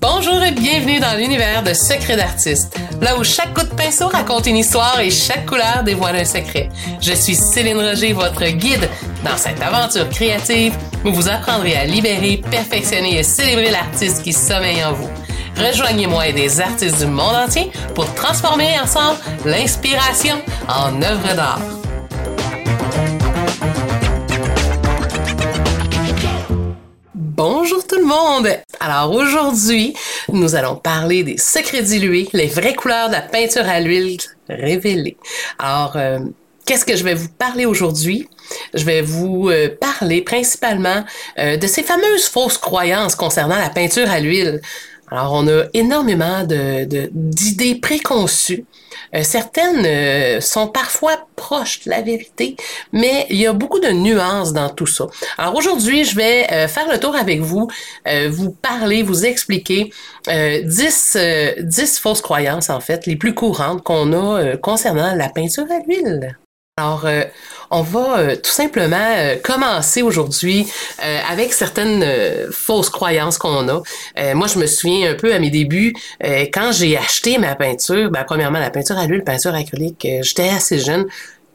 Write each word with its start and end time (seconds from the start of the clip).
Bonjour 0.00 0.42
et 0.42 0.52
bienvenue 0.52 1.00
dans 1.00 1.18
l'univers 1.18 1.62
de 1.62 1.74
Secrets 1.74 2.16
d'artistes, 2.16 2.74
là 3.02 3.18
où 3.18 3.22
chaque 3.22 3.52
coup 3.52 3.64
de 3.64 3.74
pinceau 3.74 4.08
raconte 4.08 4.46
une 4.46 4.56
histoire 4.56 4.98
et 5.00 5.10
chaque 5.10 5.44
couleur 5.44 5.82
dévoile 5.84 6.16
un 6.16 6.24
secret. 6.24 6.70
Je 7.00 7.12
suis 7.12 7.34
Céline 7.34 7.76
Roger, 7.76 8.14
votre 8.14 8.46
guide 8.46 8.88
dans 9.22 9.36
cette 9.36 9.60
aventure 9.60 10.08
créative 10.08 10.74
où 11.04 11.12
vous 11.12 11.28
apprendrez 11.28 11.76
à 11.76 11.84
libérer, 11.84 12.42
perfectionner 12.50 13.18
et 13.18 13.22
célébrer 13.22 13.70
l'artiste 13.70 14.22
qui 14.22 14.32
sommeille 14.32 14.82
en 14.82 14.94
vous. 14.94 15.10
Rejoignez-moi 15.58 16.28
et 16.28 16.32
des 16.32 16.60
artistes 16.60 16.98
du 16.98 17.06
monde 17.06 17.36
entier 17.36 17.70
pour 17.94 18.12
transformer 18.14 18.80
ensemble 18.80 19.18
l'inspiration 19.44 20.36
en 20.68 21.02
œuvre 21.02 21.34
d'art. 21.34 21.60
Bonjour 27.44 27.84
tout 27.84 27.98
le 27.98 28.04
monde! 28.04 28.48
Alors 28.78 29.10
aujourd'hui, 29.10 29.96
nous 30.28 30.54
allons 30.54 30.76
parler 30.76 31.24
des 31.24 31.38
secrets 31.38 31.82
dilués, 31.82 32.28
les 32.32 32.46
vraies 32.46 32.76
couleurs 32.76 33.08
de 33.08 33.14
la 33.14 33.20
peinture 33.20 33.68
à 33.68 33.80
l'huile 33.80 34.16
révélée. 34.48 35.16
Alors, 35.58 35.96
euh, 35.96 36.20
qu'est-ce 36.64 36.84
que 36.84 36.94
je 36.94 37.02
vais 37.02 37.14
vous 37.14 37.30
parler 37.30 37.66
aujourd'hui? 37.66 38.28
Je 38.74 38.84
vais 38.84 39.02
vous 39.02 39.48
euh, 39.50 39.68
parler 39.80 40.22
principalement 40.22 41.02
euh, 41.40 41.56
de 41.56 41.66
ces 41.66 41.82
fameuses 41.82 42.28
fausses 42.28 42.58
croyances 42.58 43.16
concernant 43.16 43.58
la 43.58 43.70
peinture 43.70 44.08
à 44.08 44.20
l'huile. 44.20 44.60
Alors, 45.12 45.34
on 45.34 45.46
a 45.46 45.64
énormément 45.74 46.42
de, 46.44 47.10
d'idées 47.12 47.74
préconçues. 47.74 48.64
Euh, 49.14 49.22
certaines 49.22 49.84
euh, 49.84 50.40
sont 50.40 50.68
parfois 50.68 51.26
proches 51.36 51.84
de 51.84 51.90
la 51.90 52.00
vérité, 52.00 52.56
mais 52.94 53.26
il 53.28 53.36
y 53.36 53.46
a 53.46 53.52
beaucoup 53.52 53.78
de 53.78 53.90
nuances 53.90 54.54
dans 54.54 54.70
tout 54.70 54.86
ça. 54.86 55.04
Alors 55.36 55.54
aujourd'hui, 55.54 56.04
je 56.04 56.16
vais 56.16 56.50
euh, 56.50 56.66
faire 56.66 56.90
le 56.90 56.98
tour 56.98 57.14
avec 57.14 57.40
vous, 57.40 57.68
vous 58.30 58.52
parler, 58.52 59.02
vous 59.02 59.26
expliquer 59.26 59.90
10, 60.28 61.18
10 61.60 61.98
fausses 61.98 62.22
croyances, 62.22 62.70
en 62.70 62.80
fait, 62.80 63.04
les 63.04 63.16
plus 63.16 63.34
courantes 63.34 63.82
qu'on 63.82 64.14
a 64.14 64.56
concernant 64.56 65.14
la 65.14 65.28
peinture 65.28 65.66
à 65.70 65.80
l'huile. 65.86 66.38
Alors, 66.78 67.04
euh, 67.04 67.24
on 67.70 67.82
va 67.82 68.18
euh, 68.18 68.36
tout 68.36 68.50
simplement 68.50 68.96
euh, 68.96 69.36
commencer 69.44 70.00
aujourd'hui 70.00 70.66
avec 70.98 71.52
certaines 71.52 72.02
fausses 72.50 72.88
croyances 72.88 73.36
qu'on 73.36 73.68
a. 73.68 73.82
moi, 74.32 74.46
je 74.46 74.58
me 74.58 74.64
souviens 74.64 75.10
un 75.10 75.14
peu 75.14 75.34
à 75.34 75.38
mes 75.38 75.50
débuts, 75.50 75.92
quand 76.22 76.72
j'ai 76.72 76.96
acheté 76.96 77.36
ma 77.36 77.54
peinture, 77.56 78.10
ben, 78.10 78.24
premièrement, 78.24 78.58
la 78.58 78.70
peinture 78.70 78.96
à 78.96 79.06
l'huile, 79.06 79.22
peinture 79.22 79.54
acrylique, 79.54 80.06
j'étais 80.22 80.48
assez 80.48 80.78
jeune, 80.78 81.06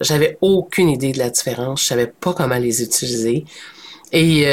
j'avais 0.02 0.38
aucune 0.42 0.90
idée 0.90 1.14
de 1.14 1.18
la 1.18 1.32
différence, 1.32 1.82
je 1.82 1.88
savais 1.88 2.08
pas 2.08 2.34
comment 2.34 2.58
les 2.58 2.84
utiliser. 2.84 3.45
Et 4.12 4.45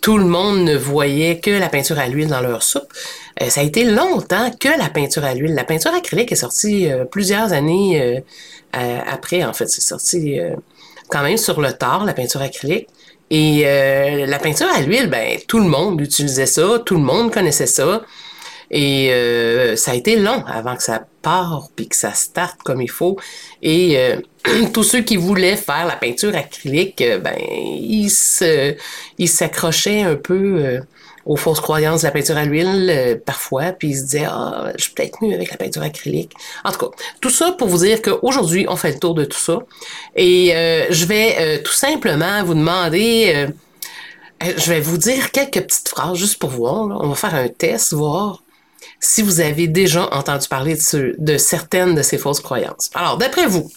tout 0.00 0.16
le 0.16 0.24
monde 0.24 0.60
ne 0.60 0.76
voyait 0.76 1.38
que 1.38 1.50
la 1.50 1.68
peinture 1.68 1.98
à 1.98 2.08
l'huile 2.08 2.28
dans 2.28 2.40
leur 2.40 2.62
soupe. 2.62 2.92
Ça 3.48 3.60
a 3.60 3.64
été 3.64 3.84
longtemps 3.84 4.50
que 4.58 4.68
la 4.78 4.88
peinture 4.88 5.24
à 5.24 5.34
l'huile. 5.34 5.54
La 5.54 5.64
peinture 5.64 5.94
acrylique 5.94 6.32
est 6.32 6.36
sortie 6.36 6.88
plusieurs 7.10 7.52
années 7.52 8.22
euh, 8.76 8.98
après, 9.06 9.44
en 9.44 9.52
fait, 9.52 9.68
c'est 9.68 9.80
sorti 9.80 10.38
euh, 10.38 10.54
quand 11.08 11.22
même 11.22 11.36
sur 11.36 11.60
le 11.60 11.72
tard, 11.72 12.04
la 12.04 12.12
peinture 12.12 12.42
acrylique. 12.42 12.88
Et 13.30 13.62
euh, 13.66 14.26
la 14.26 14.38
peinture 14.38 14.68
à 14.68 14.80
l'huile, 14.80 15.08
ben 15.08 15.38
tout 15.46 15.58
le 15.58 15.68
monde 15.68 16.00
utilisait 16.00 16.46
ça, 16.46 16.82
tout 16.84 16.94
le 16.94 17.02
monde 17.02 17.32
connaissait 17.32 17.66
ça. 17.66 18.02
Et 18.70 19.10
ça 19.76 19.92
a 19.92 19.94
été 19.94 20.16
long 20.16 20.44
avant 20.46 20.76
que 20.76 20.82
ça 20.82 21.06
part 21.22 21.70
puis 21.74 21.88
que 21.88 21.96
ça 21.96 22.12
starte 22.12 22.62
comme 22.62 22.82
il 22.82 22.90
faut. 22.90 23.18
Et 23.62 23.96
tous 24.74 24.82
ceux 24.82 25.00
qui 25.00 25.16
voulaient 25.16 25.56
faire 25.56 25.86
la 25.86 25.96
peinture 25.96 26.36
acrylique, 26.36 27.02
ben 27.22 27.38
ils 27.40 28.10
se, 28.10 28.76
ils 29.16 29.28
s'accrochaient 29.28 30.02
un 30.02 30.16
peu 30.16 30.80
aux 31.26 31.36
fausses 31.36 31.60
croyances 31.60 32.02
de 32.02 32.06
la 32.06 32.12
peinture 32.12 32.36
à 32.36 32.44
l'huile 32.44 32.88
euh, 32.90 33.16
parfois, 33.24 33.72
puis 33.72 33.88
ils 33.88 33.96
se 33.96 34.02
disaient 34.04 34.26
ah 34.28 34.72
je 34.76 34.84
suis 34.84 34.92
peut-être 34.92 35.22
mieux 35.22 35.34
avec 35.34 35.50
la 35.50 35.56
peinture 35.56 35.82
acrylique. 35.82 36.32
En 36.64 36.72
tout 36.72 36.78
cas, 36.78 36.96
tout 37.20 37.30
ça 37.30 37.52
pour 37.52 37.68
vous 37.68 37.78
dire 37.78 38.02
qu'aujourd'hui 38.02 38.66
on 38.68 38.76
fait 38.76 38.92
le 38.92 38.98
tour 38.98 39.14
de 39.14 39.24
tout 39.24 39.38
ça 39.38 39.58
et 40.16 40.54
euh, 40.54 40.86
je 40.90 41.04
vais 41.06 41.36
euh, 41.38 41.62
tout 41.62 41.72
simplement 41.72 42.42
vous 42.44 42.54
demander, 42.54 43.48
je 44.40 44.70
vais 44.70 44.80
vous 44.80 44.98
dire 44.98 45.30
quelques 45.30 45.62
petites 45.62 45.88
phrases 45.88 46.16
juste 46.16 46.38
pour 46.38 46.50
voir. 46.50 46.98
On 47.02 47.08
va 47.08 47.14
faire 47.14 47.34
un 47.34 47.48
test, 47.48 47.92
voir 47.92 48.42
si 49.00 49.22
vous 49.22 49.40
avez 49.40 49.68
déjà 49.68 50.12
entendu 50.14 50.48
parler 50.48 50.76
de, 50.76 51.14
de 51.18 51.38
certaines 51.38 51.94
de 51.94 52.02
ces 52.02 52.18
fausses 52.18 52.40
croyances. 52.40 52.90
Alors, 52.94 53.16
d'après 53.16 53.46
vous, 53.46 53.70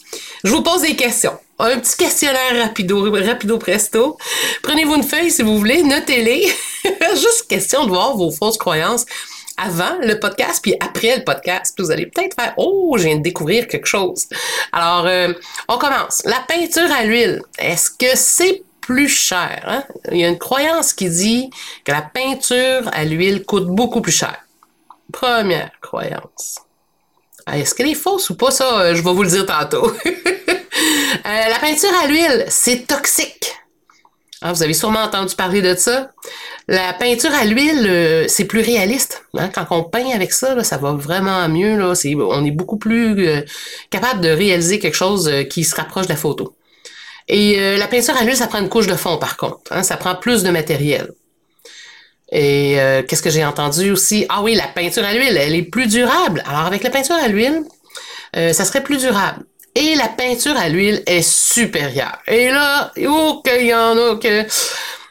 je 0.44 0.52
vous 0.52 0.63
pose 0.63 0.81
des 0.81 0.96
questions 0.96 1.38
un 1.69 1.79
petit 1.79 1.97
questionnaire 1.97 2.63
rapido, 2.63 3.11
rapido 3.11 3.57
presto. 3.57 4.17
Prenez-vous 4.63 4.95
une 4.95 5.03
feuille 5.03 5.31
si 5.31 5.44
vous 5.44 5.57
voulez, 5.57 5.83
notez-les. 5.83 6.51
Juste 7.13 7.47
question 7.47 7.85
de 7.85 7.89
voir 7.89 8.17
vos 8.17 8.31
fausses 8.31 8.57
croyances 8.57 9.05
avant 9.57 9.97
le 10.01 10.19
podcast 10.19 10.59
puis 10.61 10.75
après 10.79 11.17
le 11.17 11.23
podcast. 11.23 11.79
Vous 11.79 11.91
allez 11.91 12.07
peut-être 12.07 12.35
faire 12.35 12.53
Oh, 12.57 12.95
je 12.97 13.03
viens 13.03 13.17
de 13.17 13.22
découvrir 13.22 13.67
quelque 13.67 13.85
chose. 13.85 14.27
Alors, 14.72 15.05
euh, 15.05 15.33
on 15.67 15.77
commence. 15.77 16.23
La 16.25 16.39
peinture 16.47 16.91
à 16.91 17.03
l'huile, 17.03 17.41
est-ce 17.59 17.91
que 17.91 18.16
c'est 18.16 18.63
plus 18.81 19.09
cher? 19.09 19.63
Hein? 19.67 19.83
Il 20.11 20.17
y 20.17 20.25
a 20.25 20.29
une 20.29 20.39
croyance 20.39 20.93
qui 20.93 21.09
dit 21.09 21.49
que 21.85 21.91
la 21.91 22.01
peinture 22.01 22.89
à 22.91 23.05
l'huile 23.05 23.45
coûte 23.45 23.67
beaucoup 23.67 24.01
plus 24.01 24.11
cher. 24.11 24.38
Première 25.11 25.72
croyance. 25.81 26.55
Est-ce 27.52 27.75
qu'elle 27.75 27.90
est 27.90 27.96
fausse 27.96 28.29
ou 28.29 28.35
pas 28.35 28.52
ça? 28.52 28.81
Euh, 28.81 28.96
je 28.96 29.02
vais 29.02 29.13
vous 29.13 29.24
le 29.24 29.29
dire 29.29 29.46
tantôt. 29.46 29.91
Euh, 31.24 31.50
la 31.50 31.59
peinture 31.59 31.91
à 32.03 32.07
l'huile, 32.07 32.46
c'est 32.47 32.88
toxique. 32.88 33.53
Ah, 34.41 34.53
vous 34.53 34.63
avez 34.63 34.74
sûrement 34.74 35.02
entendu 35.02 35.35
parler 35.35 35.62
de 35.62 35.75
ça. 35.75 36.09
La 36.68 36.94
peinture 36.94 37.34
à 37.34 37.46
l'huile, 37.46 37.85
euh, 37.88 38.25
c'est 38.28 38.46
plus 38.46 38.62
réaliste. 38.62 39.24
Hein? 39.38 39.50
Quand 39.53 39.68
on 39.69 39.84
peint 39.84 40.09
avec 40.16 40.34
ça, 40.34 40.63
ça 40.63 40.78
va 40.78 40.94
vraiment 40.94 41.47
mieux. 41.47 41.79
On 41.84 42.46
est 42.46 42.52
beaucoup 42.52 42.78
plus 42.78 43.46
capable 43.91 44.22
de 44.22 44.29
réaliser 44.29 44.79
quelque 44.79 44.96
chose 44.96 45.31
qui 45.50 45.63
se 45.63 45.75
rapproche 45.75 46.08
de 46.08 46.13
la 46.13 46.18
photo. 46.18 46.56
Et 47.28 47.78
la 47.78 47.88
peinture 47.88 48.16
à 48.18 48.23
l'huile, 48.23 48.38
ça 48.38 48.47
prend 48.47 48.59
une 48.59 48.69
couche 48.69 48.88
de 48.88 48.96
fond, 48.96 49.18
par 49.18 49.38
contre. 49.38 49.59
Hein? 49.69 49.84
ça 49.84 49.97
prend 49.97 50.16
plus 50.16 50.41
de 50.41 50.50
matériel. 50.50 51.12
Et 52.31 52.78
qu'est-ce 53.08 53.22
que 53.22 53.30
j'ai 53.30 53.44
entendu 53.44 53.92
aussi? 53.92 54.25
Ah 54.30 54.42
oui, 54.42 54.56
la 54.56 54.68
peinture 54.68 55.03
à 55.03 55.14
l'huile, 55.14 55.36
elle 55.36 55.53
est 55.53 55.64
plus 55.64 55.88
durable. 55.88 56.42
Alors 56.47 56.66
avec 56.66 56.81
la 56.84 56.90
peinture 56.90 57.16
à 57.16 57.28
l'huile, 57.28 57.64
ça 58.34 58.66
serait 58.66 58.84
plus 58.84 59.00
durable 59.00 59.44
et 59.75 59.96
la 59.96 60.09
peinture 60.09 60.56
à 60.58 60.70
l'huile 60.70 61.02
est 61.06 61.22
supérieure. 61.22 62.18
Et 62.28 62.50
là, 62.50 62.91
oh, 63.08 63.41
qu'il 63.44 63.68
y 63.68 63.74
en 63.74 63.97
a 63.97 64.16
que... 64.18 64.44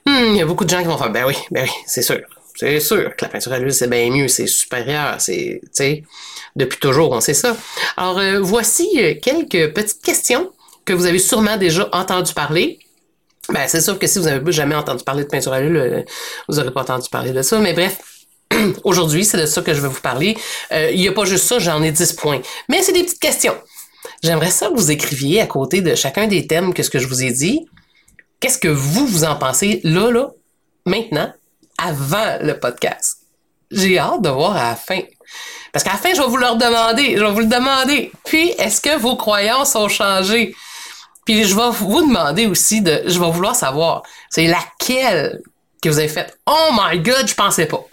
Hmm, 0.06 0.32
il 0.32 0.36
y 0.36 0.42
a 0.42 0.46
beaucoup 0.46 0.64
de 0.64 0.70
gens 0.70 0.80
qui 0.80 0.86
vont 0.86 0.98
faire, 0.98 1.10
ben 1.10 1.24
oui, 1.26 1.34
ben 1.50 1.64
oui, 1.64 1.70
c'est 1.86 2.02
sûr. 2.02 2.20
C'est 2.56 2.80
sûr 2.80 3.16
que 3.16 3.24
la 3.24 3.28
peinture 3.28 3.52
à 3.52 3.58
l'huile, 3.58 3.72
c'est 3.72 3.88
bien 3.88 4.10
mieux, 4.10 4.28
c'est 4.28 4.46
supérieur, 4.46 5.16
c'est, 5.18 5.60
tu 5.62 5.68
sais, 5.72 6.02
depuis 6.56 6.78
toujours, 6.78 7.12
on 7.12 7.20
sait 7.20 7.34
ça. 7.34 7.56
Alors, 7.96 8.18
euh, 8.18 8.40
voici 8.40 8.88
euh, 8.96 9.14
quelques 9.20 9.72
petites 9.72 10.02
questions 10.02 10.50
que 10.84 10.92
vous 10.92 11.06
avez 11.06 11.18
sûrement 11.18 11.56
déjà 11.56 11.88
entendu 11.92 12.34
parler. 12.34 12.78
Ben, 13.52 13.66
c'est 13.66 13.80
sûr 13.80 13.98
que 13.98 14.06
si 14.06 14.18
vous 14.18 14.26
n'avez 14.26 14.52
jamais 14.52 14.74
entendu 14.74 15.04
parler 15.04 15.24
de 15.24 15.28
peinture 15.28 15.52
à 15.52 15.60
l'huile, 15.60 15.76
euh, 15.76 16.02
vous 16.48 16.56
n'aurez 16.56 16.72
pas 16.72 16.82
entendu 16.82 17.08
parler 17.10 17.32
de 17.32 17.42
ça, 17.42 17.58
mais 17.58 17.72
bref, 17.72 17.98
aujourd'hui, 18.84 19.24
c'est 19.24 19.38
de 19.38 19.46
ça 19.46 19.62
que 19.62 19.74
je 19.74 19.80
vais 19.80 19.88
vous 19.88 20.00
parler. 20.00 20.36
Il 20.70 21.00
n'y 21.00 21.08
a 21.08 21.12
pas 21.12 21.24
juste 21.24 21.46
ça, 21.46 21.58
j'en 21.58 21.82
ai 21.82 21.92
10 21.92 22.12
points. 22.14 22.40
Mais 22.68 22.82
c'est 22.82 22.92
des 22.92 23.02
petites 23.02 23.20
questions. 23.20 23.54
J'aimerais 24.22 24.50
ça 24.50 24.68
que 24.68 24.74
vous 24.74 24.90
écriviez 24.90 25.40
à 25.40 25.46
côté 25.46 25.80
de 25.80 25.94
chacun 25.94 26.26
des 26.26 26.46
thèmes 26.46 26.74
que 26.74 26.82
ce 26.82 26.90
que 26.90 26.98
je 26.98 27.06
vous 27.06 27.22
ai 27.22 27.30
dit. 27.30 27.66
Qu'est-ce 28.40 28.58
que 28.58 28.68
vous, 28.68 29.06
vous 29.06 29.24
en 29.24 29.36
pensez 29.36 29.80
là, 29.84 30.10
là, 30.10 30.30
maintenant, 30.86 31.32
avant 31.78 32.38
le 32.40 32.58
podcast? 32.58 33.18
J'ai 33.70 33.98
hâte 33.98 34.22
de 34.22 34.28
voir 34.28 34.56
à 34.56 34.70
la 34.70 34.76
fin. 34.76 35.00
Parce 35.72 35.84
qu'à 35.84 35.92
la 35.92 35.98
fin, 35.98 36.12
je 36.14 36.20
vais 36.20 36.26
vous 36.26 36.36
le 36.36 36.58
demander. 36.58 37.16
Je 37.16 37.24
vais 37.24 37.30
vous 37.30 37.40
le 37.40 37.46
demander. 37.46 38.10
Puis, 38.24 38.50
est-ce 38.58 38.80
que 38.80 38.98
vos 38.98 39.16
croyances 39.16 39.76
ont 39.76 39.88
changé? 39.88 40.54
Puis, 41.24 41.44
je 41.44 41.54
vais 41.54 41.70
vous 41.70 42.02
demander 42.02 42.46
aussi 42.46 42.80
de, 42.80 43.02
je 43.06 43.18
vais 43.18 43.30
vouloir 43.30 43.54
savoir, 43.54 44.02
c'est 44.30 44.46
laquelle 44.46 45.40
que 45.82 45.88
vous 45.88 45.98
avez 45.98 46.08
faite? 46.08 46.38
Oh 46.46 46.70
my 46.72 46.98
god, 47.00 47.26
je 47.26 47.34
pensais 47.34 47.66
pas. 47.66 47.84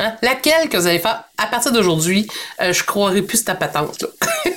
Hein? 0.00 0.14
Laquelle 0.22 0.68
que 0.68 0.76
vous 0.76 0.86
avez 0.86 0.98
fait 0.98 1.08
à 1.38 1.46
partir 1.46 1.72
d'aujourd'hui, 1.72 2.26
euh, 2.60 2.72
je 2.72 2.82
croirais 2.84 3.22
plus 3.22 3.44
ta 3.44 3.54
patente, 3.54 4.02
là. 4.02 4.08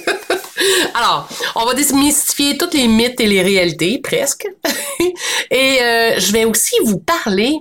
Alors, 0.94 1.30
on 1.56 1.66
va 1.66 1.74
démystifier 1.75 2.57
toutes 2.57 2.74
les 2.74 2.88
mythes 2.88 3.19
et 3.19 3.28
les 3.28 3.42
réalités, 3.42 4.00
presque. 4.00 4.48
et 5.51 5.81
euh, 5.81 6.19
je 6.19 6.31
vais 6.31 6.46
aussi 6.46 6.75
vous 6.84 6.98
parler 6.98 7.60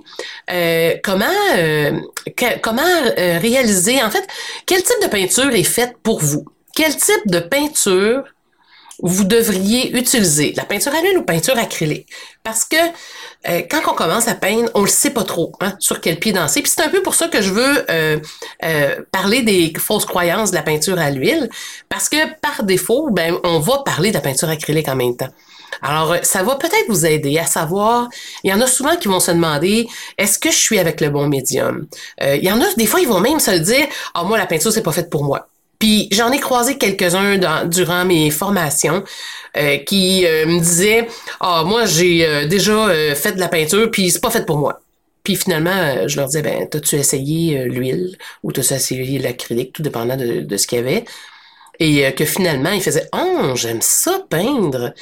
euh, 0.49 0.95
comment 1.03 1.25
euh, 1.55 1.99
comment 2.61 2.81
réaliser, 3.15 4.01
en 4.01 4.09
fait, 4.09 4.27
quel 4.65 4.81
type 4.81 5.01
de 5.03 5.07
peinture 5.07 5.51
est 5.53 5.63
faite 5.63 5.95
pour 6.01 6.19
vous? 6.19 6.45
Quel 6.75 6.95
type 6.95 7.27
de 7.27 7.39
peinture 7.39 8.23
vous 9.03 9.23
devriez 9.23 9.95
utiliser 9.97 10.53
la 10.55 10.63
peinture 10.63 10.93
à 10.93 11.01
l'huile 11.01 11.17
ou 11.17 11.23
peinture 11.23 11.57
acrylique. 11.57 12.07
Parce 12.43 12.65
que 12.65 12.77
euh, 13.47 13.61
quand 13.69 13.81
on 13.87 13.93
commence 13.93 14.27
à 14.27 14.35
peindre, 14.35 14.69
on 14.73 14.81
le 14.81 14.87
sait 14.87 15.11
pas 15.11 15.23
trop 15.23 15.51
hein, 15.61 15.75
sur 15.79 16.01
quel 16.01 16.17
pied 16.19 16.33
danser. 16.33 16.61
Puis 16.61 16.71
c'est 16.75 16.83
un 16.83 16.89
peu 16.89 17.01
pour 17.03 17.13
ça 17.13 17.27
que 17.27 17.41
je 17.41 17.51
veux 17.51 17.85
euh, 17.91 18.19
euh, 18.63 18.95
parler 19.11 19.43
des 19.43 19.71
fausses 19.77 20.05
croyances 20.05 20.51
de 20.51 20.55
la 20.55 20.63
peinture 20.63 20.97
à 20.97 21.11
l'huile, 21.11 21.49
parce 21.89 22.09
que 22.09 22.17
par 22.41 22.63
défaut, 22.63 23.09
ben 23.11 23.37
on 23.43 23.59
va 23.59 23.83
parler 23.85 24.09
de 24.09 24.15
la 24.15 24.21
peinture 24.21 24.49
acrylique 24.49 24.89
en 24.89 24.95
même 24.95 25.15
temps. 25.15 25.29
Alors, 25.81 26.15
ça 26.23 26.41
va 26.41 26.55
peut-être 26.55 26.85
vous 26.87 27.05
aider 27.05 27.37
à 27.37 27.45
savoir, 27.45 28.07
il 28.43 28.49
y 28.49 28.53
en 28.53 28.61
a 28.61 28.67
souvent 28.67 28.95
qui 28.95 29.09
vont 29.09 29.19
se 29.19 29.31
demander, 29.31 29.87
est-ce 30.17 30.39
que 30.39 30.49
je 30.49 30.55
suis 30.55 30.79
avec 30.79 31.01
le 31.01 31.09
bon 31.09 31.27
médium? 31.27 31.85
Il 32.21 32.43
y 32.43 32.51
en 32.51 32.59
a, 32.61 32.65
des 32.77 32.87
fois, 32.87 32.99
ils 32.99 33.07
vont 33.07 33.19
même 33.19 33.39
se 33.39 33.51
dire, 33.51 33.85
ah, 34.15 34.23
moi, 34.23 34.37
la 34.37 34.47
peinture, 34.47 34.71
c'est 34.71 34.81
pas 34.81 34.93
faite 34.93 35.09
pour 35.09 35.23
moi. 35.23 35.49
Puis 35.79 36.07
j'en 36.11 36.31
ai 36.31 36.39
croisé 36.39 36.77
quelques-uns 36.77 37.65
durant 37.67 38.05
mes 38.05 38.31
formations 38.31 39.03
euh, 39.57 39.77
qui 39.77 40.23
me 40.23 40.59
disaient 40.59 41.07
Ah, 41.39 41.63
moi, 41.65 41.85
j'ai 41.85 42.47
déjà 42.47 42.89
fait 43.15 43.33
de 43.33 43.39
la 43.39 43.47
peinture, 43.47 43.89
puis 43.91 44.09
c'est 44.11 44.21
pas 44.21 44.31
fait 44.31 44.45
pour 44.45 44.57
moi. 44.57 44.79
Puis 45.23 45.35
finalement, 45.35 46.07
je 46.07 46.15
leur 46.17 46.27
disais 46.27 46.41
ben, 46.41 46.67
t'as-tu 46.69 46.95
essayé 46.95 47.65
l'huile 47.65 48.17
ou 48.43 48.51
t'as-tu 48.51 48.73
essayé 48.73 49.19
l'acrylique, 49.19 49.73
tout 49.73 49.83
dépendant 49.83 50.15
de, 50.15 50.41
de 50.41 50.57
ce 50.57 50.67
qu'il 50.67 50.77
y 50.79 50.81
avait. 50.81 51.05
Et 51.79 52.11
que 52.15 52.25
finalement, 52.25 52.71
ils 52.71 52.81
faisaient 52.81 53.09
Oh, 53.13 53.51
j'aime 53.55 53.81
ça 53.81 54.19
peindre 54.29 54.93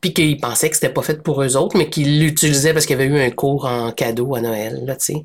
puis 0.00 0.12
qu'ils 0.12 0.38
pensaient 0.38 0.68
que 0.68 0.74
c'était 0.76 0.92
pas 0.92 1.02
fait 1.02 1.22
pour 1.22 1.42
eux 1.42 1.56
autres, 1.56 1.76
mais 1.76 1.88
qu'ils 1.90 2.20
l'utilisaient 2.20 2.72
parce 2.72 2.86
qu'il 2.86 2.98
y 2.98 3.02
avait 3.02 3.12
eu 3.12 3.20
un 3.20 3.30
cours 3.30 3.64
en 3.66 3.92
cadeau 3.92 4.34
à 4.34 4.40
Noël, 4.40 4.84
là, 4.84 4.96
tu 4.96 5.06
sais. 5.06 5.24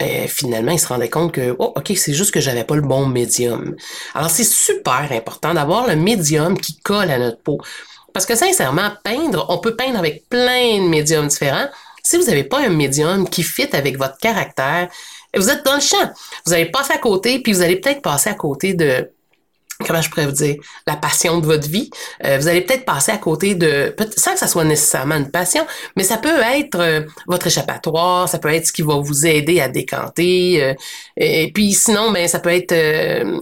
Et 0.00 0.28
finalement, 0.28 0.70
ils 0.70 0.78
se 0.78 0.86
rendaient 0.86 1.10
compte 1.10 1.32
que, 1.32 1.56
oh, 1.58 1.72
OK, 1.74 1.92
c'est 1.96 2.12
juste 2.12 2.32
que 2.32 2.40
j'avais 2.40 2.64
pas 2.64 2.76
le 2.76 2.82
bon 2.82 3.06
médium. 3.06 3.74
Alors, 4.14 4.30
c'est 4.30 4.44
super 4.44 5.08
important 5.10 5.54
d'avoir 5.54 5.88
le 5.88 5.96
médium 5.96 6.58
qui 6.58 6.78
colle 6.80 7.10
à 7.10 7.18
notre 7.18 7.42
peau. 7.42 7.58
Parce 8.12 8.24
que 8.24 8.36
sincèrement, 8.36 8.90
peindre, 9.02 9.46
on 9.48 9.58
peut 9.58 9.74
peindre 9.74 9.98
avec 9.98 10.28
plein 10.28 10.82
de 10.82 10.88
médiums 10.88 11.26
différents. 11.26 11.68
Si 12.04 12.16
vous 12.16 12.24
n'avez 12.24 12.44
pas 12.44 12.60
un 12.60 12.70
médium 12.70 13.28
qui 13.28 13.42
fit 13.42 13.68
avec 13.74 13.98
votre 13.98 14.16
caractère, 14.18 14.88
vous 15.36 15.50
êtes 15.50 15.64
dans 15.64 15.74
le 15.74 15.80
champ. 15.80 16.10
Vous 16.46 16.52
allez 16.52 16.70
passer 16.70 16.92
à 16.92 16.98
côté, 16.98 17.40
puis 17.40 17.52
vous 17.52 17.62
allez 17.62 17.76
peut-être 17.76 18.00
passer 18.00 18.30
à 18.30 18.34
côté 18.34 18.74
de 18.74 19.10
comment 19.86 20.02
je 20.02 20.10
pourrais 20.10 20.26
vous 20.26 20.32
dire, 20.32 20.56
la 20.86 20.96
passion 20.96 21.38
de 21.38 21.46
votre 21.46 21.68
vie. 21.68 21.88
Euh, 22.24 22.38
vous 22.38 22.48
allez 22.48 22.62
peut-être 22.62 22.84
passer 22.84 23.12
à 23.12 23.18
côté 23.18 23.54
de, 23.54 23.94
sans 24.16 24.32
que 24.32 24.38
ça 24.38 24.48
soit 24.48 24.64
nécessairement 24.64 25.14
une 25.16 25.30
passion, 25.30 25.64
mais 25.96 26.02
ça 26.02 26.16
peut 26.18 26.40
être 26.40 26.80
euh, 26.80 27.02
votre 27.28 27.46
échappatoire, 27.46 28.28
ça 28.28 28.38
peut 28.38 28.52
être 28.52 28.66
ce 28.66 28.72
qui 28.72 28.82
va 28.82 28.96
vous 28.96 29.26
aider 29.26 29.60
à 29.60 29.68
décanter. 29.68 30.62
Euh, 30.62 30.74
et, 31.16 31.52
puis 31.52 31.74
sinon, 31.74 32.10
ben 32.10 32.26
ça 32.26 32.40
peut 32.40 32.50
être, 32.50 32.74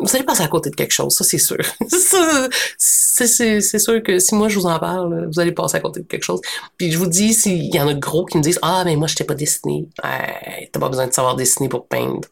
vous 0.02 0.14
allez 0.14 0.24
passer 0.24 0.42
à 0.42 0.48
côté 0.48 0.68
de 0.68 0.74
quelque 0.74 0.92
chose, 0.92 1.14
ça 1.14 1.24
c'est 1.24 1.38
sûr. 1.38 1.56
c'est 2.76 3.78
sûr 3.78 4.02
que 4.02 4.18
si 4.18 4.34
moi 4.34 4.48
je 4.48 4.58
vous 4.58 4.66
en 4.66 4.78
parle, 4.78 5.28
vous 5.32 5.40
allez 5.40 5.52
passer 5.52 5.78
à 5.78 5.80
côté 5.80 6.00
de 6.00 6.06
quelque 6.06 6.24
chose. 6.24 6.40
Puis 6.76 6.92
je 6.92 6.98
vous 6.98 7.06
dis, 7.06 7.32
s'il 7.32 7.74
y 7.74 7.80
en 7.80 7.88
a 7.88 7.94
gros 7.94 8.26
qui 8.26 8.36
me 8.36 8.42
disent, 8.42 8.58
ah 8.60 8.82
mais 8.84 8.96
moi 8.96 9.08
je 9.08 9.14
t'ai 9.14 9.24
pas 9.24 9.34
dessiné, 9.34 9.88
t'as 10.02 10.80
pas 10.80 10.88
besoin 10.88 11.06
de 11.06 11.14
savoir 11.14 11.34
dessiner 11.34 11.70
pour 11.70 11.86
peindre 11.86 12.28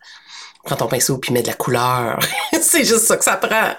prends 0.65 0.77
ton 0.77 0.87
pinceau 0.87 1.19
puis 1.19 1.33
mets 1.33 1.43
de 1.43 1.49
la 1.49 1.55
couleur. 1.55 2.19
c'est 2.61 2.85
juste 2.85 3.05
ça 3.07 3.17
que 3.17 3.25
ça 3.25 3.37
prend. 3.37 3.71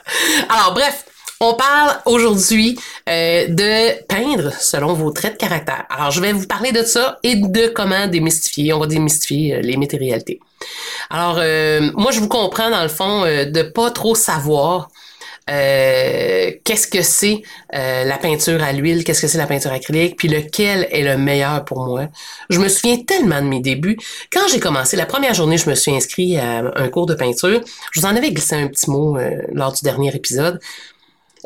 Alors 0.50 0.74
bref, 0.74 1.06
on 1.42 1.54
parle 1.54 1.98
aujourd'hui 2.06 2.80
euh, 3.10 3.48
de 3.48 4.04
peindre 4.06 4.54
selon 4.54 4.94
vos 4.94 5.12
traits 5.12 5.34
de 5.34 5.38
caractère. 5.38 5.86
Alors 5.90 6.12
je 6.12 6.22
vais 6.22 6.32
vous 6.32 6.48
parler 6.48 6.72
de 6.72 6.84
ça 6.84 7.18
et 7.24 7.36
de 7.36 7.68
comment 7.68 8.08
démystifier, 8.08 8.74
on 8.74 8.80
va 8.80 8.88
démystifier 8.88 9.56
euh, 9.56 9.62
les 9.62 9.76
mythes 9.76 9.96
Alors 11.10 11.38
euh, 11.40 11.92
moi 11.96 12.12
je 12.12 12.20
vous 12.20 12.30
comprends 12.30 12.70
dans 12.70 12.84
le 12.84 12.90
fond 12.90 13.24
de 13.24 13.62
pas 13.64 13.92
trop 13.92 14.16
savoir 14.16 14.88
euh, 15.50 16.52
qu'est-ce 16.64 16.88
que 16.88 17.02
c'est 17.02 17.44
euh, 17.76 18.04
la 18.04 18.18
peinture 18.18 18.64
à 18.64 18.74
l'huile, 18.74 19.04
qu'est-ce 19.04 19.22
que 19.22 19.28
c'est 19.28 19.38
la 19.38 19.46
peinture 19.46 19.72
acrylique, 19.72 20.18
puis 20.18 20.28
lequel 20.28 20.88
est 20.92 21.04
le 21.04 21.18
meilleur 21.18 21.64
pour 21.66 21.86
moi? 21.86 22.08
Je 22.50 22.60
me 22.60 22.68
souviens 22.68 22.98
tellement 22.98 23.42
de 23.42 23.48
mes 23.48 23.60
débuts. 23.60 23.98
Quand 24.32 24.48
j'ai 24.52 24.60
commencé, 24.60 24.98
la 24.98 25.06
première 25.06 25.34
journée, 25.34 25.58
je 25.58 25.70
me 25.70 25.76
suis 25.76 25.96
inscrit 25.96 26.38
à 26.38 26.64
un 26.76 26.90
cours 26.90 27.06
de 27.06 27.14
peinture. 27.14 27.62
Je 27.92 28.00
vous 28.00 28.06
en 28.06 28.16
avais 28.16 28.32
glissé 28.32 28.56
un 28.56 28.68
petit 28.68 28.90
mot 28.90 29.18
euh, 29.18 29.42
lors 29.52 29.74
du 29.74 29.82
dernier 29.84 30.16
épisode. 30.16 30.60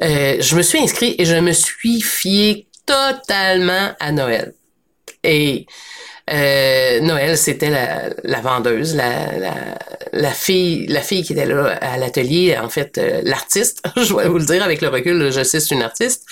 je 0.02 0.56
me 0.56 0.62
suis 0.62 0.80
inscrit 0.80 1.16
et 1.18 1.26
je 1.26 1.36
me 1.36 1.52
suis 1.52 2.02
fié 2.02 2.68
totalement 2.86 3.92
à 4.00 4.12
Noël. 4.12 4.54
Et 5.24 5.66
euh, 6.32 7.00
Noël, 7.02 7.38
c'était 7.38 7.70
la, 7.70 8.42
vendeuse, 8.42 8.96
la, 8.96 10.32
fille, 10.32 10.88
la 10.88 11.02
fille 11.02 11.24
qui 11.24 11.34
était 11.34 11.46
là 11.46 11.78
à 11.82 11.98
l'atelier, 11.98 12.58
en 12.58 12.70
fait, 12.70 12.98
euh, 12.98 13.22
l'artiste. 13.24 13.84
je 13.98 14.14
vais 14.14 14.28
vous 14.28 14.38
le 14.38 14.46
dire 14.46 14.64
avec 14.64 14.82
le 14.82 14.90
recul, 14.90 15.32
je 15.32 15.44
sais 15.44 15.60
c'est 15.60 15.74
une 15.74 15.82
artiste. 15.82 16.26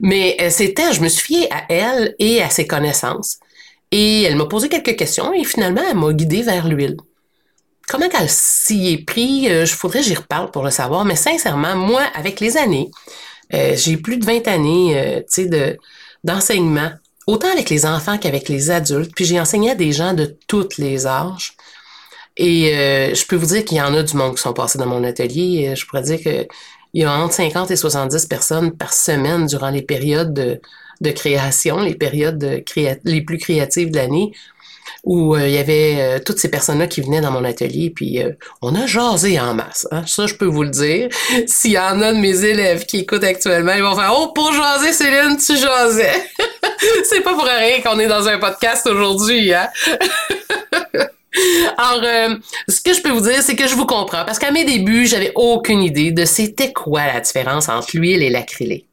Mais 0.00 0.36
euh, 0.40 0.50
c'était, 0.50 0.92
je 0.92 1.00
me 1.00 1.08
suis 1.08 1.34
fiée 1.34 1.52
à 1.52 1.64
elle 1.68 2.14
et 2.18 2.42
à 2.42 2.50
ses 2.50 2.66
connaissances. 2.66 3.38
Et 3.90 4.22
elle 4.22 4.36
m'a 4.36 4.46
posé 4.46 4.68
quelques 4.68 4.96
questions 4.96 5.32
et 5.32 5.44
finalement, 5.44 5.82
elle 5.88 5.96
m'a 5.96 6.12
guidée 6.12 6.42
vers 6.42 6.66
l'huile. 6.66 6.96
Comment 7.88 8.08
elle 8.18 8.28
s'y 8.28 8.92
est 8.92 9.04
pris, 9.04 9.46
je 9.48 9.72
faudrait 9.72 10.00
que 10.00 10.06
j'y 10.06 10.16
reparle 10.16 10.50
pour 10.50 10.64
le 10.64 10.72
savoir, 10.72 11.04
mais 11.04 11.14
sincèrement, 11.14 11.76
moi, 11.76 12.02
avec 12.16 12.40
les 12.40 12.56
années, 12.56 12.90
j'ai 13.52 13.96
plus 13.96 14.16
de 14.16 14.26
20 14.26 14.48
années, 14.48 15.22
tu 15.32 15.42
sais, 15.42 15.48
de, 15.48 15.78
d'enseignement 16.24 16.90
autant 17.26 17.50
avec 17.50 17.70
les 17.70 17.86
enfants 17.86 18.18
qu'avec 18.18 18.48
les 18.48 18.70
adultes. 18.70 19.12
Puis 19.14 19.24
j'ai 19.24 19.40
enseigné 19.40 19.70
à 19.70 19.74
des 19.74 19.92
gens 19.92 20.14
de 20.14 20.36
tous 20.46 20.78
les 20.78 21.06
âges. 21.06 21.54
Et 22.36 22.74
euh, 22.76 23.14
je 23.14 23.26
peux 23.26 23.36
vous 23.36 23.46
dire 23.46 23.64
qu'il 23.64 23.78
y 23.78 23.82
en 23.82 23.94
a 23.94 24.02
du 24.02 24.16
monde 24.16 24.36
qui 24.36 24.42
sont 24.42 24.52
passés 24.52 24.78
dans 24.78 24.86
mon 24.86 25.04
atelier. 25.04 25.74
Je 25.74 25.86
pourrais 25.86 26.02
dire 26.02 26.18
qu'il 26.18 26.46
y 26.94 27.04
a 27.04 27.12
entre 27.12 27.34
50 27.34 27.70
et 27.70 27.76
70 27.76 28.26
personnes 28.26 28.72
par 28.72 28.92
semaine 28.92 29.46
durant 29.46 29.70
les 29.70 29.82
périodes 29.82 30.34
de, 30.34 31.10
création, 31.12 31.80
les 31.80 31.94
périodes 31.94 32.62
les 33.04 33.20
plus 33.22 33.38
créatives 33.38 33.90
de 33.90 33.96
l'année 33.96 34.32
où 35.06 35.36
euh, 35.36 35.46
il 35.46 35.54
y 35.54 35.58
avait 35.58 35.96
euh, 35.98 36.18
toutes 36.18 36.38
ces 36.38 36.50
personnes-là 36.50 36.88
qui 36.88 37.00
venaient 37.00 37.20
dans 37.20 37.30
mon 37.30 37.44
atelier, 37.44 37.90
puis 37.94 38.20
euh, 38.20 38.32
on 38.60 38.74
a 38.74 38.86
jasé 38.86 39.38
en 39.38 39.54
masse. 39.54 39.86
Hein? 39.92 40.02
Ça, 40.04 40.26
je 40.26 40.34
peux 40.34 40.46
vous 40.46 40.64
le 40.64 40.70
dire. 40.70 41.08
S'il 41.46 41.70
y 41.70 41.78
en 41.78 42.02
a 42.02 42.12
de 42.12 42.18
mes 42.18 42.44
élèves 42.44 42.84
qui 42.86 42.98
écoutent 42.98 43.22
actuellement, 43.22 43.72
ils 43.74 43.82
vont 43.82 43.94
faire 43.94 44.12
«Oh, 44.18 44.32
pour 44.34 44.52
jaser, 44.52 44.92
Céline, 44.92 45.36
tu 45.38 45.56
jasais!» 45.56 46.24
C'est 47.04 47.20
pas 47.20 47.34
pour 47.34 47.44
rien 47.44 47.80
qu'on 47.82 48.00
est 48.00 48.08
dans 48.08 48.26
un 48.26 48.38
podcast 48.38 48.86
aujourd'hui, 48.86 49.54
hein? 49.54 49.68
Alors, 51.76 52.38
ce 52.66 52.80
que 52.80 52.94
je 52.94 53.02
peux 53.02 53.10
vous 53.10 53.20
dire, 53.20 53.42
c'est 53.42 53.56
que 53.56 53.68
je 53.68 53.74
vous 53.74 53.84
comprends, 53.84 54.24
parce 54.24 54.38
qu'à 54.38 54.50
mes 54.50 54.64
débuts, 54.64 55.06
j'avais 55.06 55.32
aucune 55.34 55.82
idée 55.82 56.10
de 56.10 56.24
c'était 56.24 56.72
quoi 56.72 57.06
la 57.06 57.20
différence 57.20 57.68
entre 57.68 57.88
l'huile 57.94 58.22
et 58.22 58.30
l'acrylique. 58.30 58.86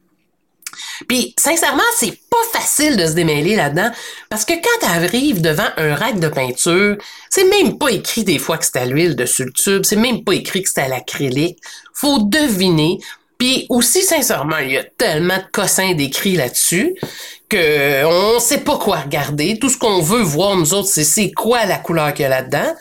Puis, 1.08 1.34
sincèrement, 1.38 1.82
c'est 1.96 2.18
pas 2.30 2.58
facile 2.58 2.96
de 2.96 3.06
se 3.06 3.12
démêler 3.12 3.56
là-dedans, 3.56 3.90
parce 4.30 4.44
que 4.44 4.54
quand 4.54 4.78
tu 4.80 4.86
arrives 4.86 5.40
devant 5.40 5.68
un 5.76 5.94
rack 5.94 6.18
de 6.20 6.28
peinture, 6.28 6.96
c'est 7.30 7.44
même 7.44 7.78
pas 7.78 7.90
écrit 7.90 8.24
des 8.24 8.38
fois 8.38 8.58
que 8.58 8.64
c'est 8.64 8.76
à 8.76 8.86
l'huile 8.86 9.16
dessus 9.16 9.44
le 9.44 9.52
tube, 9.52 9.82
c'est 9.84 9.96
même 9.96 10.24
pas 10.24 10.32
écrit 10.32 10.62
que 10.62 10.68
c'est 10.72 10.82
à 10.82 10.88
l'acrylique. 10.88 11.58
Faut 11.92 12.18
deviner. 12.20 12.98
Puis 13.38 13.66
aussi, 13.68 14.02
sincèrement, 14.02 14.58
il 14.58 14.72
y 14.72 14.78
a 14.78 14.84
tellement 14.84 15.36
de 15.36 15.44
cossins 15.52 15.94
d'écrits 15.94 16.36
là-dessus 16.36 16.94
que 17.48 18.04
on 18.04 18.38
sait 18.40 18.58
pas 18.58 18.78
quoi 18.78 18.98
regarder. 18.98 19.58
Tout 19.58 19.68
ce 19.68 19.76
qu'on 19.76 20.00
veut 20.00 20.22
voir, 20.22 20.56
nous 20.56 20.74
autres, 20.74 20.88
c'est 20.88 21.04
c'est 21.04 21.32
quoi 21.32 21.64
la 21.66 21.78
couleur 21.78 22.14
qu'il 22.14 22.22
y 22.22 22.26
a 22.26 22.28
là-dedans. 22.28 22.74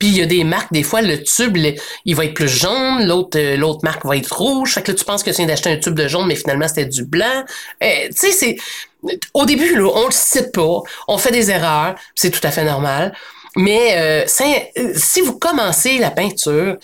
Puis 0.00 0.08
il 0.08 0.16
y 0.16 0.22
a 0.22 0.26
des 0.26 0.44
marques, 0.44 0.72
des 0.72 0.82
fois, 0.82 1.02
le 1.02 1.22
tube, 1.22 1.58
il 2.06 2.16
va 2.16 2.24
être 2.24 2.32
plus 2.32 2.48
jaune, 2.48 3.06
l'autre 3.06 3.38
euh, 3.38 3.56
l'autre 3.56 3.80
marque 3.82 4.06
va 4.06 4.16
être 4.16 4.34
rouge. 4.34 4.72
Fait 4.72 4.82
que 4.82 4.90
là, 4.90 4.96
tu 4.96 5.04
penses 5.04 5.22
que 5.22 5.28
tu 5.28 5.36
viens 5.36 5.46
d'acheter 5.46 5.70
un 5.70 5.76
tube 5.76 5.94
de 5.94 6.08
jaune, 6.08 6.26
mais 6.26 6.36
finalement, 6.36 6.66
c'était 6.66 6.86
du 6.86 7.04
blanc. 7.04 7.44
Euh, 7.82 7.86
tu 8.08 8.16
sais, 8.16 8.32
c'est... 8.32 8.56
Au 9.34 9.44
début, 9.44 9.76
là, 9.76 9.90
on 9.94 10.06
le 10.06 10.10
sait 10.10 10.50
pas. 10.50 10.80
On 11.06 11.18
fait 11.18 11.32
des 11.32 11.50
erreurs. 11.50 11.96
C'est 12.14 12.30
tout 12.30 12.40
à 12.42 12.50
fait 12.50 12.64
normal. 12.64 13.14
Mais 13.56 14.26
euh, 14.26 14.94
si 14.96 15.20
vous 15.20 15.38
commencez 15.38 15.98
la 15.98 16.10
peinture, 16.10 16.78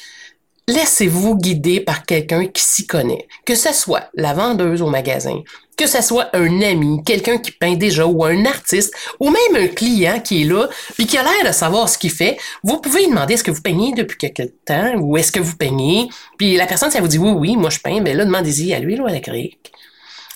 laissez-vous 0.68 1.36
guider 1.36 1.80
par 1.80 2.04
quelqu'un 2.04 2.46
qui 2.46 2.62
s'y 2.62 2.86
connaît. 2.86 3.28
Que 3.44 3.54
ce 3.54 3.72
soit 3.72 4.10
la 4.14 4.34
vendeuse 4.34 4.82
au 4.82 4.88
magasin, 4.88 5.42
que 5.76 5.86
ce 5.86 6.02
soit 6.02 6.34
un 6.34 6.60
ami, 6.62 7.02
quelqu'un 7.04 7.38
qui 7.38 7.52
peint 7.52 7.74
déjà, 7.74 8.06
ou 8.06 8.24
un 8.24 8.44
artiste, 8.46 8.92
ou 9.20 9.30
même 9.30 9.64
un 9.64 9.68
client 9.68 10.20
qui 10.20 10.42
est 10.42 10.44
là, 10.44 10.68
puis 10.94 11.06
qui 11.06 11.18
a 11.18 11.22
l'air 11.22 11.46
de 11.46 11.52
savoir 11.52 11.88
ce 11.88 11.98
qu'il 11.98 12.10
fait, 12.10 12.36
vous 12.62 12.80
pouvez 12.80 13.02
lui 13.02 13.10
demander 13.10 13.34
est-ce 13.34 13.44
que 13.44 13.50
vous 13.50 13.62
peignez 13.62 13.92
depuis 13.92 14.16
quelque 14.16 14.44
temps, 14.64 14.94
ou 14.98 15.16
est-ce 15.16 15.30
que 15.30 15.40
vous 15.40 15.56
peignez, 15.56 16.08
puis 16.38 16.56
la 16.56 16.66
personne, 16.66 16.90
si 16.90 16.96
elle 16.96 17.02
vous 17.02 17.08
dit 17.08 17.18
oui, 17.18 17.30
oui, 17.30 17.56
moi 17.56 17.70
je 17.70 17.78
peins, 17.78 18.00
ben 18.00 18.16
là, 18.16 18.24
demandez-y 18.24 18.74
à 18.74 18.78
lui 18.80 18.98
ou 18.98 19.06
à. 19.06 19.12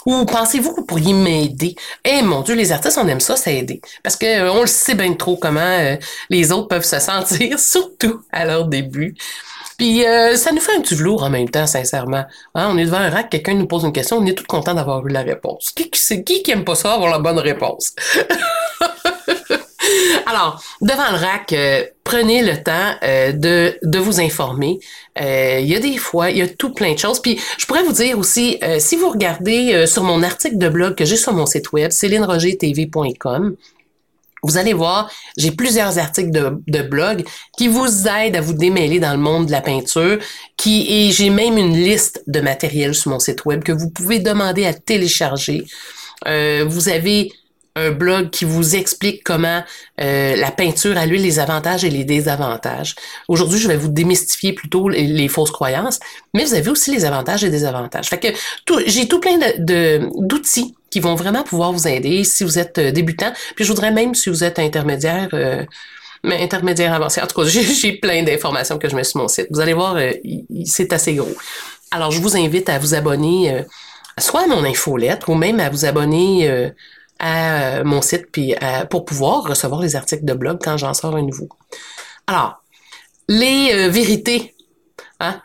Ou 0.07 0.25
pensez-vous 0.25 0.71
que 0.73 0.81
vous 0.81 0.87
pourriez 0.87 1.13
m'aider? 1.13 1.75
Eh 2.05 2.23
mon 2.23 2.41
Dieu, 2.41 2.55
les 2.55 2.73
artistes, 2.73 2.99
on 2.99 3.07
aime 3.07 3.21
ça, 3.21 3.37
ça 3.37 3.51
aider. 3.51 3.81
Parce 4.03 4.17
que 4.17 4.25
euh, 4.25 4.53
on 4.53 4.63
le 4.63 4.67
sait 4.67 4.95
bien 4.95 5.13
trop 5.13 5.37
comment 5.37 5.61
euh, 5.61 5.97
les 6.31 6.53
autres 6.53 6.69
peuvent 6.69 6.85
se 6.85 6.99
sentir, 6.99 7.59
surtout 7.59 8.23
à 8.33 8.47
leur 8.47 8.67
début. 8.67 9.15
Puis 9.81 10.07
euh, 10.07 10.37
ça 10.37 10.53
nous 10.53 10.61
fait 10.61 10.77
un 10.77 10.83
petit 10.83 10.95
velours 10.95 11.23
en 11.23 11.31
même 11.31 11.49
temps, 11.49 11.67
sincèrement. 11.67 12.27
Hein, 12.55 12.69
on 12.71 12.77
est 12.77 12.85
devant 12.85 12.99
un 12.99 13.09
rack, 13.09 13.31
quelqu'un 13.31 13.55
nous 13.55 13.67
pose 13.67 13.85
une 13.85 13.95
question, 13.95 14.19
on 14.19 14.27
est 14.27 14.35
tout 14.35 14.45
content 14.47 14.75
d'avoir 14.75 15.07
eu 15.07 15.11
la 15.11 15.23
réponse. 15.23 15.71
Qui, 15.71 15.89
qui, 15.89 16.23
qui, 16.23 16.43
qui 16.43 16.51
aime 16.51 16.67
pas 16.67 16.75
ça, 16.75 16.93
avoir 16.93 17.11
la 17.11 17.19
bonne 17.19 17.39
réponse? 17.39 17.95
Alors, 20.27 20.63
devant 20.83 21.11
le 21.11 21.17
rack, 21.17 21.55
euh, 21.55 21.83
prenez 22.05 22.43
le 22.43 22.63
temps 22.63 22.95
euh, 23.03 23.33
de, 23.33 23.79
de 23.83 23.99
vous 23.99 24.21
informer. 24.21 24.81
Il 25.19 25.67
y 25.67 25.75
a 25.75 25.81
des 25.81 25.97
fois, 25.97 26.31
il 26.31 26.37
y 26.37 26.43
a 26.43 26.49
tout 26.49 26.75
plein 26.75 26.93
de 26.93 26.99
choses. 26.99 27.23
Puis, 27.23 27.41
je 27.57 27.65
pourrais 27.65 27.83
vous 27.83 27.93
dire 27.93 28.19
aussi, 28.19 28.61
si 28.79 28.97
vous 28.97 29.09
regardez 29.09 29.87
sur 29.87 30.03
mon 30.03 30.23
article 30.23 30.59
de 30.59 30.69
blog 30.69 30.95
que 30.95 31.07
j'ai 31.07 31.17
sur 31.17 31.33
mon 31.33 31.47
site 31.47 31.73
web, 31.73 31.91
célinerogertv.com, 31.91 33.57
vous 34.42 34.56
allez 34.56 34.73
voir, 34.73 35.11
j'ai 35.37 35.50
plusieurs 35.50 35.99
articles 35.99 36.30
de, 36.30 36.82
blog 36.82 37.25
qui 37.56 37.68
vous 37.68 38.09
aident 38.09 38.37
à 38.37 38.40
vous 38.40 38.54
démêler 38.54 39.00
dans 39.00 39.12
le 39.12 39.18
monde 39.18 39.47
de 39.47 39.52
la 39.52 39.61
peinture, 39.61 40.18
qui 40.56 40.87
et 40.88 41.12
j'ai 41.12 41.30
même 41.30 41.59
une 41.59 41.75
liste 41.75 42.23
de 42.26 42.40
matériel 42.40 42.94
sur 42.94 43.11
mon 43.11 43.18
site 43.18 43.44
web 43.44 43.62
que 43.62 43.73
vous 43.73 43.90
pouvez 43.90 44.18
demander 44.18 44.66
à 44.66 44.73
télécharger. 44.73 45.64
Euh, 46.26 46.64
vous 46.68 46.88
avez 46.88 47.32
un 47.81 47.91
blog 47.91 48.31
qui 48.31 48.45
vous 48.45 48.77
explique 48.77 49.25
comment 49.25 49.63
euh, 50.01 50.37
la 50.37 50.51
peinture 50.51 50.97
à 50.97 51.07
l'huile, 51.07 51.23
les 51.23 51.39
avantages 51.39 51.85
et 51.85 51.91
les 51.91 52.05
désavantages. 52.05 52.95
Aujourd'hui, 53.29 53.59
je 53.59 53.69
vais 53.69 53.77
vous 53.77 53.89
démystifier 53.89 54.53
plutôt 54.53 54.89
les, 54.89 55.29
fausses 55.29 55.51
croyances, 55.51 55.99
mais 56.35 56.45
vous 56.45 56.55
avez 56.55 56.71
aussi 56.71 56.93
les 56.93 57.05
avantages 57.05 57.45
et 57.45 57.51
désavantages. 57.51 58.09
Fait 58.09 58.19
que 58.19 58.29
j'ai 58.87 59.09
tout 59.09 59.21
plein 59.21 59.39
de 59.59 60.09
d'outils 60.17 60.75
qui 60.91 61.01
vont 61.01 61.15
vraiment 61.15 61.43
pouvoir 61.43 61.73
vous 61.73 61.87
aider 61.87 62.25
si 62.25 62.45
vous 62.45 62.59
êtes 62.59 62.79
euh, 62.79 62.91
débutant. 62.91 63.33
Puis 63.55 63.65
je 63.65 63.71
voudrais 63.71 63.93
même 63.93 64.15
si 64.15 64.29
vous 64.29 64.45
êtes 64.45 64.59
intermédiaire. 64.59 65.29
Euh, 65.33 65.65
mais 66.23 66.43
intermédiaire 66.43 66.93
avancé. 66.93 67.23
En 67.23 67.27
tout 67.27 67.41
cas, 67.41 67.49
j'ai 67.49 67.93
plein 67.93 68.23
d'informations 68.23 68.79
que 68.79 68.89
je 68.89 68.95
mets 68.95 69.05
sur 69.05 69.21
mon 69.21 69.29
site. 69.29 69.47
Vous 69.51 69.61
allez 69.61 69.73
voir, 69.73 69.97
c'est 70.67 70.93
assez 70.93 71.15
gros. 71.15 71.35
Alors, 71.91 72.11
je 72.11 72.21
vous 72.21 72.37
invite 72.37 72.69
à 72.69 72.79
vous 72.79 72.95
abonner 72.95 73.65
soit 74.19 74.43
à 74.43 74.47
mon 74.47 74.63
infolettre 74.63 75.31
ou 75.31 75.35
même 75.35 75.61
à 75.61 75.71
vous 75.71 75.87
abonner 75.87 76.71
à 77.21 77.79
euh, 77.79 77.85
mon 77.85 78.03
site 78.03 78.27
puis 78.33 78.55
euh, 78.62 78.85
pour 78.87 79.05
pouvoir 79.05 79.45
recevoir 79.45 79.81
les 79.81 79.95
articles 79.95 80.25
de 80.25 80.33
blog 80.33 80.59
quand 80.62 80.77
j'en 80.77 80.95
sors 80.95 81.15
un 81.15 81.23
nouveau. 81.23 81.49
Alors, 82.27 82.62
les 83.29 83.71
euh, 83.73 83.89
vérités. 83.89 84.55
Hein? 85.21 85.41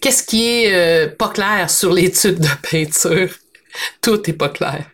Qu'est-ce 0.00 0.22
qui 0.22 0.46
est 0.46 1.16
pas 1.16 1.28
clair 1.28 1.68
sur 1.70 1.92
les 1.92 2.12
tubes 2.12 2.38
de 2.38 2.48
peinture? 2.70 3.34
Tout 4.00 4.30
est 4.30 4.34
pas 4.34 4.50
clair. 4.50 4.84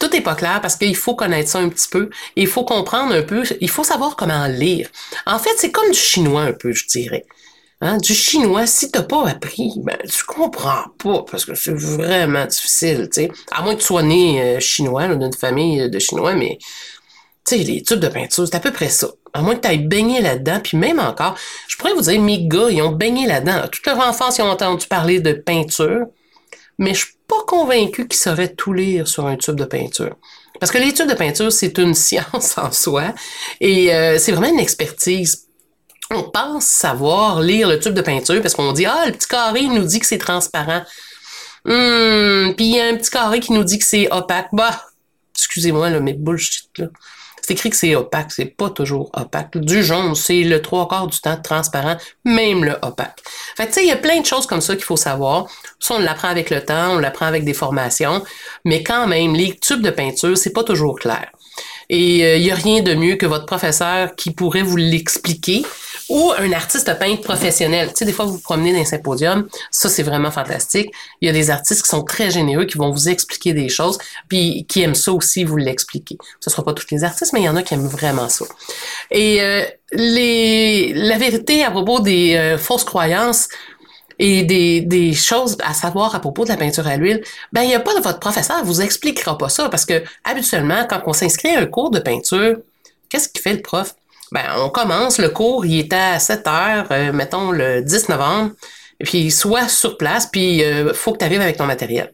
Tout 0.00 0.14
est 0.14 0.20
pas 0.22 0.34
clair 0.34 0.60
parce 0.62 0.76
qu'il 0.76 0.96
faut 0.96 1.14
connaître 1.14 1.50
ça 1.50 1.58
un 1.58 1.68
petit 1.68 1.88
peu. 1.88 2.08
Il 2.36 2.46
faut 2.46 2.64
comprendre 2.64 3.12
un 3.14 3.22
peu. 3.22 3.42
Il 3.60 3.68
faut 3.68 3.84
savoir 3.84 4.16
comment 4.16 4.46
lire. 4.46 4.88
En 5.26 5.38
fait, 5.38 5.54
c'est 5.58 5.70
comme 5.70 5.90
du 5.90 5.98
chinois 5.98 6.42
un 6.42 6.52
peu, 6.52 6.72
je 6.72 6.86
dirais. 6.86 7.26
Hein, 7.82 7.98
du 7.98 8.14
chinois, 8.14 8.66
si 8.66 8.90
t'as 8.90 9.02
pas 9.02 9.28
appris, 9.28 9.74
ben, 9.76 9.98
tu 10.08 10.24
comprends 10.24 10.84
pas, 10.96 11.24
parce 11.30 11.44
que 11.44 11.54
c'est 11.54 11.74
vraiment 11.74 12.46
difficile, 12.46 13.10
tu 13.12 13.24
sais. 13.24 13.30
À 13.52 13.62
moins 13.62 13.74
que 13.74 13.80
tu 13.80 13.86
sois 13.86 14.02
né 14.02 14.40
euh, 14.40 14.60
chinois, 14.60 15.14
d'une 15.14 15.32
famille 15.34 15.90
de 15.90 15.98
chinois, 15.98 16.34
mais, 16.34 16.56
tu 17.46 17.58
sais, 17.58 17.58
les 17.58 17.82
tubes 17.82 18.00
de 18.00 18.08
peinture, 18.08 18.46
c'est 18.46 18.56
à 18.56 18.60
peu 18.60 18.72
près 18.72 18.88
ça. 18.88 19.08
À 19.34 19.42
moins 19.42 19.56
que 19.56 19.60
tu 19.60 19.68
ailles 19.68 19.86
baigner 19.86 20.22
là-dedans, 20.22 20.60
puis 20.64 20.78
même 20.78 20.98
encore, 20.98 21.36
je 21.68 21.76
pourrais 21.76 21.92
vous 21.92 22.00
dire, 22.00 22.18
mes 22.18 22.46
gars, 22.48 22.70
ils 22.70 22.80
ont 22.80 22.92
baigné 22.92 23.26
là-dedans. 23.26 23.68
Toute 23.70 23.84
leur 23.84 24.00
enfance, 24.00 24.38
ils 24.38 24.42
ont 24.42 24.50
entendu 24.50 24.86
parler 24.86 25.20
de 25.20 25.34
peinture, 25.34 26.06
mais 26.78 26.94
je 26.94 27.04
suis 27.04 27.14
pas 27.28 27.44
convaincu 27.46 28.08
qu'ils 28.08 28.18
sauraient 28.18 28.54
tout 28.54 28.72
lire 28.72 29.06
sur 29.06 29.26
un 29.26 29.36
tube 29.36 29.56
de 29.56 29.66
peinture. 29.66 30.16
Parce 30.60 30.72
que 30.72 30.78
les 30.78 30.94
tubes 30.94 31.10
de 31.10 31.14
peinture, 31.14 31.52
c'est 31.52 31.76
une 31.76 31.94
science 32.06 32.56
en 32.56 32.72
soi, 32.72 33.12
et 33.60 33.94
euh, 33.94 34.18
c'est 34.18 34.32
vraiment 34.32 34.48
une 34.48 34.60
expertise 34.60 35.46
on 36.10 36.22
pense 36.24 36.66
savoir 36.66 37.40
lire 37.40 37.68
le 37.68 37.78
tube 37.78 37.94
de 37.94 38.00
peinture 38.00 38.40
parce 38.40 38.54
qu'on 38.54 38.72
dit 38.72 38.86
Ah, 38.86 39.04
le 39.06 39.12
petit 39.12 39.28
carré 39.28 39.60
il 39.60 39.72
nous 39.72 39.84
dit 39.84 40.00
que 40.00 40.06
c'est 40.06 40.18
transparent. 40.18 40.82
Hum, 41.66 42.54
puis 42.56 42.66
il 42.66 42.76
y 42.76 42.80
a 42.80 42.86
un 42.86 42.96
petit 42.96 43.10
carré 43.10 43.40
qui 43.40 43.52
nous 43.52 43.64
dit 43.64 43.78
que 43.78 43.84
c'est 43.84 44.10
opaque. 44.12 44.48
Bah, 44.52 44.84
excusez-moi, 45.34 45.90
là, 45.90 46.00
mais 46.00 46.12
bullshit, 46.12 46.70
là. 46.78 46.86
C'est 47.42 47.52
écrit 47.52 47.70
que 47.70 47.76
c'est 47.76 47.94
opaque, 47.94 48.32
c'est 48.32 48.46
pas 48.46 48.70
toujours 48.70 49.08
opaque. 49.14 49.56
Du 49.58 49.84
jaune, 49.84 50.16
c'est 50.16 50.42
le 50.42 50.60
trois 50.60 50.88
quarts 50.88 51.06
du 51.06 51.20
temps 51.20 51.40
transparent, 51.40 51.96
même 52.24 52.64
le 52.64 52.76
opaque. 52.82 53.22
Fait 53.56 53.68
tu 53.68 53.74
sais, 53.74 53.84
il 53.84 53.88
y 53.88 53.92
a 53.92 53.96
plein 53.96 54.20
de 54.20 54.26
choses 54.26 54.46
comme 54.48 54.60
ça 54.60 54.74
qu'il 54.74 54.84
faut 54.84 54.96
savoir. 54.96 55.46
Ça, 55.78 55.94
on 55.94 56.00
l'apprend 56.00 56.26
avec 56.26 56.50
le 56.50 56.64
temps, 56.64 56.94
on 56.94 56.98
l'apprend 56.98 57.26
avec 57.26 57.44
des 57.44 57.54
formations, 57.54 58.24
mais 58.64 58.82
quand 58.82 59.06
même, 59.06 59.34
les 59.34 59.56
tubes 59.58 59.80
de 59.80 59.90
peinture, 59.90 60.36
c'est 60.36 60.52
pas 60.52 60.64
toujours 60.64 60.98
clair. 60.98 61.30
Et 61.88 62.16
il 62.16 62.24
euh, 62.24 62.38
n'y 62.40 62.50
a 62.50 62.56
rien 62.56 62.82
de 62.82 62.94
mieux 62.94 63.14
que 63.14 63.26
votre 63.26 63.46
professeur 63.46 64.16
qui 64.16 64.32
pourrait 64.32 64.62
vous 64.62 64.76
l'expliquer 64.76 65.64
ou 66.08 66.32
un 66.38 66.52
artiste 66.52 66.86
peintre 66.98 67.22
professionnel. 67.22 67.88
Tu 67.88 67.96
sais, 67.96 68.04
des 68.04 68.12
fois, 68.12 68.24
vous 68.24 68.34
vous 68.34 68.40
promenez 68.40 68.72
dans 68.72 68.80
un 68.80 68.84
symposium, 68.84 69.48
ça, 69.70 69.88
c'est 69.88 70.02
vraiment 70.02 70.30
fantastique. 70.30 70.90
Il 71.20 71.26
y 71.26 71.28
a 71.28 71.32
des 71.32 71.50
artistes 71.50 71.82
qui 71.82 71.88
sont 71.88 72.04
très 72.04 72.30
généreux, 72.30 72.64
qui 72.64 72.78
vont 72.78 72.90
vous 72.90 73.08
expliquer 73.08 73.52
des 73.52 73.68
choses, 73.68 73.98
puis 74.28 74.66
qui 74.68 74.82
aiment 74.82 74.94
ça 74.94 75.12
aussi, 75.12 75.44
vous 75.44 75.56
l'expliquer. 75.56 76.16
Ce 76.40 76.48
ne 76.48 76.52
sera 76.52 76.64
pas 76.64 76.72
tous 76.72 76.86
les 76.90 77.04
artistes, 77.04 77.32
mais 77.32 77.40
il 77.40 77.44
y 77.44 77.48
en 77.48 77.56
a 77.56 77.62
qui 77.62 77.74
aiment 77.74 77.88
vraiment 77.88 78.28
ça. 78.28 78.44
Et 79.10 79.40
euh, 79.40 79.64
les, 79.92 80.92
la 80.94 81.18
vérité 81.18 81.64
à 81.64 81.70
propos 81.70 82.00
des 82.00 82.36
euh, 82.36 82.58
fausses 82.58 82.84
croyances, 82.84 83.48
et 84.18 84.44
des, 84.44 84.80
des, 84.80 85.12
choses 85.12 85.58
à 85.62 85.74
savoir 85.74 86.14
à 86.14 86.20
propos 86.20 86.44
de 86.44 86.48
la 86.48 86.56
peinture 86.56 86.86
à 86.86 86.96
l'huile, 86.96 87.22
ben 87.52 87.62
il 87.62 87.68
n'y 87.68 87.74
a 87.74 87.80
pas 87.80 87.94
de 87.94 88.00
votre 88.00 88.18
professeur 88.18 88.64
vous 88.64 88.80
expliquera 88.80 89.36
pas 89.36 89.50
ça 89.50 89.68
parce 89.68 89.84
que 89.84 90.02
habituellement 90.24 90.86
quand 90.88 91.02
on 91.06 91.12
s'inscrit 91.12 91.50
à 91.50 91.60
un 91.60 91.66
cours 91.66 91.90
de 91.90 91.98
peinture, 91.98 92.56
qu'est-ce 93.10 93.28
qui 93.28 93.42
fait 93.42 93.52
le 93.52 93.60
prof? 93.60 93.94
Ben, 94.32 94.44
on 94.56 94.68
commence, 94.70 95.18
le 95.18 95.28
cours, 95.28 95.64
il 95.66 95.78
est 95.78 95.92
à 95.92 96.18
7 96.18 96.46
heures, 96.46 96.86
euh, 96.90 97.12
mettons 97.12 97.50
le 97.50 97.82
10 97.82 98.08
novembre, 98.08 98.52
puis 99.04 99.30
soit 99.30 99.68
sur 99.68 99.96
place, 99.96 100.26
puis 100.26 100.56
il 100.56 100.64
euh, 100.64 100.94
faut 100.94 101.12
que 101.12 101.18
tu 101.18 101.24
arrives 101.24 101.40
avec 101.40 101.56
ton 101.56 101.66
matériel. 101.66 102.12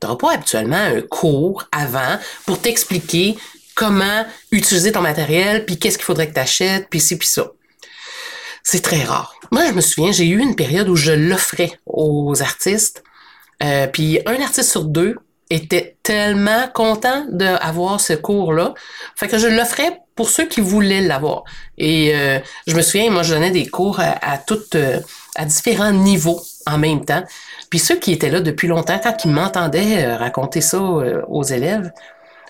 Tu 0.00 0.06
n'auras 0.06 0.18
pas 0.18 0.32
habituellement 0.34 0.76
un 0.76 1.00
cours 1.00 1.64
avant 1.72 2.18
pour 2.44 2.60
t'expliquer 2.60 3.36
comment 3.74 4.26
utiliser 4.50 4.92
ton 4.92 5.00
matériel, 5.00 5.64
puis 5.64 5.78
qu'est-ce 5.78 5.96
qu'il 5.96 6.04
faudrait 6.04 6.28
que 6.28 6.34
tu 6.34 6.40
achètes, 6.40 6.88
puis 6.90 7.00
ci, 7.00 7.16
puis 7.16 7.28
ça. 7.28 7.50
C'est 8.62 8.82
très 8.82 9.04
rare. 9.04 9.34
Moi, 9.52 9.66
je 9.68 9.72
me 9.72 9.80
souviens, 9.80 10.12
j'ai 10.12 10.26
eu 10.26 10.38
une 10.38 10.56
période 10.56 10.88
où 10.88 10.96
je 10.96 11.12
l'offrais 11.12 11.78
aux 11.86 12.42
artistes, 12.42 13.04
euh, 13.62 13.86
puis 13.86 14.18
un 14.26 14.40
artiste 14.42 14.70
sur 14.70 14.84
deux 14.84 15.16
était 15.48 15.96
tellement 16.02 16.68
content 16.74 17.26
d'avoir 17.30 18.00
ce 18.00 18.12
cours-là. 18.12 18.74
Fait 19.14 19.28
que 19.28 19.38
je 19.38 19.46
l'offrais 19.46 20.00
pour 20.16 20.30
ceux 20.30 20.46
qui 20.46 20.60
voulaient 20.60 21.02
l'avoir. 21.02 21.44
Et 21.78 22.12
euh, 22.14 22.40
je 22.66 22.74
me 22.74 22.82
souviens, 22.82 23.10
moi, 23.10 23.22
je 23.22 23.34
donnais 23.34 23.50
des 23.50 23.66
cours 23.66 24.00
à, 24.00 24.38
toutes, 24.38 24.74
euh, 24.74 24.98
à 25.36 25.44
différents 25.44 25.92
niveaux 25.92 26.42
en 26.66 26.78
même 26.78 27.04
temps. 27.04 27.22
Puis 27.70 27.78
ceux 27.78 27.96
qui 27.96 28.12
étaient 28.12 28.30
là 28.30 28.40
depuis 28.40 28.66
longtemps, 28.66 28.98
quand 29.00 29.24
ils 29.24 29.30
m'entendaient 29.30 30.04
euh, 30.04 30.16
raconter 30.16 30.62
ça 30.62 30.80
aux 30.80 31.42
élèves, 31.42 31.92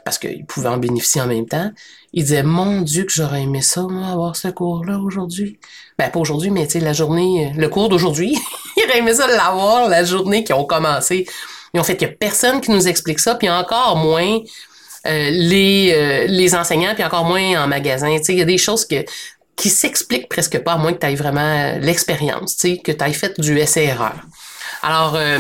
parce 0.05 0.19
qu'ils 0.19 0.47
pouvaient 0.47 0.69
en 0.69 0.77
bénéficier 0.77 1.21
en 1.21 1.27
même 1.27 1.47
temps, 1.47 1.71
ils 2.13 2.23
disaient 2.23 2.45
Mon 2.45 2.83
Dieu, 2.83 3.03
que 3.03 3.13
j'aurais 3.13 3.43
aimé 3.43 3.61
ça, 3.61 3.83
moi, 3.83 4.07
avoir 4.07 4.37
ce 4.37 4.49
cours-là 4.49 4.99
aujourd'hui. 4.99 5.59
Ben, 5.99 6.09
pas 6.09 6.21
aujourd'hui, 6.21 6.51
mais 6.51 6.67
tu 6.67 6.75
sais, 6.75 6.81
la 6.81 6.93
journée, 6.93 7.53
le 7.57 7.69
cours 7.69 7.89
d'aujourd'hui, 7.89 8.39
ils 8.77 8.85
auraient 8.85 8.99
aimé 8.99 9.15
ça 9.15 9.27
l'avoir 9.27 9.89
la 9.89 10.05
journée 10.05 10.45
qui 10.45 10.53
ont 10.53 10.65
commencé. 10.65 11.27
Ils 11.75 11.81
ont 11.81 11.83
fait 11.85 11.97
qu'il 11.97 12.07
n'y 12.07 12.15
a 12.15 12.17
personne 12.17 12.61
qui 12.61 12.71
nous 12.71 12.87
explique 12.87 13.19
ça, 13.19 13.35
puis 13.35 13.51
encore 13.51 13.97
moins 13.97 14.39
les, 15.31 15.93
euh, 15.95 16.27
les 16.27 16.55
enseignants, 16.55 16.95
puis 16.95 17.05
encore 17.05 17.25
moins 17.25 17.65
en 17.65 17.67
magasin. 17.67 18.09
Il 18.29 18.35
y 18.35 18.43
a 18.43 18.45
des 18.45 18.59
choses 18.59 18.85
que, 18.85 19.05
qui 19.57 19.69
s'expliquent 19.69 20.29
presque 20.29 20.59
pas, 20.59 20.73
à 20.73 20.77
moins 20.77 20.93
que 20.93 20.99
tu 20.99 21.07
aies 21.07 21.15
vraiment 21.15 21.79
l'expérience, 21.81 22.57
que 22.57 22.93
tu 22.93 23.05
aies 23.05 23.13
fait 23.13 23.39
du 23.41 23.59
essai-erreur. 23.59 24.17
Alors, 24.83 25.17
euh, 25.17 25.39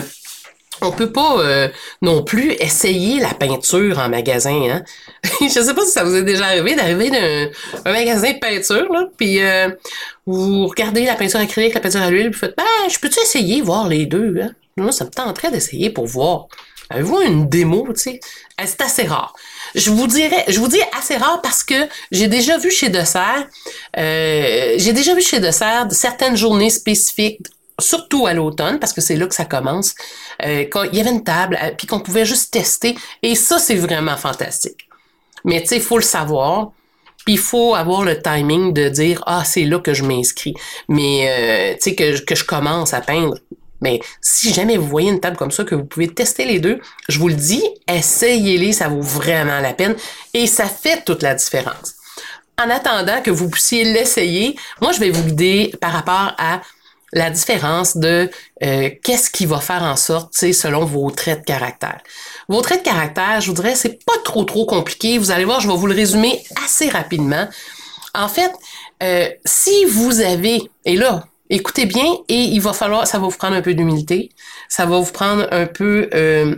on 0.82 0.92
peut 0.92 1.10
pas 1.10 1.70
non 2.02 2.22
plus 2.22 2.52
essayer 2.52 3.18
la 3.18 3.32
peinture 3.32 3.98
en 3.98 4.10
magasin. 4.10 4.60
Hein? 4.70 4.82
je 5.40 5.48
sais 5.48 5.74
pas 5.74 5.84
si 5.86 5.90
ça 5.90 6.04
vous 6.04 6.14
est 6.14 6.22
déjà 6.22 6.46
arrivé 6.46 6.74
d'arriver 6.74 7.10
dans 7.10 7.50
un 7.86 7.92
magasin 7.92 8.32
de 8.32 8.38
peinture, 8.38 8.92
là, 8.92 9.06
puis 9.16 9.40
vous 10.26 10.66
regardez 10.66 11.04
la 11.04 11.14
peinture 11.14 11.40
acrylique, 11.40 11.74
la 11.74 11.80
peinture 11.80 12.02
à 12.02 12.10
l'huile, 12.10 12.28
vous 12.28 12.38
faites, 12.38 12.56
ben, 12.56 12.90
je 12.90 12.98
peux-tu 12.98 13.20
essayer 13.20 13.62
voir 13.62 13.88
les 13.88 14.06
deux? 14.06 14.34
Hein? 14.42 14.50
Moi, 14.76 14.92
ça 14.92 15.04
me 15.04 15.10
tenterait 15.10 15.50
d'essayer 15.50 15.88
pour 15.88 16.06
voir. 16.06 16.48
Avez-vous 16.90 17.20
une 17.22 17.48
démo, 17.48 17.86
tu 17.94 18.00
sais? 18.00 18.20
C'est 18.64 18.80
assez 18.82 19.04
rare. 19.04 19.34
Je 19.76 19.90
vous 19.90 20.06
dirais, 20.06 20.44
je 20.48 20.58
vous 20.58 20.68
dis 20.68 20.80
assez 20.98 21.16
rare 21.16 21.40
parce 21.42 21.62
que 21.62 21.88
j'ai 22.10 22.28
déjà 22.28 22.56
vu 22.58 22.70
chez 22.70 22.88
Dessert, 22.88 23.46
euh, 23.98 24.74
j'ai 24.78 24.92
déjà 24.92 25.14
vu 25.14 25.20
chez 25.20 25.38
Dessert 25.38 25.86
certaines 25.90 26.36
journées 26.36 26.70
spécifiques 26.70 27.46
surtout 27.78 28.26
à 28.26 28.32
l'automne, 28.32 28.78
parce 28.78 28.92
que 28.92 29.00
c'est 29.00 29.16
là 29.16 29.26
que 29.26 29.34
ça 29.34 29.44
commence, 29.44 29.94
euh, 30.44 30.64
quand 30.70 30.84
il 30.84 30.96
y 30.96 31.00
avait 31.00 31.10
une 31.10 31.24
table, 31.24 31.58
euh, 31.62 31.70
puis 31.76 31.86
qu'on 31.86 32.00
pouvait 32.00 32.24
juste 32.24 32.52
tester, 32.52 32.96
et 33.22 33.34
ça, 33.34 33.58
c'est 33.58 33.74
vraiment 33.74 34.16
fantastique. 34.16 34.88
Mais 35.44 35.60
tu 35.60 35.68
sais, 35.68 35.76
il 35.76 35.82
faut 35.82 35.98
le 35.98 36.02
savoir, 36.02 36.72
puis 37.24 37.34
il 37.34 37.38
faut 37.38 37.74
avoir 37.74 38.02
le 38.02 38.20
timing 38.20 38.72
de 38.72 38.88
dire, 38.88 39.22
ah, 39.26 39.44
c'est 39.44 39.64
là 39.64 39.78
que 39.78 39.94
je 39.94 40.04
m'inscris. 40.04 40.54
Mais, 40.88 41.28
euh, 41.28 41.74
tu 41.74 41.90
sais, 41.90 41.94
que, 41.94 42.20
que 42.24 42.34
je 42.34 42.44
commence 42.44 42.94
à 42.94 43.00
peindre. 43.00 43.36
Mais 43.80 44.00
si 44.20 44.52
jamais 44.52 44.76
vous 44.76 44.86
voyez 44.86 45.10
une 45.10 45.20
table 45.20 45.36
comme 45.36 45.50
ça, 45.50 45.64
que 45.64 45.74
vous 45.74 45.84
pouvez 45.84 46.08
tester 46.08 46.44
les 46.44 46.60
deux, 46.60 46.80
je 47.08 47.18
vous 47.18 47.28
le 47.28 47.34
dis, 47.34 47.62
essayez-les, 47.88 48.72
ça 48.72 48.88
vaut 48.88 49.02
vraiment 49.02 49.60
la 49.60 49.74
peine 49.74 49.94
et 50.34 50.46
ça 50.46 50.66
fait 50.66 51.04
toute 51.04 51.22
la 51.22 51.34
différence. 51.34 51.94
En 52.58 52.70
attendant 52.70 53.20
que 53.20 53.30
vous 53.30 53.50
puissiez 53.50 53.84
l'essayer, 53.84 54.56
moi, 54.80 54.92
je 54.92 55.00
vais 55.00 55.10
vous 55.10 55.24
guider 55.24 55.74
par 55.80 55.92
rapport 55.92 56.34
à 56.38 56.62
la 57.12 57.30
différence 57.30 57.96
de 57.96 58.30
euh, 58.62 58.90
qu'est-ce 59.02 59.30
qui 59.30 59.46
va 59.46 59.60
faire 59.60 59.82
en 59.82 59.96
sorte, 59.96 60.34
selon 60.34 60.84
vos 60.84 61.10
traits 61.10 61.40
de 61.40 61.44
caractère. 61.44 61.98
Vos 62.48 62.60
traits 62.62 62.80
de 62.80 62.88
caractère, 62.88 63.40
je 63.40 63.48
vous 63.48 63.54
dirais, 63.54 63.74
c'est 63.74 64.04
pas 64.04 64.18
trop 64.24 64.44
trop 64.44 64.66
compliqué. 64.66 65.18
Vous 65.18 65.30
allez 65.30 65.44
voir, 65.44 65.60
je 65.60 65.68
vais 65.68 65.76
vous 65.76 65.86
le 65.86 65.94
résumer 65.94 66.42
assez 66.64 66.88
rapidement. 66.88 67.46
En 68.14 68.28
fait, 68.28 68.52
euh, 69.02 69.28
si 69.44 69.84
vous 69.84 70.20
avez, 70.20 70.62
et 70.84 70.96
là, 70.96 71.24
écoutez 71.50 71.86
bien 71.86 72.06
et 72.28 72.40
il 72.40 72.60
va 72.60 72.72
falloir, 72.72 73.06
ça 73.06 73.18
va 73.18 73.26
vous 73.26 73.36
prendre 73.36 73.56
un 73.56 73.62
peu 73.62 73.74
d'humilité, 73.74 74.30
ça 74.68 74.86
va 74.86 74.98
vous 74.98 75.12
prendre 75.12 75.46
un 75.50 75.66
peu 75.66 76.08
euh, 76.14 76.56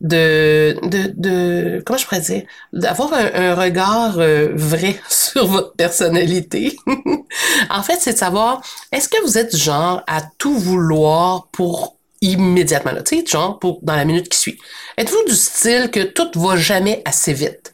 de, 0.00 0.76
de, 0.82 1.12
de, 1.16 1.82
comment 1.84 1.98
je 1.98 2.04
pourrais 2.04 2.20
dire, 2.20 2.42
d'avoir 2.72 3.12
un, 3.14 3.54
regard 3.54 4.18
euh, 4.18 4.50
vrai 4.54 5.00
sur 5.08 5.46
votre 5.46 5.74
personnalité. 5.74 6.76
en 7.70 7.82
fait, 7.82 7.98
c'est 8.00 8.14
de 8.14 8.18
savoir, 8.18 8.62
est-ce 8.92 9.08
que 9.08 9.22
vous 9.24 9.38
êtes 9.38 9.56
genre 9.56 10.02
à 10.06 10.22
tout 10.38 10.56
vouloir 10.56 11.48
pour 11.52 11.96
immédiatement, 12.20 12.92
tu 13.04 13.18
sais, 13.18 13.26
genre 13.26 13.58
pour, 13.58 13.80
dans 13.82 13.96
la 13.96 14.04
minute 14.06 14.28
qui 14.30 14.38
suit. 14.38 14.58
Êtes-vous 14.96 15.24
du 15.28 15.34
style 15.34 15.90
que 15.90 16.00
tout 16.00 16.30
va 16.40 16.56
jamais 16.56 17.02
assez 17.04 17.34
vite? 17.34 17.73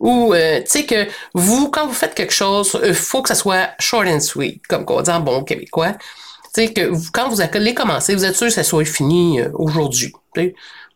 Ou, 0.00 0.32
euh, 0.32 0.60
tu 0.60 0.66
sais, 0.66 0.86
que 0.86 1.06
vous, 1.34 1.70
quand 1.70 1.86
vous 1.86 1.92
faites 1.92 2.14
quelque 2.14 2.32
chose, 2.32 2.78
il 2.82 2.94
faut 2.94 3.22
que 3.22 3.28
ça 3.28 3.34
soit 3.34 3.70
short 3.78 4.06
and 4.08 4.20
sweet, 4.20 4.66
comme 4.66 4.84
on 4.88 5.02
dit 5.02 5.10
en 5.10 5.20
bon 5.20 5.44
québécois. 5.44 5.92
Tu 6.54 6.66
sais, 6.66 6.72
que 6.72 6.90
quand 7.12 7.28
vous 7.28 7.40
allez 7.40 7.74
commencer, 7.74 8.14
vous 8.14 8.24
êtes 8.24 8.34
sûr 8.34 8.48
que 8.48 8.52
ça 8.52 8.64
soit 8.64 8.84
fini 8.84 9.40
euh, 9.40 9.50
aujourd'hui. 9.54 10.12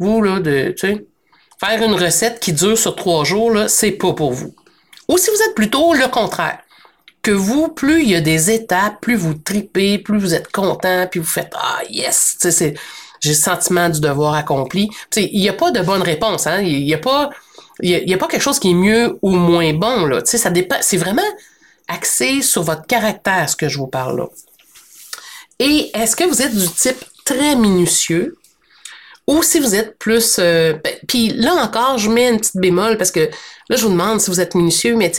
Vous, 0.00 0.22
là, 0.22 0.40
de, 0.40 0.74
tu 0.76 0.88
sais, 0.88 1.06
faire 1.60 1.82
une 1.82 1.94
recette 1.94 2.40
qui 2.40 2.52
dure 2.52 2.78
sur 2.78 2.96
trois 2.96 3.24
jours, 3.24 3.50
là, 3.50 3.68
c'est 3.68 3.92
pas 3.92 4.12
pour 4.14 4.32
vous. 4.32 4.54
Ou 5.08 5.18
si 5.18 5.30
vous 5.30 5.42
êtes 5.42 5.54
plutôt 5.54 5.92
le 5.92 6.08
contraire, 6.08 6.58
que 7.22 7.30
vous, 7.30 7.68
plus 7.68 8.02
il 8.02 8.10
y 8.10 8.14
a 8.14 8.20
des 8.20 8.50
étapes, 8.50 9.00
plus 9.00 9.16
vous 9.16 9.34
tripez, 9.34 9.98
plus 9.98 10.18
vous 10.18 10.34
êtes 10.34 10.52
content, 10.52 11.06
puis 11.10 11.20
vous 11.20 11.26
faites 11.26 11.52
Ah 11.54 11.80
yes, 11.88 12.36
tu 12.40 12.52
sais, 12.52 12.74
j'ai 13.20 13.30
le 13.30 13.34
sentiment 13.34 13.88
du 13.88 14.00
devoir 14.00 14.34
accompli. 14.34 14.88
Tu 15.10 15.22
sais, 15.22 15.30
il 15.32 15.40
n'y 15.40 15.48
a 15.48 15.54
pas 15.54 15.70
de 15.70 15.80
bonne 15.80 16.02
réponse, 16.02 16.46
hein. 16.46 16.60
Il 16.60 16.84
n'y 16.84 16.94
a 16.94 16.98
pas. 16.98 17.30
Il 17.80 17.90
y, 17.90 18.14
a, 18.14 18.18
pas 18.18 18.28
quelque 18.28 18.42
chose 18.42 18.60
qui 18.60 18.70
est 18.70 18.74
mieux 18.74 19.18
ou 19.20 19.30
moins 19.30 19.72
bon, 19.72 20.06
là. 20.06 20.20
Ça 20.24 20.50
dépend. 20.50 20.76
C'est 20.80 20.96
vraiment 20.96 21.22
axé 21.88 22.40
sur 22.40 22.62
votre 22.62 22.86
caractère, 22.86 23.48
ce 23.48 23.56
que 23.56 23.68
je 23.68 23.78
vous 23.78 23.88
parle 23.88 24.18
là. 24.18 24.26
Et 25.58 25.90
est-ce 25.94 26.16
que 26.16 26.24
vous 26.24 26.42
êtes 26.42 26.56
du 26.56 26.68
type 26.68 27.04
très 27.24 27.56
minutieux 27.56 28.36
ou 29.26 29.42
si 29.42 29.58
vous 29.58 29.74
êtes 29.74 29.98
plus... 29.98 30.36
Euh, 30.38 30.74
ben, 30.84 30.94
puis 31.08 31.28
là 31.28 31.54
encore, 31.54 31.98
je 31.98 32.10
mets 32.10 32.28
une 32.28 32.38
petite 32.38 32.56
bémol 32.56 32.98
parce 32.98 33.10
que 33.10 33.30
là, 33.68 33.76
je 33.76 33.82
vous 33.82 33.90
demande 33.90 34.20
si 34.20 34.30
vous 34.30 34.40
êtes 34.40 34.54
minutieux, 34.54 34.96
mais 34.96 35.10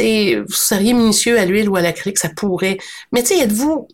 vous 0.48 0.54
seriez 0.54 0.94
minutieux 0.94 1.40
à 1.40 1.46
l'huile 1.46 1.70
ou 1.70 1.76
à 1.76 1.82
l'acrylique, 1.82 2.20
ça 2.20 2.30
pourrait. 2.30 2.78
Mais 3.12 3.24
tu 3.24 3.30
sais, 3.30 3.40
êtes-vous 3.40 3.88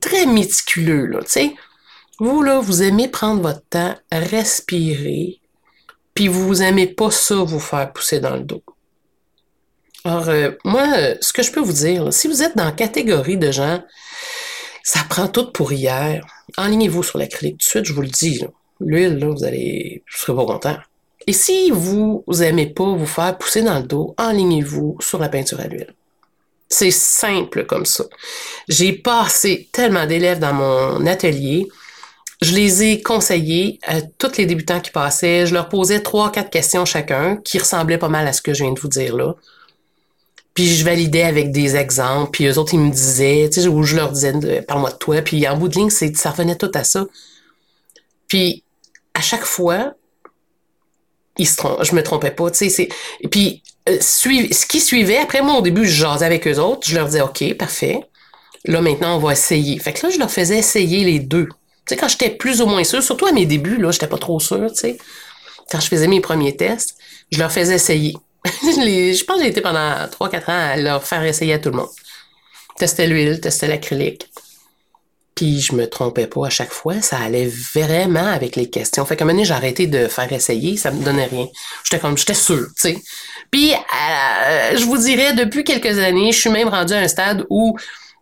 très 0.00 0.26
méticuleux, 0.26 1.06
là, 1.06 1.20
tu 1.22 1.30
sais? 1.30 1.54
Vous, 2.18 2.42
là, 2.42 2.60
vous 2.60 2.82
aimez 2.82 3.08
prendre 3.08 3.40
votre 3.40 3.62
temps, 3.70 3.94
respirer, 4.12 5.39
puis 6.20 6.28
vous 6.28 6.60
aimez 6.60 6.86
pas 6.86 7.10
ça 7.10 7.36
vous 7.36 7.58
faire 7.58 7.94
pousser 7.94 8.20
dans 8.20 8.36
le 8.36 8.42
dos. 8.42 8.62
Alors, 10.04 10.28
euh, 10.28 10.50
moi, 10.66 10.84
ce 11.22 11.32
que 11.32 11.42
je 11.42 11.50
peux 11.50 11.60
vous 11.60 11.72
dire, 11.72 12.12
si 12.12 12.28
vous 12.28 12.42
êtes 12.42 12.54
dans 12.58 12.66
la 12.66 12.72
catégorie 12.72 13.38
de 13.38 13.50
gens, 13.50 13.82
ça 14.82 15.00
prend 15.08 15.28
tout 15.28 15.50
pour 15.50 15.72
hier, 15.72 16.26
enlignez-vous 16.58 17.02
sur 17.04 17.16
l'acrylique. 17.16 17.56
Tout 17.56 17.64
de 17.64 17.70
suite, 17.70 17.84
je 17.86 17.94
vous 17.94 18.02
le 18.02 18.08
dis. 18.08 18.44
L'huile, 18.80 19.16
là, 19.16 19.28
vous 19.28 19.44
allez, 19.44 20.02
je 20.04 20.18
serai 20.18 20.36
pas 20.36 20.44
content. 20.44 20.76
Et 21.26 21.32
si 21.32 21.70
vous 21.70 22.22
aimez 22.42 22.66
pas 22.66 22.84
vous 22.84 23.06
faire 23.06 23.38
pousser 23.38 23.62
dans 23.62 23.78
le 23.78 23.86
dos, 23.86 24.14
enlignez-vous 24.18 24.98
sur 25.00 25.20
la 25.20 25.30
peinture 25.30 25.60
à 25.60 25.68
l'huile. 25.68 25.94
C'est 26.68 26.90
simple 26.90 27.64
comme 27.64 27.86
ça. 27.86 28.04
J'ai 28.68 28.92
passé 28.92 29.70
tellement 29.72 30.04
d'élèves 30.04 30.38
dans 30.38 30.52
mon 30.52 31.06
atelier. 31.06 31.66
Je 32.42 32.54
les 32.54 32.82
ai 32.82 33.02
conseillés 33.02 33.78
à 33.82 34.00
tous 34.00 34.38
les 34.38 34.46
débutants 34.46 34.80
qui 34.80 34.90
passaient. 34.90 35.46
Je 35.46 35.52
leur 35.52 35.68
posais 35.68 36.00
trois, 36.00 36.32
quatre 36.32 36.50
questions 36.50 36.84
chacun 36.84 37.36
qui 37.36 37.58
ressemblaient 37.58 37.98
pas 37.98 38.08
mal 38.08 38.26
à 38.26 38.32
ce 38.32 38.40
que 38.40 38.54
je 38.54 38.64
viens 38.64 38.72
de 38.72 38.80
vous 38.80 38.88
dire 38.88 39.14
là. 39.16 39.34
Puis 40.54 40.66
je 40.66 40.84
validais 40.84 41.22
avec 41.22 41.52
des 41.52 41.76
exemples, 41.76 42.30
puis 42.32 42.46
eux 42.46 42.58
autres, 42.58 42.74
ils 42.74 42.80
me 42.80 42.90
disaient, 42.90 43.48
tu 43.52 43.60
sais, 43.60 43.68
où 43.68 43.82
je 43.82 43.96
leur 43.96 44.10
disais, 44.10 44.62
parle-moi 44.62 44.90
de 44.90 44.96
toi. 44.96 45.22
Puis 45.22 45.46
en 45.46 45.56
bout 45.56 45.68
de 45.68 45.76
ligne, 45.76 45.90
ça 45.90 46.30
revenait 46.30 46.56
tout 46.56 46.70
à 46.74 46.82
ça. 46.82 47.06
Puis 48.26 48.64
à 49.14 49.20
chaque 49.20 49.44
fois, 49.44 49.94
ils 51.38 51.46
se 51.46 51.54
je 51.82 51.94
me 51.94 52.02
trompais 52.02 52.30
pas, 52.30 52.50
tu 52.50 52.70
sais. 52.70 52.88
Puis, 53.30 53.62
euh, 53.88 53.98
ce 54.00 54.66
qui 54.66 54.80
suivait, 54.80 55.18
après 55.18 55.42
moi, 55.42 55.56
au 55.58 55.62
début, 55.62 55.86
je 55.86 56.02
jasais 56.02 56.24
avec 56.24 56.46
eux 56.46 56.58
autres, 56.58 56.86
je 56.88 56.94
leur 56.94 57.06
disais, 57.06 57.22
OK, 57.22 57.54
parfait. 57.54 58.00
Là, 58.66 58.82
maintenant, 58.82 59.16
on 59.16 59.18
va 59.18 59.32
essayer. 59.32 59.78
Fait 59.78 59.92
que 59.92 60.06
là, 60.06 60.12
je 60.12 60.18
leur 60.18 60.30
faisais 60.30 60.58
essayer 60.58 61.04
les 61.04 61.18
deux. 61.18 61.48
Tu 61.86 61.94
sais, 61.94 61.96
quand 61.96 62.08
j'étais 62.08 62.30
plus 62.30 62.60
ou 62.60 62.66
moins 62.66 62.84
sûr, 62.84 63.02
surtout 63.02 63.26
à 63.26 63.32
mes 63.32 63.46
débuts, 63.46 63.76
là, 63.76 63.90
j'étais 63.90 64.06
pas 64.06 64.18
trop 64.18 64.40
sûr, 64.40 64.70
tu 64.72 64.80
sais. 64.80 64.98
Quand 65.70 65.80
je 65.80 65.88
faisais 65.88 66.08
mes 66.08 66.20
premiers 66.20 66.56
tests, 66.56 66.96
je 67.30 67.38
leur 67.38 67.52
faisais 67.52 67.74
essayer. 67.74 68.16
je 68.44 69.24
pense 69.24 69.36
que 69.36 69.42
j'ai 69.42 69.50
été 69.50 69.60
pendant 69.60 70.06
3-4 70.06 70.36
ans 70.50 70.72
à 70.72 70.76
leur 70.76 71.04
faire 71.04 71.22
essayer 71.24 71.54
à 71.54 71.58
tout 71.58 71.70
le 71.70 71.76
monde. 71.76 71.88
Tester 72.76 73.06
l'huile, 73.06 73.40
tester 73.40 73.66
l'acrylique. 73.66 74.26
Puis 75.34 75.60
je 75.60 75.74
me 75.74 75.88
trompais 75.88 76.26
pas 76.26 76.46
à 76.46 76.50
chaque 76.50 76.72
fois, 76.72 77.00
ça 77.00 77.18
allait 77.18 77.46
vraiment 77.46 78.26
avec 78.26 78.56
les 78.56 78.68
questions. 78.68 79.06
Fait 79.06 79.16
qu'à 79.16 79.24
un 79.24 79.26
moment 79.26 79.36
donné, 79.36 79.46
j'ai 79.46 79.54
arrêté 79.54 79.86
de 79.86 80.06
faire 80.06 80.30
essayer, 80.32 80.76
ça 80.76 80.90
me 80.90 81.02
donnait 81.02 81.26
rien. 81.26 81.46
J'étais 81.84 82.00
comme, 82.00 82.18
j'étais 82.18 82.34
sûr, 82.34 82.66
tu 82.76 82.92
sais. 82.92 82.98
Puis 83.50 83.72
euh, 83.72 84.76
je 84.76 84.84
vous 84.84 84.98
dirais, 84.98 85.32
depuis 85.32 85.64
quelques 85.64 85.98
années, 85.98 86.32
je 86.32 86.38
suis 86.38 86.50
même 86.50 86.68
rendu 86.68 86.92
à 86.92 86.98
un 86.98 87.08
stade 87.08 87.46
où 87.48 87.76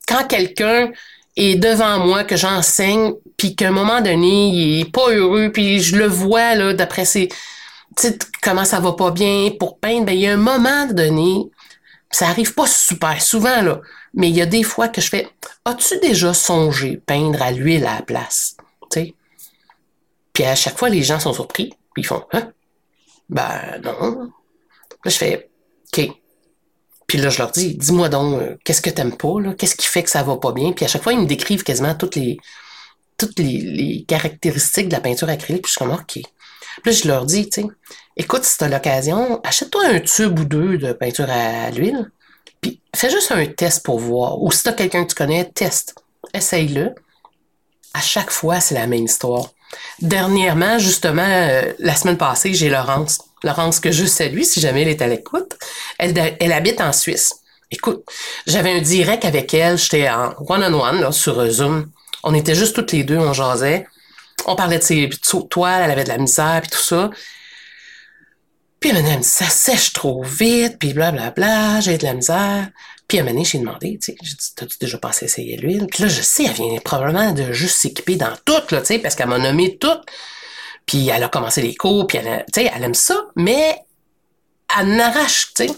quand 0.06 0.26
quelqu'un 0.26 0.90
est 1.38 1.56
devant 1.56 1.98
moi, 2.04 2.24
que 2.24 2.36
j'enseigne, 2.36 3.14
puis 3.36 3.54
qu'à 3.54 3.68
un 3.68 3.72
moment 3.72 4.00
donné, 4.00 4.48
il 4.48 4.80
est 4.80 4.92
pas 4.92 5.10
heureux, 5.10 5.50
puis 5.52 5.80
je 5.80 5.96
le 5.96 6.06
vois 6.06 6.54
là 6.54 6.72
d'après 6.74 7.04
ses 7.04 7.28
comment 8.42 8.64
ça 8.64 8.80
va 8.80 8.92
pas 8.92 9.10
bien 9.10 9.50
pour 9.58 9.78
peindre, 9.78 10.06
ben, 10.06 10.12
il 10.12 10.20
y 10.20 10.26
a 10.26 10.32
un 10.32 10.36
moment 10.36 10.86
donné, 10.86 11.50
ça 12.10 12.28
arrive 12.28 12.54
pas 12.54 12.66
super 12.66 13.20
souvent, 13.20 13.62
là, 13.62 13.80
mais 14.14 14.28
il 14.28 14.36
y 14.36 14.42
a 14.42 14.46
des 14.46 14.62
fois 14.62 14.88
que 14.88 15.00
je 15.00 15.08
fais, 15.08 15.28
as-tu 15.64 15.98
déjà 15.98 16.32
songé 16.34 17.00
peindre 17.04 17.42
à 17.42 17.50
l'huile 17.50 17.86
à 17.86 17.96
la 17.96 18.02
place? 18.02 18.56
sais? 18.92 19.14
Puis 20.32 20.44
à 20.44 20.54
chaque 20.54 20.78
fois, 20.78 20.88
les 20.88 21.02
gens 21.02 21.20
sont 21.20 21.32
surpris, 21.32 21.70
puis 21.92 22.02
ils 22.02 22.06
font, 22.06 22.24
hein? 22.32 22.52
Ben, 23.28 23.80
non. 23.82 24.30
Là, 25.04 25.10
je 25.10 25.16
fais, 25.16 25.50
OK. 25.92 26.10
Puis 27.08 27.16
là, 27.18 27.30
je 27.30 27.38
leur 27.38 27.50
dis, 27.50 27.74
dis-moi 27.74 28.10
donc, 28.10 28.40
euh, 28.40 28.56
qu'est-ce 28.64 28.82
que 28.82 28.90
t'aimes 28.90 29.16
pas, 29.16 29.40
là? 29.40 29.54
Qu'est-ce 29.54 29.74
qui 29.74 29.86
fait 29.86 30.02
que 30.02 30.10
ça 30.10 30.22
va 30.22 30.36
pas 30.36 30.52
bien? 30.52 30.72
Puis 30.72 30.84
à 30.84 30.88
chaque 30.88 31.02
fois, 31.02 31.14
ils 31.14 31.18
me 31.18 31.26
décrivent 31.26 31.64
quasiment 31.64 31.94
toutes 31.94 32.16
les, 32.16 32.36
toutes 33.16 33.38
les, 33.38 34.04
caractéristiques 34.06 34.88
de 34.88 34.92
la 34.92 35.00
peinture 35.00 35.28
acrylique, 35.28 35.64
puis 35.64 35.72
je 35.72 35.78
suis 35.78 35.84
comme, 35.84 35.94
OK. 35.94 36.20
Puis 36.82 36.92
je 36.92 37.08
leur 37.08 37.24
dis, 37.24 37.48
tu 37.48 37.64
écoute, 38.16 38.44
si 38.44 38.58
tu 38.58 38.64
as 38.64 38.68
l'occasion, 38.68 39.40
achète-toi 39.42 39.86
un 39.86 40.00
tube 40.00 40.38
ou 40.38 40.44
deux 40.44 40.76
de 40.76 40.92
peinture 40.92 41.30
à 41.30 41.70
l'huile, 41.70 42.10
puis 42.60 42.80
fais 42.94 43.10
juste 43.10 43.32
un 43.32 43.46
test 43.46 43.84
pour 43.84 43.98
voir. 43.98 44.42
Ou 44.42 44.52
si 44.52 44.62
tu 44.62 44.68
as 44.68 44.74
quelqu'un 44.74 45.04
que 45.04 45.08
tu 45.08 45.14
connais, 45.14 45.46
teste. 45.46 45.94
Essaye-le. 46.34 46.94
À 47.94 48.02
chaque 48.02 48.30
fois, 48.30 48.60
c'est 48.60 48.74
la 48.74 48.86
même 48.86 49.04
histoire. 49.04 49.46
Dernièrement, 50.02 50.78
justement, 50.78 51.22
euh, 51.22 51.72
la 51.78 51.94
semaine 51.94 52.18
passée, 52.18 52.52
j'ai 52.52 52.68
Laurence. 52.68 53.18
Laurence 53.42 53.80
que 53.80 53.92
je 53.92 54.04
salue 54.04 54.42
si 54.42 54.60
jamais 54.60 54.82
elle 54.82 54.88
est 54.88 55.02
à 55.02 55.06
l'écoute. 55.06 55.56
Elle, 55.98 56.52
habite 56.52 56.80
en 56.80 56.92
Suisse. 56.92 57.34
Écoute, 57.70 58.04
j'avais 58.46 58.72
un 58.72 58.80
direct 58.80 59.24
avec 59.24 59.52
elle, 59.52 59.76
j'étais 59.76 60.08
en 60.08 60.34
one-on-one 60.48 61.12
sur 61.12 61.48
Zoom. 61.50 61.90
On 62.24 62.34
était 62.34 62.54
juste 62.54 62.74
toutes 62.74 62.92
les 62.92 63.04
deux, 63.04 63.18
on 63.18 63.32
jasait 63.32 63.86
on 64.46 64.56
parlait 64.56 64.78
de 64.78 64.82
ses 64.82 65.08
toiles, 65.50 65.82
elle 65.84 65.90
avait 65.90 66.04
de 66.04 66.08
la 66.08 66.18
misère, 66.18 66.60
puis 66.62 66.70
tout 66.70 66.82
ça. 66.82 67.10
Puis 68.80 68.90
elle 68.90 69.02
me 69.02 69.18
dit, 69.18 69.28
ça 69.28 69.46
sèche 69.46 69.92
trop 69.92 70.22
vite, 70.22 70.78
puis 70.78 70.94
blablabla, 70.94 71.80
j'ai 71.80 71.98
de 71.98 72.04
la 72.04 72.14
misère. 72.14 72.68
Puis 73.08 73.18
à 73.18 73.22
un 73.22 73.24
moment 73.24 73.42
j'ai 73.42 73.58
demandé, 73.58 73.98
tu 74.00 74.12
sais, 74.12 74.16
j'ai 74.22 74.34
dit, 74.34 74.54
t'as-tu 74.54 74.78
déjà 74.78 74.98
passé 74.98 75.24
à 75.24 75.26
essayer 75.26 75.56
l'huile? 75.56 75.86
Puis 75.90 76.02
là, 76.02 76.08
je 76.08 76.20
sais, 76.20 76.44
elle 76.44 76.52
vient 76.52 76.78
probablement 76.84 77.32
de 77.32 77.52
juste 77.52 77.78
s'équiper 77.78 78.16
dans 78.16 78.36
tout, 78.44 78.62
là, 78.70 78.80
tu 78.80 78.86
sais, 78.86 78.98
parce 78.98 79.14
qu'elle 79.14 79.28
m'a 79.28 79.38
nommé 79.38 79.78
tout. 79.78 79.88
Puis 80.88 81.08
elle 81.08 81.22
a 81.22 81.28
commencé 81.28 81.60
les 81.60 81.76
cours, 81.76 82.06
puis 82.06 82.18
elle, 82.18 82.46
tu 82.52 82.62
sais, 82.62 82.72
elle 82.74 82.82
aime 82.82 82.94
ça, 82.94 83.26
mais 83.36 83.78
elle 84.76 84.96
n'arrache, 84.96 85.52
tu 85.54 85.68
sais. 85.68 85.74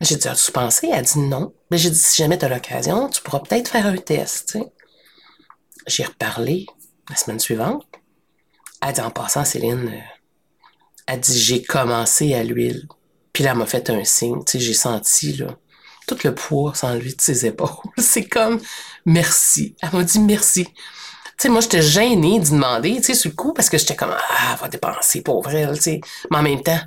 J'ai 0.00 0.16
dit, 0.16 0.28
as-tu 0.28 0.50
pensé? 0.50 0.88
Elle 0.90 0.98
a 0.98 1.02
dit 1.02 1.18
non. 1.18 1.54
Mais 1.70 1.78
j'ai 1.78 1.90
dit, 1.90 1.98
si 1.98 2.16
jamais 2.16 2.38
t'as 2.38 2.48
l'occasion, 2.48 3.08
tu 3.08 3.20
pourras 3.22 3.40
peut-être 3.40 3.68
faire 3.68 3.86
un 3.86 3.96
test, 3.96 4.52
tu. 4.52 4.62
J'ai 5.86 6.04
reparlé 6.04 6.66
la 7.08 7.16
semaine 7.16 7.38
suivante. 7.38 7.86
Elle 8.82 8.94
dit 8.94 9.00
en 9.00 9.10
passant, 9.10 9.44
Céline, 9.44 10.02
euh, 11.08 11.16
dit 11.16 11.38
j'ai 11.38 11.62
commencé 11.62 12.34
à 12.34 12.42
l'huile. 12.42 12.88
Puis 13.32 13.44
là, 13.44 13.50
elle 13.52 13.58
m'a 13.58 13.66
fait 13.66 13.90
un 13.90 14.04
signe. 14.04 14.42
Tu 14.44 14.58
j'ai 14.58 14.74
senti 14.74 15.34
là, 15.34 15.58
tout 16.06 16.16
le 16.24 16.34
poids 16.34 16.72
lui 16.98 17.14
de 17.14 17.20
ses 17.20 17.44
épaules. 17.46 17.68
C'est 17.98 18.26
comme 18.26 18.58
merci. 19.04 19.76
Elle 19.82 19.92
m'a 19.92 20.02
dit 20.02 20.20
merci. 20.20 20.66
Tu 21.38 21.42
sais, 21.42 21.48
moi, 21.50 21.60
j'étais 21.60 21.82
gênée 21.82 22.38
d'y 22.40 22.50
demander, 22.50 22.96
tu 22.96 23.02
sais, 23.02 23.14
sur 23.14 23.30
le 23.30 23.36
coup, 23.36 23.52
parce 23.52 23.68
que 23.68 23.76
j'étais 23.76 23.94
comme, 23.94 24.14
ah, 24.16 24.56
va 24.60 24.68
dépenser, 24.68 25.20
pauvre 25.20 25.50
elle, 25.54 25.76
tu 25.76 25.82
sais. 25.82 26.00
Mais 26.30 26.38
en 26.38 26.42
même 26.42 26.62
temps, 26.62 26.80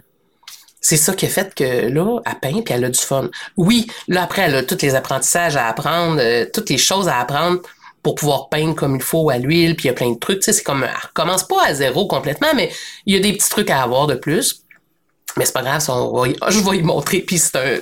c'est 0.81 0.97
ça 0.97 1.13
qui 1.13 1.25
a 1.25 1.29
fait 1.29 1.53
que 1.53 1.87
là, 1.87 2.19
elle 2.25 2.39
peint 2.39 2.61
puis 2.61 2.73
elle 2.73 2.85
a 2.85 2.89
du 2.89 2.99
fun. 2.99 3.29
Oui, 3.57 3.87
là, 4.07 4.23
après, 4.23 4.43
elle 4.43 4.55
a 4.55 4.63
tous 4.63 4.81
les 4.81 4.95
apprentissages 4.95 5.55
à 5.55 5.67
apprendre, 5.67 6.19
euh, 6.19 6.45
toutes 6.51 6.69
les 6.69 6.77
choses 6.77 7.07
à 7.07 7.19
apprendre 7.19 7.61
pour 8.01 8.15
pouvoir 8.15 8.49
peindre 8.49 8.75
comme 8.75 8.95
il 8.95 9.01
faut 9.01 9.29
à 9.29 9.37
l'huile, 9.37 9.75
puis 9.75 9.85
il 9.85 9.87
y 9.89 9.91
a 9.91 9.93
plein 9.93 10.11
de 10.11 10.17
trucs. 10.17 10.39
Tu 10.39 10.45
sais, 10.45 10.53
c'est 10.53 10.63
comme, 10.63 10.83
elle 10.83 10.95
recommence 10.95 11.47
pas 11.47 11.65
à 11.65 11.73
zéro 11.73 12.07
complètement, 12.07 12.53
mais 12.55 12.71
il 13.05 13.13
y 13.13 13.17
a 13.17 13.19
des 13.19 13.33
petits 13.33 13.49
trucs 13.49 13.69
à 13.69 13.83
avoir 13.83 14.07
de 14.07 14.15
plus. 14.15 14.63
Mais 15.37 15.45
c'est 15.45 15.53
pas 15.53 15.61
grave, 15.61 15.81
je 15.81 16.59
vais 16.59 16.77
y 16.77 16.81
montrer, 16.81 17.19
puis 17.19 17.37
c'est 17.37 17.55
un, 17.55 17.79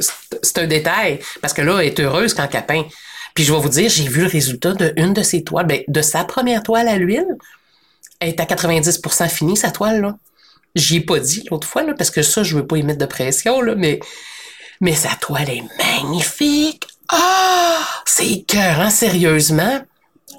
un 0.64 0.68
détail, 0.68 1.20
parce 1.42 1.54
que 1.54 1.62
là, 1.62 1.80
elle 1.80 1.88
est 1.88 2.00
heureuse 2.00 2.34
quand 2.34 2.48
elle 2.52 2.66
peint. 2.66 2.84
Puis 3.38 3.44
je 3.44 3.54
vais 3.54 3.60
vous 3.60 3.70
dire, 3.70 3.88
j'ai 3.88 4.08
vu 4.08 4.22
le 4.22 4.28
résultat 4.28 4.74
d'une 4.74 5.14
de, 5.14 5.22
ses 5.22 5.44
toiles, 5.44 5.68
ben, 5.68 5.84
de 5.88 6.02
sa 6.02 6.24
première 6.24 6.64
toile 6.64 6.88
à 6.88 6.98
l'huile. 6.98 7.38
Elle 8.20 8.30
est 8.30 8.40
à 8.40 8.46
90% 8.46 9.30
finie, 9.30 9.56
sa 9.56 9.70
toile, 9.70 10.02
là. 10.02 10.18
J'y 10.74 10.96
ai 10.96 11.02
pas 11.02 11.20
dit 11.20 11.46
l'autre 11.52 11.68
fois, 11.68 11.84
là, 11.84 11.94
parce 11.94 12.10
que 12.10 12.24
ça, 12.24 12.42
je 12.42 12.56
veux 12.56 12.66
pas 12.66 12.78
y 12.78 12.82
mettre 12.82 12.98
de 12.98 13.06
pression, 13.06 13.62
là, 13.62 13.76
mais, 13.76 14.00
mais 14.82 14.96
sa 14.96 15.10
toile 15.10 15.52
est 15.52 15.64
magnifique. 15.78 16.88
Ah! 17.10 17.86
c'est 18.08 18.24
c'est 18.24 18.32
écœurant, 18.32 18.90
sérieusement 18.90 19.82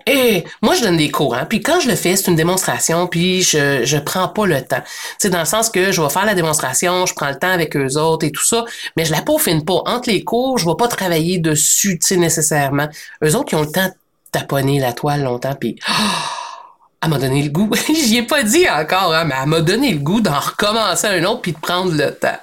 Et 0.09 0.45
moi, 0.63 0.75
je 0.75 0.81
donne 0.83 0.97
des 0.97 1.11
cours, 1.11 1.35
hein, 1.35 1.45
puis 1.47 1.61
quand 1.61 1.81
je 1.81 1.89
le 1.89 1.95
fais, 1.95 2.17
c'est 2.17 2.31
une 2.31 2.37
démonstration, 2.37 3.07
puis 3.07 3.43
je 3.43 3.85
je 3.85 3.99
prends 3.99 4.29
pas 4.29 4.47
le 4.47 4.63
temps. 4.63 4.83
C'est 5.19 5.29
dans 5.29 5.41
le 5.41 5.45
sens 5.45 5.69
que 5.69 5.93
je 5.93 6.01
vais 6.01 6.09
faire 6.09 6.25
la 6.25 6.35
démonstration, 6.35 7.05
je 7.05 7.13
prends 7.13 7.29
le 7.29 7.39
temps 7.39 7.51
avec 7.51 7.77
eux 7.77 7.97
autres 7.99 8.25
et 8.25 8.33
tout 8.33 8.45
ça, 8.45 8.65
mais 8.97 9.05
je 9.05 9.13
la 9.13 9.21
peaufine 9.21 9.67
pas. 9.67 9.83
Entre 9.85 10.09
les 10.09 10.25
cours, 10.25 10.57
je 10.57 10.65
vais 10.65 10.77
pas 10.79 10.89
travailler 10.89 11.39
dessus, 11.39 11.99
tu 11.99 12.07
sais, 12.07 12.17
nécessairement. 12.17 12.89
Eux 13.23 13.37
autres, 13.37 13.47
qui 13.47 13.55
ont 13.55 13.63
le 13.63 13.71
temps 13.71 13.87
de 13.87 13.93
taponner 14.33 14.81
la 14.81 14.93
toile 14.95 15.23
longtemps, 15.23 15.55
puis... 15.55 15.77
elle 17.03 17.11
m'a 17.11 17.19
donné 17.19 17.43
le 17.43 17.51
goût. 17.51 17.71
J'y 17.87 18.17
ai 18.17 18.23
pas 18.23 18.43
dit 18.43 18.69
encore, 18.69 19.15
hein, 19.15 19.25
mais 19.25 19.35
elle 19.41 19.49
m'a 19.49 19.61
donné 19.61 19.93
le 19.93 19.99
goût 19.99 20.21
d'en 20.21 20.41
recommencer 20.41 21.07
un 21.07 21.25
autre 21.25 21.43
puis 21.43 21.53
de 21.53 21.59
prendre 21.59 21.93
le 21.93 22.15
temps. 22.15 22.39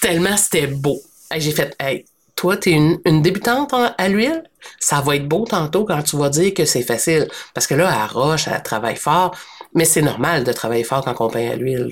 Tellement 0.00 0.36
c'était 0.36 0.66
beau. 0.66 1.00
J'ai 1.36 1.52
fait, 1.52 1.74
hey, 1.80 2.04
toi, 2.36 2.56
tu 2.56 2.70
es 2.70 2.72
une, 2.72 3.22
débutante 3.22 3.72
à 3.72 4.08
l'huile, 4.08 4.44
ça 4.80 5.00
va 5.00 5.16
être 5.16 5.28
beau 5.28 5.44
tantôt 5.48 5.84
quand 5.84 6.02
tu 6.02 6.16
vas 6.16 6.28
dire 6.28 6.52
que 6.54 6.64
c'est 6.64 6.82
facile. 6.82 7.28
Parce 7.52 7.66
que 7.66 7.74
là, 7.74 7.90
elle 7.92 8.16
roche, 8.16 8.48
elle 8.48 8.62
travaille 8.62 8.96
fort. 8.96 9.34
Mais 9.76 9.84
c'est 9.84 10.02
normal 10.02 10.44
de 10.44 10.52
travailler 10.52 10.84
fort 10.84 11.04
quand 11.04 11.20
on 11.20 11.28
peint 11.28 11.50
à 11.50 11.56
l'huile. 11.56 11.88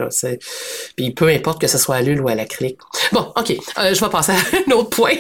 Puis 0.97 1.11
peu 1.11 1.29
importe 1.29 1.61
que 1.61 1.67
ce 1.67 1.79
soit 1.79 1.97
à 1.97 2.03
l'huile 2.03 2.21
ou 2.21 2.29
à 2.29 2.35
l'acrylique. 2.37 2.79
Bon, 3.11 3.33
OK, 3.37 3.51
euh, 3.51 3.93
je 3.93 4.01
vais 4.01 4.11
passer 4.11 4.33
à 4.33 4.37
un 4.37 4.73
autre 4.73 4.91
point. 4.91 5.15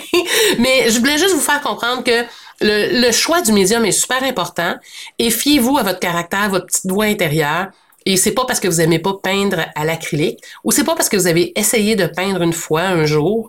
Mais 0.59 0.89
je 0.89 0.99
voulais 1.01 1.19
juste 1.19 1.35
vous 1.35 1.41
faire 1.41 1.61
comprendre 1.61 2.05
que 2.05 2.25
le, 2.61 3.11
choix 3.11 3.43
du 3.43 3.53
médium 3.53 3.85
est 3.85 3.93
super 3.93 4.23
important. 4.23 4.77
Et 5.19 5.31
fiez-vous 5.31 5.77
à 5.79 5.83
votre 5.83 5.99
caractère, 5.99 6.51
votre 6.51 6.67
petite 6.67 6.91
voix 6.91 7.07
intérieure. 7.07 7.69
Et 8.07 8.17
c'est 8.17 8.33
pas 8.33 8.45
parce 8.45 8.61
que 8.61 8.69
vous 8.69 8.81
aimez 8.81 8.99
pas 8.99 9.15
peindre 9.23 9.67
à 9.75 9.85
l'acrylique 9.85 10.43
ou 10.65 10.73
c'est 10.73 10.83
pas 10.83 10.97
parce 10.97 11.09
que 11.09 11.17
vous 11.17 11.29
avez 11.29 11.57
essayé 11.59 11.95
de 11.95 12.07
peindre 12.07 12.43
une 12.43 12.53
fois 12.53 12.83
un 12.83 13.05
jour 13.05 13.49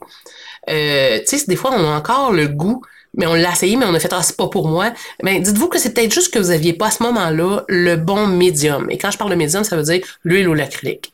euh, 0.70 1.20
tu 1.28 1.38
sais, 1.38 1.46
des 1.48 1.56
fois, 1.56 1.72
on 1.74 1.84
a 1.84 1.98
encore 1.98 2.32
le 2.32 2.48
goût, 2.48 2.82
mais 3.16 3.28
on 3.28 3.34
l'a 3.34 3.52
essayé, 3.52 3.76
mais 3.76 3.86
on 3.86 3.94
a 3.94 4.00
fait, 4.00 4.12
ah, 4.12 4.24
c'est 4.24 4.38
pas 4.38 4.48
pour 4.48 4.68
moi. 4.68 4.92
Ben, 5.22 5.42
dites-vous 5.42 5.68
que 5.68 5.78
c'est 5.78 5.94
peut-être 5.94 6.14
juste 6.14 6.34
que 6.34 6.40
vous 6.40 6.52
aviez 6.52 6.74
pas 6.74 6.88
à 6.88 6.92
ce 6.92 7.04
moment-là 7.04 7.64
le 7.68 7.96
bon 7.96 8.28
médium. 8.28 8.90
Et 8.90 8.98
quand 8.98 9.12
je 9.12 9.18
parle 9.18 9.32
de 9.32 9.36
médium, 9.36 9.64
ça 9.64 9.76
veut 9.76 9.84
dire 9.84 10.02
l'huile 10.24 10.48
ou 10.48 10.54
l'acrylique. 10.54 11.14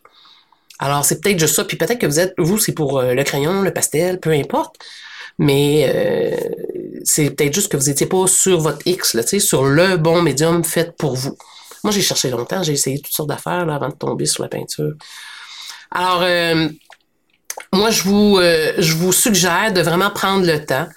Alors, 0.79 1.03
c'est 1.03 1.21
peut-être 1.21 1.39
juste 1.39 1.55
ça. 1.55 1.65
Puis 1.65 1.77
peut-être 1.77 1.99
que 1.99 2.05
vous 2.05 2.19
êtes, 2.19 2.33
vous, 2.37 2.57
c'est 2.57 2.71
pour 2.71 2.99
euh, 2.99 3.13
le 3.13 3.23
crayon, 3.23 3.61
le 3.61 3.71
pastel, 3.71 4.19
peu 4.19 4.31
importe. 4.31 4.77
Mais 5.37 5.89
euh, 5.93 6.37
c'est 7.03 7.31
peut-être 7.31 7.53
juste 7.53 7.71
que 7.71 7.77
vous 7.77 7.89
étiez 7.89 8.07
pas 8.07 8.27
sur 8.27 8.59
votre 8.59 8.79
X, 8.85 9.13
là, 9.13 9.23
sur 9.23 9.63
le 9.65 9.97
bon 9.97 10.21
médium 10.21 10.63
fait 10.63 10.95
pour 10.97 11.15
vous. 11.15 11.37
Moi, 11.83 11.91
j'ai 11.91 12.01
cherché 12.01 12.29
longtemps, 12.29 12.61
j'ai 12.61 12.73
essayé 12.73 12.99
toutes 12.99 13.13
sortes 13.13 13.29
d'affaires 13.29 13.65
là, 13.65 13.75
avant 13.75 13.87
de 13.87 13.93
tomber 13.93 14.25
sur 14.25 14.43
la 14.43 14.49
peinture. 14.49 14.93
Alors, 15.91 16.21
euh, 16.23 16.67
moi, 17.73 17.91
je 17.91 18.03
vous, 18.03 18.37
euh, 18.37 18.73
je 18.77 18.93
vous 18.93 19.11
suggère 19.11 19.71
de 19.73 19.81
vraiment 19.81 20.09
prendre 20.09 20.45
le 20.45 20.65
temps 20.65 20.87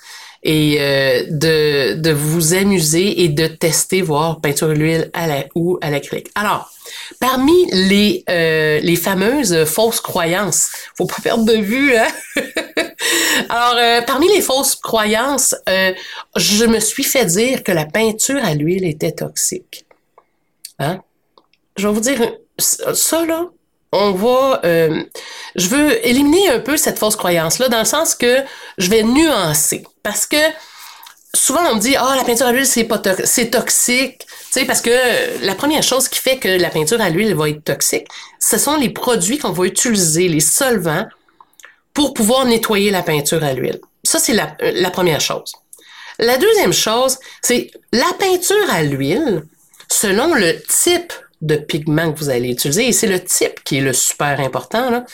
et 0.42 0.78
euh, 0.80 1.24
de, 1.28 1.94
de 1.94 2.10
vous 2.10 2.54
amuser 2.54 3.22
et 3.22 3.28
de 3.28 3.46
tester, 3.46 4.02
voir 4.02 4.40
peinture 4.40 4.70
à 4.70 4.74
l'huile 4.74 5.10
à 5.12 5.26
la, 5.26 5.44
ou 5.54 5.78
à 5.82 5.90
l'acrylique. 5.90 6.30
Alors, 6.34 6.72
parmi 7.20 7.66
les, 7.70 8.24
euh, 8.28 8.80
les 8.80 8.96
fameuses 8.96 9.64
fausses 9.66 10.00
croyances, 10.00 10.70
faut 10.96 11.06
pas 11.06 11.22
perdre 11.22 11.44
de 11.44 11.58
vue, 11.58 11.94
hein? 11.96 12.08
Alors, 13.48 14.04
parmi 14.06 14.28
les 14.28 14.40
fausses 14.40 14.76
croyances, 14.76 15.54
je 15.66 16.64
me 16.64 16.80
suis 16.80 17.04
fait 17.04 17.26
dire 17.26 17.62
que 17.62 17.72
la 17.72 17.84
peinture 17.84 18.42
à 18.42 18.54
l'huile 18.54 18.84
était 18.84 19.12
toxique. 19.12 19.84
Hein? 20.78 21.00
Je 21.76 21.86
vais 21.86 21.94
vous 21.94 22.00
dire 22.00 22.32
ça, 22.58 23.26
là, 23.26 23.48
on 23.92 24.12
va, 24.12 24.60
euh, 24.64 25.02
je 25.54 25.68
veux 25.68 26.06
éliminer 26.06 26.48
un 26.48 26.60
peu 26.60 26.76
cette 26.76 26.98
fausse 26.98 27.16
croyance-là 27.16 27.68
dans 27.68 27.78
le 27.78 27.84
sens 27.84 28.14
que 28.14 28.38
je 28.78 28.88
vais 28.88 29.02
nuancer. 29.02 29.84
Parce 30.02 30.26
que 30.26 30.38
souvent 31.34 31.60
on 31.70 31.76
me 31.76 31.80
dit, 31.80 31.94
ah, 31.96 32.08
oh, 32.10 32.16
la 32.16 32.24
peinture 32.24 32.46
à 32.46 32.52
l'huile, 32.52 32.66
c'est 32.66 32.84
pas 32.84 33.00
c'est 33.24 33.50
toxique. 33.50 34.26
Tu 34.26 34.60
sais, 34.60 34.64
parce 34.64 34.80
que 34.80 35.44
la 35.44 35.54
première 35.54 35.82
chose 35.82 36.08
qui 36.08 36.18
fait 36.18 36.38
que 36.38 36.48
la 36.48 36.70
peinture 36.70 37.00
à 37.00 37.10
l'huile 37.10 37.34
va 37.34 37.50
être 37.50 37.64
toxique, 37.64 38.06
ce 38.40 38.58
sont 38.58 38.76
les 38.76 38.90
produits 38.90 39.38
qu'on 39.38 39.52
va 39.52 39.64
utiliser, 39.64 40.28
les 40.28 40.40
solvants, 40.40 41.06
pour 41.94 42.14
pouvoir 42.14 42.46
nettoyer 42.46 42.90
la 42.90 43.02
peinture 43.02 43.44
à 43.44 43.52
l'huile. 43.52 43.80
Ça, 44.04 44.18
c'est 44.18 44.32
la, 44.32 44.56
la 44.60 44.90
première 44.90 45.20
chose. 45.20 45.52
La 46.18 46.38
deuxième 46.38 46.72
chose, 46.72 47.18
c'est 47.42 47.70
la 47.92 48.10
peinture 48.18 48.70
à 48.70 48.82
l'huile, 48.82 49.44
selon 49.88 50.34
le 50.34 50.60
type 50.62 51.12
de 51.42 51.56
pigment 51.56 52.12
que 52.12 52.18
vous 52.18 52.30
allez 52.30 52.50
utiliser, 52.50 52.88
et 52.88 52.92
c'est 52.92 53.08
le 53.08 53.22
type 53.22 53.62
qui 53.64 53.78
est 53.78 53.82
le 53.82 53.92
super 53.92 54.40
important, 54.40 54.90
là, 54.90 55.04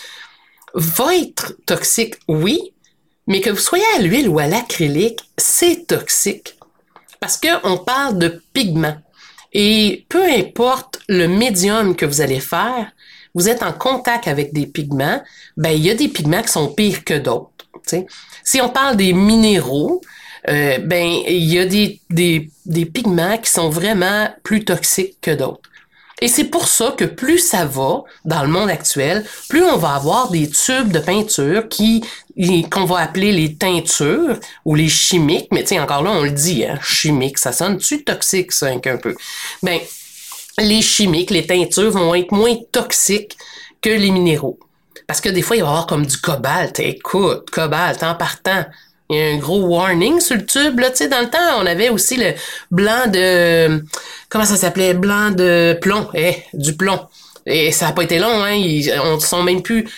va 0.74 1.16
être 1.16 1.54
toxique, 1.66 2.14
oui, 2.28 2.72
mais 3.26 3.40
que 3.40 3.50
vous 3.50 3.56
soyez 3.56 3.84
à 3.96 4.00
l'huile 4.00 4.28
ou 4.28 4.38
à 4.38 4.46
l'acrylique, 4.46 5.20
c'est 5.36 5.86
toxique. 5.86 6.54
Parce 7.20 7.36
qu'on 7.36 7.78
parle 7.78 8.18
de 8.18 8.42
pigment. 8.52 8.96
Et 9.52 10.06
peu 10.08 10.24
importe 10.24 11.00
le 11.08 11.26
médium 11.26 11.96
que 11.96 12.06
vous 12.06 12.20
allez 12.20 12.40
faire, 12.40 12.92
vous 13.34 13.48
êtes 13.48 13.62
en 13.62 13.72
contact 13.72 14.28
avec 14.28 14.52
des 14.52 14.66
pigments, 14.66 15.22
ben 15.56 15.70
il 15.70 15.84
y 15.84 15.90
a 15.90 15.94
des 15.94 16.08
pigments 16.08 16.42
qui 16.42 16.48
sont 16.48 16.68
pires 16.68 17.04
que 17.04 17.14
d'autres. 17.14 17.50
Si 18.44 18.60
on 18.60 18.68
parle 18.68 18.96
des 18.96 19.12
minéraux, 19.12 20.00
euh, 20.48 20.78
ben 20.78 21.06
il 21.26 21.44
y 21.44 21.58
a 21.58 21.66
des 21.66 22.86
pigments 22.86 23.38
qui 23.38 23.50
sont 23.50 23.68
vraiment 23.68 24.28
plus 24.42 24.64
toxiques 24.64 25.18
que 25.20 25.32
d'autres. 25.32 25.68
Et 26.20 26.28
c'est 26.28 26.44
pour 26.44 26.66
ça 26.66 26.94
que 26.96 27.04
plus 27.04 27.38
ça 27.38 27.64
va 27.64 28.02
dans 28.24 28.42
le 28.42 28.48
monde 28.48 28.70
actuel, 28.70 29.24
plus 29.48 29.62
on 29.62 29.76
va 29.76 29.94
avoir 29.94 30.30
des 30.30 30.48
tubes 30.50 30.90
de 30.90 30.98
peinture 30.98 31.68
qui 31.68 32.04
qu'on 32.70 32.84
va 32.84 32.98
appeler 32.98 33.32
les 33.32 33.56
teintures 33.56 34.38
ou 34.64 34.74
les 34.74 34.88
chimiques, 34.88 35.48
mais 35.52 35.64
tu 35.64 35.78
encore 35.78 36.02
là 36.02 36.10
on 36.10 36.22
le 36.22 36.30
dit, 36.30 36.64
hein, 36.64 36.78
chimique, 36.82 37.38
ça 37.38 37.52
sonne-tu 37.52 38.04
toxique 38.04 38.52
ça 38.52 38.68
un 38.68 38.96
peu? 38.96 39.14
Ben 39.62 39.80
les 40.58 40.82
chimiques, 40.82 41.30
les 41.30 41.46
teintures 41.46 41.90
vont 41.90 42.14
être 42.14 42.32
moins 42.32 42.56
toxiques 42.72 43.36
que 43.80 43.90
les 43.90 44.10
minéraux. 44.10 44.58
Parce 45.06 45.20
que 45.20 45.28
des 45.28 45.42
fois, 45.42 45.56
il 45.56 45.60
va 45.62 45.66
y 45.66 45.70
avoir 45.70 45.86
comme 45.86 46.04
du 46.04 46.18
cobalt. 46.18 46.78
Écoute, 46.80 47.48
cobalt 47.50 48.02
en 48.02 48.14
partant. 48.14 48.64
Il 49.10 49.16
y 49.16 49.20
a 49.20 49.26
un 49.34 49.38
gros 49.38 49.60
warning 49.60 50.20
sur 50.20 50.36
le 50.36 50.44
tube. 50.44 50.78
Là, 50.78 50.90
tu 50.90 50.96
sais, 50.96 51.08
dans 51.08 51.20
le 51.20 51.30
temps, 51.30 51.38
on 51.60 51.66
avait 51.66 51.88
aussi 51.88 52.16
le 52.16 52.34
blanc 52.70 53.06
de... 53.06 53.82
Comment 54.28 54.44
ça 54.44 54.56
s'appelait? 54.56 54.94
Blanc 54.94 55.30
de 55.30 55.78
plomb. 55.80 56.08
Eh, 56.14 56.36
du 56.52 56.76
plomb. 56.76 57.00
Et 57.46 57.72
ça 57.72 57.86
n'a 57.86 57.92
pas 57.92 58.02
été 58.02 58.18
long, 58.18 58.42
hein. 58.44 58.52
Ils 58.52 58.92
on 59.02 59.18
sont 59.18 59.42
même 59.42 59.62
plus... 59.62 59.88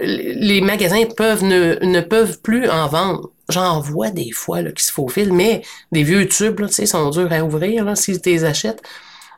les 0.00 0.60
magasins 0.60 1.04
peuvent 1.16 1.42
ne, 1.42 1.84
ne 1.84 2.00
peuvent 2.00 2.40
plus 2.42 2.68
en 2.70 2.86
vendre. 2.86 3.30
J'en 3.48 3.80
vois 3.80 4.10
des 4.10 4.30
fois 4.30 4.62
là, 4.62 4.72
qui 4.72 4.84
se 4.84 4.92
faufilent, 4.92 5.32
mais 5.32 5.62
des 5.92 6.02
vieux 6.02 6.26
tubes, 6.28 6.60
là, 6.60 6.68
tu 6.68 6.74
sais, 6.74 6.86
sont 6.86 7.10
durs 7.10 7.32
à 7.32 7.42
ouvrir 7.44 7.84
là, 7.84 7.96
si 7.96 8.18
tu 8.20 8.30
les 8.30 8.44
achètes. 8.44 8.82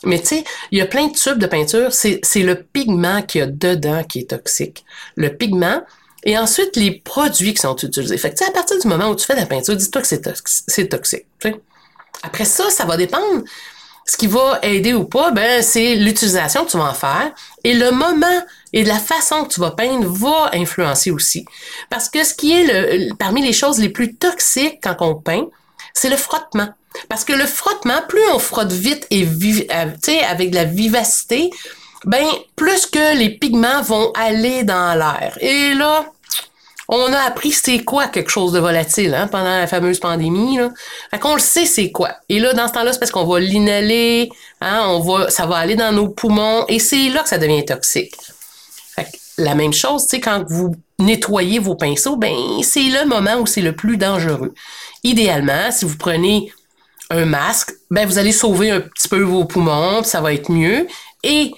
Mais 0.05 0.21
tu 0.21 0.27
sais, 0.27 0.45
il 0.71 0.79
y 0.79 0.83
a 0.83 0.87
plein 0.87 1.07
de 1.07 1.15
tubes 1.15 1.39
de 1.39 1.47
peinture. 1.47 1.91
C'est 1.93 2.21
le 2.37 2.55
pigment 2.55 3.23
qu'il 3.23 3.39
y 3.41 3.43
a 3.43 3.47
dedans 3.47 4.05
qui 4.05 4.21
est 4.21 4.31
toxique. 4.31 4.85
Le 5.17 5.31
pigment, 5.31 5.83
et 6.27 6.37
ensuite, 6.37 6.75
les 6.75 6.91
produits 6.91 7.55
qui 7.55 7.63
sont 7.63 7.77
utilisés. 7.77 8.19
Fait 8.19 8.35
que, 8.35 8.45
à 8.45 8.51
partir 8.51 8.79
du 8.81 8.89
moment 8.89 9.09
où 9.09 9.15
tu 9.15 9.25
fais 9.25 9.35
de 9.35 9.41
la 9.41 9.47
peinture, 9.47 9.77
dis-toi 9.77 10.03
que 10.03 10.09
c'est 10.09 10.89
toxique. 10.89 11.25
Après 12.25 12.45
ça, 12.45 12.69
ça 12.69 12.85
va 12.85 12.97
dépendre. 12.97 13.45
Ce 14.05 14.17
qui 14.17 14.27
va 14.27 14.59
aider 14.63 14.93
ou 14.93 15.05
pas, 15.05 15.31
ben, 15.31 15.63
c'est 15.63 15.95
l'utilisation 15.95 16.65
que 16.65 16.71
tu 16.73 16.79
vas 16.79 16.91
en 16.91 16.95
faire. 16.95 17.33
Et 17.63 17.75
le 17.75 17.93
moment 17.93 18.43
et 18.73 18.85
la 18.85 18.99
façon 18.99 19.45
que 19.45 19.55
tu 19.55 19.61
vas 19.61 19.71
peindre 19.71 20.09
va 20.09 20.51
influencer 20.53 21.13
aussi. 21.13 21.45
Parce 21.91 22.09
que 22.09 22.25
ce 22.25 22.35
qui 22.35 22.53
est 22.53 22.65
le, 22.65 23.15
parmi 23.15 23.41
les 23.41 23.53
choses 23.53 23.79
les 23.79 23.89
plus 23.89 24.15
toxiques 24.15 24.81
quand 24.83 24.97
on 25.01 25.15
peint, 25.15 25.47
c'est 25.95 26.11
le 26.11 26.17
frottement. 26.17 26.69
Parce 27.09 27.25
que 27.25 27.35
le 27.35 27.47
frottement, 27.47 28.03
plus 28.09 28.27
on 28.33 28.41
frotte 28.41 28.73
vite 28.73 29.07
et 29.11 29.25
euh, 29.25 30.23
avec 30.29 30.51
de 30.51 30.57
la 30.57 30.65
vivacité, 30.65 31.51
ben 32.05 32.27
plus 32.55 32.87
que 32.87 33.17
les 33.17 33.31
pigments 33.31 33.83
vont 33.83 34.13
aller 34.13 34.65
dans 34.65 34.95
l'air. 34.99 35.37
Et 35.41 35.75
là, 35.75 36.07
on 36.89 37.13
a 37.13 37.19
appris 37.19 37.53
c'est 37.53 37.83
quoi 37.85 38.07
quelque 38.07 38.31
chose 38.31 38.53
de 38.53 38.61
volatile 38.61 39.15
hein, 39.15 39.27
pendant 39.27 39.59
la 39.59 39.67
fameuse 39.67 39.99
pandémie. 39.99 40.59
Là. 40.59 40.71
Fait 41.11 41.19
qu'on 41.19 41.35
le 41.35 41.41
sait 41.41 41.67
c'est 41.67 41.91
quoi. 41.91 42.11
Et 42.29 42.39
là, 42.39 42.53
dans 42.53 42.69
ce 42.69 42.73
temps-là, 42.75 42.93
c'est 42.93 42.99
parce 42.99 43.11
qu'on 43.11 43.25
va 43.25 43.41
l'inhaler, 43.41 44.31
hein, 44.61 44.85
on 44.89 45.01
va, 45.01 45.31
ça 45.31 45.47
va 45.47 45.57
aller 45.57 45.77
dans 45.77 45.93
nos 45.93 46.09
poumons 46.09 46.65
et 46.69 46.79
c'est 46.79 47.09
là 47.09 47.23
que 47.23 47.29
ça 47.29 47.39
devient 47.39 47.65
toxique. 47.65 48.15
Fait 48.95 49.09
la 49.39 49.55
même 49.55 49.73
chose, 49.73 50.07
c'est 50.09 50.21
quand 50.21 50.45
vous 50.49 50.75
nettoyez 50.99 51.59
vos 51.59 51.75
pinceaux, 51.75 52.17
ben 52.17 52.35
c'est 52.63 52.85
le 52.85 53.07
moment 53.07 53.37
où 53.37 53.47
c'est 53.47 53.61
le 53.61 53.75
plus 53.75 53.97
dangereux. 53.97 54.55
Idéalement, 55.03 55.71
si 55.71 55.85
vous 55.85 55.97
prenez 55.97 56.53
un 57.11 57.25
masque, 57.25 57.73
ben 57.91 58.07
vous 58.07 58.19
allez 58.19 58.33
sauver 58.33 58.71
un 58.71 58.81
petit 58.81 59.09
peu 59.09 59.21
vos 59.21 59.45
poumons, 59.45 60.03
ça 60.05 60.21
va 60.21 60.33
être 60.33 60.51
mieux. 60.51 60.87
Et 61.23 61.53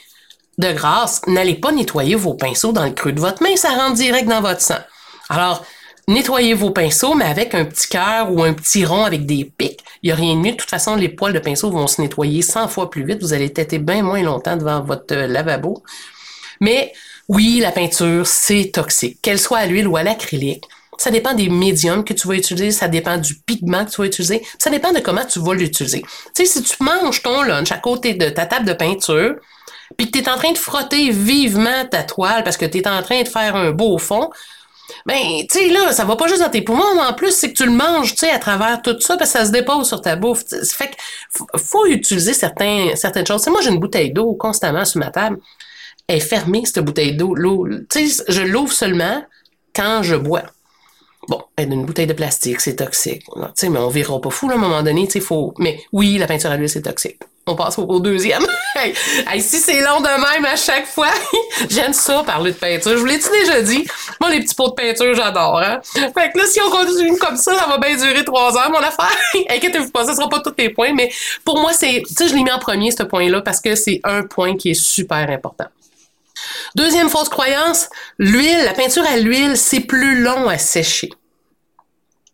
de 0.58 0.72
grâce, 0.72 1.20
n'allez 1.26 1.54
pas 1.54 1.70
nettoyer 1.70 2.16
vos 2.16 2.34
pinceaux 2.34 2.72
dans 2.72 2.84
le 2.84 2.90
creux 2.90 3.12
de 3.12 3.20
votre 3.20 3.42
main, 3.42 3.54
ça 3.56 3.70
rentre 3.70 3.94
direct 3.94 4.28
dans 4.28 4.40
votre 4.40 4.60
sang. 4.60 4.78
Alors, 5.28 5.64
nettoyez 6.06 6.54
vos 6.54 6.70
pinceaux, 6.70 7.14
mais 7.14 7.26
avec 7.26 7.54
un 7.54 7.64
petit 7.64 7.88
cœur 7.88 8.32
ou 8.32 8.42
un 8.42 8.54
petit 8.54 8.84
rond 8.84 9.04
avec 9.04 9.26
des 9.26 9.44
pics. 9.44 9.80
Il 10.02 10.08
n'y 10.08 10.12
a 10.12 10.16
rien 10.16 10.34
de 10.34 10.40
mieux. 10.40 10.52
De 10.52 10.56
toute 10.56 10.70
façon, 10.70 10.96
les 10.96 11.08
poils 11.08 11.32
de 11.32 11.38
pinceau 11.38 11.70
vont 11.70 11.86
se 11.86 12.00
nettoyer 12.00 12.42
100 12.42 12.68
fois 12.68 12.90
plus 12.90 13.04
vite. 13.04 13.20
Vous 13.20 13.32
allez 13.32 13.52
têter 13.52 13.78
bien 13.78 14.02
moins 14.02 14.22
longtemps 14.22 14.56
devant 14.56 14.82
votre 14.82 15.14
euh, 15.14 15.26
lavabo. 15.26 15.82
Mais 16.60 16.92
oui, 17.28 17.58
la 17.60 17.72
peinture, 17.72 18.26
c'est 18.26 18.70
toxique. 18.72 19.18
Qu'elle 19.22 19.38
soit 19.38 19.58
à 19.58 19.66
l'huile 19.66 19.86
ou 19.86 19.96
à 19.96 20.02
l'acrylique, 20.02 20.64
ça 20.98 21.10
dépend 21.10 21.32
des 21.32 21.48
médiums 21.48 22.04
que 22.04 22.12
tu 22.12 22.26
vas 22.26 22.34
utiliser, 22.34 22.72
ça 22.72 22.88
dépend 22.88 23.18
du 23.18 23.36
pigment 23.36 23.84
que 23.84 23.90
tu 23.90 24.00
vas 24.00 24.06
utiliser, 24.08 24.44
ça 24.58 24.68
dépend 24.68 24.92
de 24.92 24.98
comment 24.98 25.24
tu 25.24 25.38
vas 25.38 25.54
l'utiliser. 25.54 26.02
Tu 26.34 26.44
sais, 26.44 26.46
si 26.46 26.62
tu 26.62 26.82
manges 26.82 27.22
ton 27.22 27.42
lunch 27.42 27.70
à 27.70 27.78
côté 27.78 28.14
de 28.14 28.28
ta 28.30 28.46
table 28.46 28.66
de 28.66 28.72
peinture, 28.72 29.36
puis 29.96 30.10
que 30.10 30.18
tu 30.18 30.24
es 30.24 30.28
en 30.28 30.36
train 30.36 30.52
de 30.52 30.58
frotter 30.58 31.10
vivement 31.10 31.86
ta 31.88 32.02
toile 32.02 32.42
parce 32.42 32.56
que 32.56 32.66
tu 32.66 32.78
es 32.78 32.88
en 32.88 33.02
train 33.02 33.22
de 33.22 33.28
faire 33.28 33.54
un 33.54 33.70
beau 33.70 33.98
fond, 33.98 34.30
ben, 35.06 35.46
tu 35.50 35.58
sais, 35.58 35.68
là, 35.68 35.92
ça 35.92 36.04
va 36.04 36.16
pas 36.16 36.28
juste 36.28 36.40
dans 36.40 36.50
tes 36.50 36.62
poumons, 36.62 37.00
en 37.00 37.12
plus, 37.14 37.32
c'est 37.32 37.52
que 37.52 37.56
tu 37.56 37.64
le 37.64 37.72
manges, 37.72 38.12
tu 38.12 38.20
sais, 38.20 38.30
à 38.30 38.38
travers 38.38 38.82
tout 38.82 38.98
ça, 39.00 39.16
parce 39.16 39.32
que 39.32 39.38
ça 39.38 39.46
se 39.46 39.52
dépose 39.52 39.86
sur 39.86 40.00
ta 40.00 40.16
bouffe. 40.16 40.44
Ça 40.46 40.62
fait 40.64 40.90
qu'il 40.90 41.60
faut 41.60 41.86
utiliser 41.86 42.34
certaines 42.34 43.26
choses. 43.26 43.46
moi, 43.48 43.60
j'ai 43.60 43.70
une 43.70 43.80
bouteille 43.80 44.12
d'eau 44.12 44.34
constamment 44.34 44.84
sur 44.84 45.00
ma 45.00 45.10
table. 45.10 45.38
Elle 46.06 46.16
est 46.16 46.20
fermée, 46.20 46.62
cette 46.64 46.84
bouteille 46.84 47.16
d'eau. 47.16 47.34
L'eau, 47.34 47.66
tu 47.90 48.08
sais, 48.08 48.24
je 48.28 48.42
l'ouvre 48.42 48.72
seulement 48.72 49.22
quand 49.74 50.02
je 50.02 50.16
bois. 50.16 50.44
Bon, 51.28 51.42
une 51.58 51.84
bouteille 51.84 52.06
de 52.06 52.14
plastique, 52.14 52.60
c'est 52.60 52.76
toxique. 52.76 53.24
Tu 53.26 53.42
sais, 53.54 53.68
mais 53.68 53.78
on 53.78 53.88
verra 53.88 54.18
pas 54.20 54.30
fou, 54.30 54.48
à 54.50 54.54
un 54.54 54.56
moment 54.56 54.82
donné, 54.82 55.06
tu 55.06 55.14
sais, 55.14 55.20
faut... 55.20 55.52
Mais 55.58 55.80
oui, 55.92 56.16
la 56.16 56.26
peinture 56.26 56.50
à 56.50 56.56
l'huile, 56.56 56.70
c'est 56.70 56.82
toxique. 56.82 57.18
On 57.48 57.54
passe 57.54 57.78
au, 57.78 57.98
deuxième. 57.98 58.46
hey, 58.76 59.40
si 59.40 59.58
c'est 59.58 59.80
long 59.80 60.00
de 60.00 60.08
même 60.08 60.44
à 60.44 60.56
chaque 60.56 60.86
fois, 60.86 61.08
j'aime 61.70 61.94
ça 61.94 62.22
parler 62.24 62.52
de 62.52 62.56
peinture. 62.56 62.92
Je 62.92 62.96
vous 62.96 63.06
l'ai-tu 63.06 63.30
déjà 63.30 63.62
dit? 63.62 63.86
Moi, 64.20 64.30
les 64.30 64.40
petits 64.40 64.54
pots 64.54 64.68
de 64.68 64.74
peinture, 64.74 65.14
j'adore. 65.14 65.58
Hein? 65.58 65.80
Fait 65.94 66.30
que 66.30 66.38
là, 66.38 66.44
si 66.46 66.60
on 66.60 66.70
continue 66.70 67.16
comme 67.18 67.36
ça, 67.36 67.54
ça 67.54 67.66
va 67.66 67.78
bien 67.78 67.96
durer 67.96 68.22
trois 68.24 68.54
heures, 68.56 68.70
mon 68.70 68.78
affaire. 68.78 69.16
Inquiétez-vous 69.48 69.90
pas, 69.90 70.04
ça 70.04 70.14
sera 70.14 70.28
pas 70.28 70.40
tous 70.40 70.52
les 70.58 70.68
points, 70.68 70.92
mais 70.92 71.10
pour 71.44 71.58
moi, 71.58 71.72
c'est, 71.72 72.02
tu 72.06 72.14
sais, 72.14 72.28
je 72.28 72.34
l'ai 72.34 72.42
mis 72.42 72.52
en 72.52 72.58
premier, 72.58 72.90
ce 72.90 73.02
point-là, 73.02 73.40
parce 73.40 73.60
que 73.60 73.74
c'est 73.74 74.00
un 74.04 74.24
point 74.24 74.56
qui 74.56 74.70
est 74.70 74.80
super 74.80 75.30
important. 75.30 75.66
Deuxième 76.74 77.08
fausse 77.08 77.30
croyance, 77.30 77.88
l'huile, 78.18 78.64
la 78.64 78.74
peinture 78.74 79.04
à 79.06 79.16
l'huile, 79.16 79.56
c'est 79.56 79.80
plus 79.80 80.22
long 80.22 80.48
à 80.48 80.58
sécher. 80.58 81.10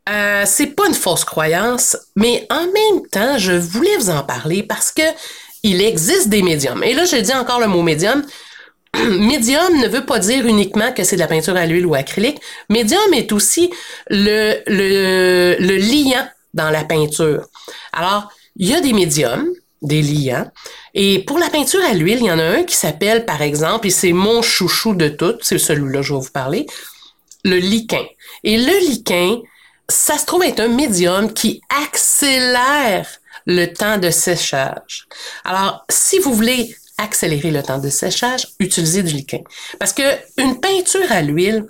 Euh, 0.09 0.43
c'est 0.47 0.69
pas 0.69 0.87
une 0.87 0.95
fausse 0.95 1.25
croyance, 1.25 1.97
mais 2.15 2.47
en 2.51 2.65
même 2.65 3.07
temps, 3.11 3.39
je 3.39 3.53
voulais 3.53 3.97
vous 3.97 4.11
en 4.11 4.23
parler 4.23 4.63
parce 4.63 4.93
que 4.93 5.03
il 5.63 5.81
existe 5.81 6.29
des 6.29 6.43
médiums. 6.43 6.85
Et 6.85 6.93
là, 6.93 7.07
je 7.07 7.17
dis 7.17 7.33
encore 7.33 7.59
le 7.59 7.67
mot 7.67 7.83
médium. 7.83 8.23
médium 8.95 9.81
ne 9.81 9.89
veut 9.89 10.05
pas 10.05 10.19
dire 10.19 10.47
uniquement 10.47 10.93
que 10.93 11.05
c'est 11.05 11.17
de 11.17 11.21
la 11.21 11.27
peinture 11.27 11.57
à 11.57 11.65
l'huile 11.65 11.87
ou 11.87 11.95
acrylique. 11.95 12.39
Médium 12.69 13.15
est 13.15 13.33
aussi 13.33 13.73
le, 14.11 14.57
le, 14.67 15.57
le 15.59 15.77
liant 15.77 16.29
dans 16.53 16.71
la 16.71 16.85
peinture. 16.85 17.47
Alors, 17.93 18.29
il 18.57 18.69
y 18.69 18.75
a 18.75 18.81
des 18.83 18.93
médiums, 18.93 19.49
des 19.81 20.03
liants. 20.03 20.51
Et 20.93 21.21
pour 21.21 21.39
la 21.39 21.49
peinture 21.49 21.81
à 21.89 21.95
l'huile, 21.95 22.19
il 22.21 22.27
y 22.27 22.31
en 22.31 22.39
a 22.39 22.45
un 22.45 22.63
qui 22.65 22.77
s'appelle, 22.77 23.25
par 23.25 23.41
exemple, 23.43 23.87
et 23.87 23.91
c'est 23.91 24.13
mon 24.13 24.43
chouchou 24.43 24.95
de 24.95 25.09
tout, 25.09 25.35
c'est 25.41 25.59
celui-là 25.59 26.01
que 26.01 26.07
je 26.07 26.13
vais 26.13 26.21
vous 26.21 26.31
parler, 26.31 26.67
le 27.45 27.57
liquin. 27.57 28.05
Et 28.45 28.59
le 28.59 28.79
liquin, 28.87 29.41
ça 29.89 30.19
se 30.19 30.27
trouve 30.27 30.43
être 30.45 30.61
un 30.61 30.69
médium 30.69 31.33
qui 31.33 31.61
accélère 31.83 33.07
le 33.47 33.67
temps 33.67 33.99
de 33.99 34.11
séchage. 34.11 35.07
Alors, 35.45 35.85
si 35.91 36.19
vous 36.19 36.33
voulez 36.33 36.75
accélérer 36.99 37.51
le 37.51 37.63
temps 37.63 37.79
de 37.79 37.89
séchage, 37.89 38.49
utilisez 38.61 39.03
du 39.03 39.13
liquin. 39.13 39.41
Parce 39.79 39.93
que 39.93 40.03
une 40.39 40.61
peinture 40.61 41.11
à 41.11 41.23
l'huile, 41.23 41.67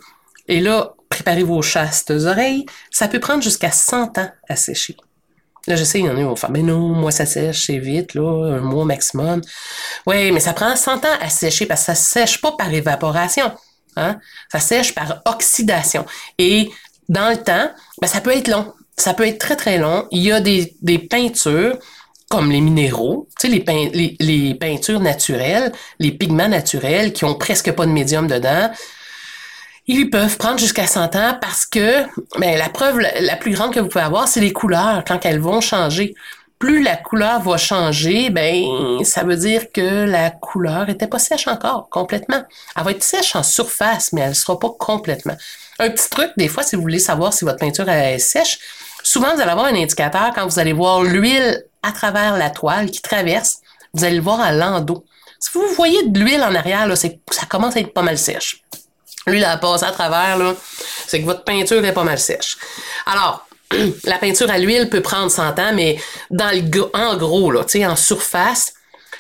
et 0.48 0.60
là, 0.60 0.94
préparez 1.08 1.42
vos 1.42 1.62
chastes 1.62 2.10
oreilles, 2.10 2.66
ça 2.90 3.08
peut 3.08 3.20
prendre 3.20 3.42
jusqu'à 3.42 3.70
100 3.70 4.18
ans 4.18 4.30
à 4.48 4.56
sécher. 4.56 4.96
Là, 5.66 5.76
je 5.76 5.84
sais, 5.84 5.98
il 5.98 6.04
y 6.04 6.08
en 6.08 6.12
a 6.12 6.16
qui 6.16 6.22
vont 6.24 6.36
faire, 6.36 6.50
mais 6.50 6.62
non, 6.62 6.88
moi, 6.90 7.10
ça 7.10 7.24
sèche, 7.24 7.66
c'est 7.66 7.78
vite, 7.78 8.14
là, 8.14 8.56
un 8.56 8.60
mois 8.60 8.84
maximum. 8.84 9.40
Oui, 10.06 10.30
mais 10.30 10.40
ça 10.40 10.52
prend 10.52 10.76
100 10.76 11.06
ans 11.06 11.18
à 11.20 11.30
sécher 11.30 11.64
parce 11.64 11.80
que 11.80 11.86
ça 11.86 11.94
sèche 11.94 12.40
pas 12.40 12.52
par 12.52 12.72
évaporation. 12.72 13.50
Hein? 13.96 14.18
Ça 14.52 14.60
sèche 14.60 14.94
par 14.94 15.22
oxydation. 15.24 16.04
Et 16.36 16.70
dans 17.08 17.30
le 17.30 17.36
temps, 17.36 17.70
ben, 18.00 18.06
ça 18.06 18.20
peut 18.20 18.36
être 18.36 18.48
long. 18.48 18.72
Ça 18.96 19.14
peut 19.14 19.26
être 19.26 19.38
très, 19.38 19.56
très 19.56 19.78
long. 19.78 20.06
Il 20.10 20.22
y 20.22 20.32
a 20.32 20.40
des, 20.40 20.76
des 20.82 20.98
peintures 20.98 21.78
comme 22.30 22.50
les 22.50 22.60
minéraux, 22.60 23.28
tu 23.38 23.48
sais, 23.48 23.54
les, 23.54 23.90
les, 23.92 24.16
les, 24.18 24.54
peintures 24.54 24.98
naturelles, 24.98 25.72
les 26.00 26.10
pigments 26.10 26.48
naturels 26.48 27.12
qui 27.12 27.24
ont 27.24 27.34
presque 27.34 27.70
pas 27.72 27.86
de 27.86 27.92
médium 27.92 28.26
dedans. 28.26 28.70
Ils 29.86 30.10
peuvent 30.10 30.36
prendre 30.38 30.58
jusqu'à 30.58 30.86
100 30.86 31.14
ans 31.14 31.38
parce 31.40 31.66
que 31.66 32.02
ben, 32.38 32.58
la 32.58 32.68
preuve 32.70 32.98
la 32.98 33.36
plus 33.36 33.52
grande 33.52 33.72
que 33.72 33.80
vous 33.80 33.88
pouvez 33.88 34.04
avoir, 34.04 34.26
c'est 34.26 34.40
les 34.40 34.52
couleurs 34.52 35.04
quand 35.06 35.24
elles 35.26 35.38
vont 35.38 35.60
changer. 35.60 36.14
Plus 36.64 36.82
la 36.82 36.96
couleur 36.96 37.42
va 37.42 37.58
changer, 37.58 38.30
ben 38.30 39.04
ça 39.04 39.22
veut 39.22 39.36
dire 39.36 39.70
que 39.70 40.06
la 40.06 40.30
couleur 40.30 40.88
était 40.88 41.06
pas 41.06 41.18
sèche 41.18 41.46
encore 41.46 41.90
complètement. 41.90 42.42
Elle 42.74 42.84
va 42.84 42.90
être 42.92 43.02
sèche 43.02 43.36
en 43.36 43.42
surface, 43.42 44.14
mais 44.14 44.22
elle 44.22 44.34
sera 44.34 44.58
pas 44.58 44.70
complètement. 44.78 45.36
Un 45.78 45.90
petit 45.90 46.08
truc, 46.08 46.30
des 46.38 46.48
fois, 46.48 46.62
si 46.62 46.74
vous 46.74 46.80
voulez 46.80 47.00
savoir 47.00 47.34
si 47.34 47.44
votre 47.44 47.58
peinture 47.58 47.86
est 47.90 48.18
sèche, 48.18 48.58
souvent 49.02 49.34
vous 49.34 49.42
allez 49.42 49.50
avoir 49.50 49.66
un 49.66 49.74
indicateur 49.74 50.32
quand 50.34 50.46
vous 50.46 50.58
allez 50.58 50.72
voir 50.72 51.02
l'huile 51.02 51.66
à 51.82 51.92
travers 51.92 52.38
la 52.38 52.48
toile 52.48 52.90
qui 52.90 53.02
traverse, 53.02 53.58
vous 53.92 54.02
allez 54.04 54.16
le 54.16 54.22
voir 54.22 54.40
à 54.40 54.50
l'endos. 54.50 55.04
Si 55.38 55.50
vous 55.52 55.68
voyez 55.74 56.06
de 56.06 56.18
l'huile 56.18 56.42
en 56.42 56.54
arrière, 56.54 56.90
ça 56.96 57.44
commence 57.46 57.76
à 57.76 57.80
être 57.80 57.92
pas 57.92 58.00
mal 58.00 58.16
sèche. 58.16 58.62
L'huile 59.26 59.44
a 59.44 59.58
passé 59.58 59.84
à 59.84 59.92
travers, 59.92 60.38
c'est 61.06 61.20
que 61.20 61.26
votre 61.26 61.44
peinture 61.44 61.84
est 61.84 61.92
pas 61.92 62.04
mal 62.04 62.18
sèche. 62.18 62.56
Alors, 63.04 63.43
la 64.04 64.18
peinture 64.18 64.50
à 64.50 64.58
l'huile 64.58 64.88
peut 64.88 65.00
prendre 65.00 65.30
100 65.30 65.58
ans, 65.58 65.72
mais 65.74 65.98
dans 66.30 66.50
le, 66.54 66.96
en 66.96 67.16
gros, 67.16 67.50
là, 67.50 67.64
en 67.88 67.96
surface, 67.96 68.74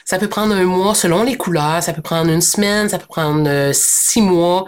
ça 0.04 0.18
peut 0.18 0.28
prendre 0.28 0.54
un 0.54 0.64
mois 0.64 0.94
selon 0.94 1.22
les 1.22 1.36
couleurs, 1.36 1.82
ça 1.82 1.94
peut 1.94 2.02
prendre 2.02 2.30
une 2.30 2.42
semaine, 2.42 2.88
ça 2.90 2.98
peut 2.98 3.06
prendre 3.06 3.48
euh, 3.48 3.70
six 3.72 4.20
mois. 4.20 4.66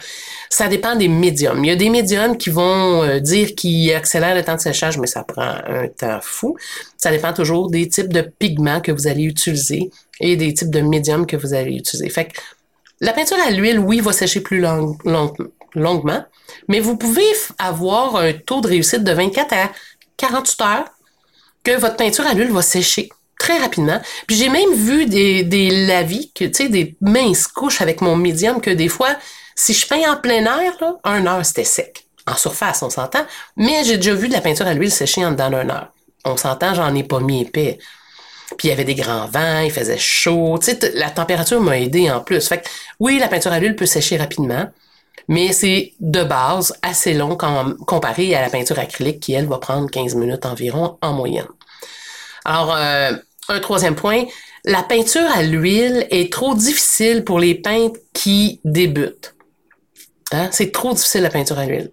Ça 0.49 0.69
dépend 0.69 0.97
des 0.97 1.09
médiums. 1.09 1.63
Il 1.63 1.69
y 1.69 1.71
a 1.71 1.77
des 1.77 1.91
médiums 1.91 2.39
qui 2.39 2.49
vont 2.49 3.03
euh, 3.03 3.21
dire 3.21 3.55
qu'ils 3.55 3.93
accélèrent 3.93 4.35
le 4.35 4.43
temps 4.43 4.55
de 4.55 4.61
séchage, 4.61 4.97
mais 4.97 5.07
ça 5.07 5.25
prend 5.25 5.57
un 5.67 5.89
temps 5.89 6.21
fou. 6.23 6.57
Ça 6.97 7.11
dépend 7.11 7.35
toujours 7.35 7.71
des 7.71 7.87
types 7.89 8.13
de 8.13 8.23
pigments 8.23 8.81
que 8.81 8.93
vous 8.93 9.09
allez 9.09 9.25
utiliser 9.25 9.91
et 10.21 10.37
des 10.37 10.55
types 10.55 10.71
de 10.71 10.81
médiums 10.81 11.27
que 11.27 11.37
vous 11.37 11.53
allez 11.53 11.75
utiliser. 11.75 12.09
Fait 12.09 12.27
que 12.27 12.39
la 13.01 13.13
peinture 13.13 13.37
à 13.47 13.51
l'huile, 13.51 13.79
oui, 13.79 14.01
va 14.01 14.13
sécher 14.13 14.41
plus 14.41 14.65
longuement, 15.77 16.25
mais 16.69 16.81
vous 16.81 16.97
pouvez 16.97 17.27
avoir 17.59 18.17
un 18.17 18.33
taux 18.33 18.61
de 18.61 18.69
réussite 18.69 19.05
de 19.05 19.13
24 19.13 19.53
à 19.53 19.71
48 20.17 20.61
heures 20.63 20.85
que 21.63 21.73
votre 21.79 21.97
peinture 21.97 22.27
à 22.27 22.35
l'huile 22.35 22.51
va 22.51 22.63
sécher 22.63 23.11
très 23.39 23.59
rapidement. 23.59 24.01
Puis 24.27 24.37
j'ai 24.37 24.49
même 24.49 24.73
vu 24.73 25.07
des, 25.07 25.45
des 25.45 25.87
lavis, 25.87 26.33
tu 26.35 26.51
sais, 26.53 26.69
des 26.69 26.97
minces 27.01 27.47
couches 27.47 27.81
avec 27.81 28.01
mon 28.01 28.17
médium 28.17 28.61
que 28.61 28.71
des 28.71 28.89
fois, 28.89 29.15
si 29.55 29.73
je 29.73 29.87
peins 29.87 30.11
en 30.11 30.17
plein 30.17 30.45
air, 30.45 30.73
là, 30.81 30.97
un 31.05 31.27
heure, 31.27 31.45
c'était 31.45 31.65
sec. 31.65 32.07
En 32.27 32.35
surface, 32.35 32.83
on 32.83 32.91
s'entend. 32.91 33.25
Mais 33.57 33.85
j'ai 33.85 33.97
déjà 33.97 34.15
vu 34.15 34.29
de 34.29 34.33
la 34.33 34.41
peinture 34.41 34.67
à 34.67 34.75
l'huile 34.75 34.91
sécher 34.91 35.25
en 35.25 35.31
dedans 35.31 35.51
d'une 35.51 35.71
heure. 35.71 35.93
On 36.25 36.37
s'entend, 36.37 36.75
j'en 36.75 36.93
ai 36.95 37.05
pas 37.05 37.21
mis 37.21 37.43
épais. 37.43 37.79
Puis 38.57 38.69
il 38.69 38.71
y 38.71 38.73
avait 38.73 38.85
des 38.85 38.95
grands 38.95 39.27
vents, 39.27 39.61
il 39.61 39.71
faisait 39.71 39.99
chaud. 39.99 40.59
Tu 40.61 40.73
sais, 40.73 40.93
la 40.95 41.11
température 41.11 41.61
m'a 41.61 41.79
aidé 41.79 42.11
en 42.11 42.21
plus. 42.21 42.47
Fait 42.47 42.59
que, 42.59 42.69
oui, 43.01 43.19
la 43.19 43.29
peinture 43.29 43.53
à 43.53 43.61
l'huile 43.61 43.77
peut 43.77 43.87
sécher 43.87 44.17
rapidement, 44.17 44.67
mais 45.29 45.53
c'est 45.53 45.95
de 46.01 46.23
base 46.23 46.75
assez 46.83 47.15
long 47.15 47.37
comparé 47.37 48.35
à 48.35 48.43
la 48.43 48.51
peinture 48.51 48.79
acrylique 48.79 49.21
qui, 49.21 49.33
elle, 49.33 49.47
va 49.47 49.59
prendre 49.59 49.91
15 49.91 50.15
minutes 50.15 50.47
environ 50.47 50.99
en 51.03 51.13
moyenne. 51.13 51.49
Alors, 52.45 52.75
euh, 52.77 53.13
un 53.49 53.61
troisième 53.61 53.97
point, 53.97 54.25
la 54.65 54.83
peinture 54.83 55.29
à 55.35 55.43
l'huile 55.43 56.07
est 56.11 56.33
trop 56.33 56.55
difficile 56.55 57.25
pour 57.25 57.39
les 57.39 57.55
peintres 57.55 57.99
qui 58.13 58.61
débutent. 58.65 59.35
Hein? 60.33 60.49
C'est 60.53 60.73
trop 60.73 60.93
difficile 60.93 61.23
la 61.23 61.31
peinture 61.31 61.59
à 61.59 61.67
l'huile. 61.67 61.91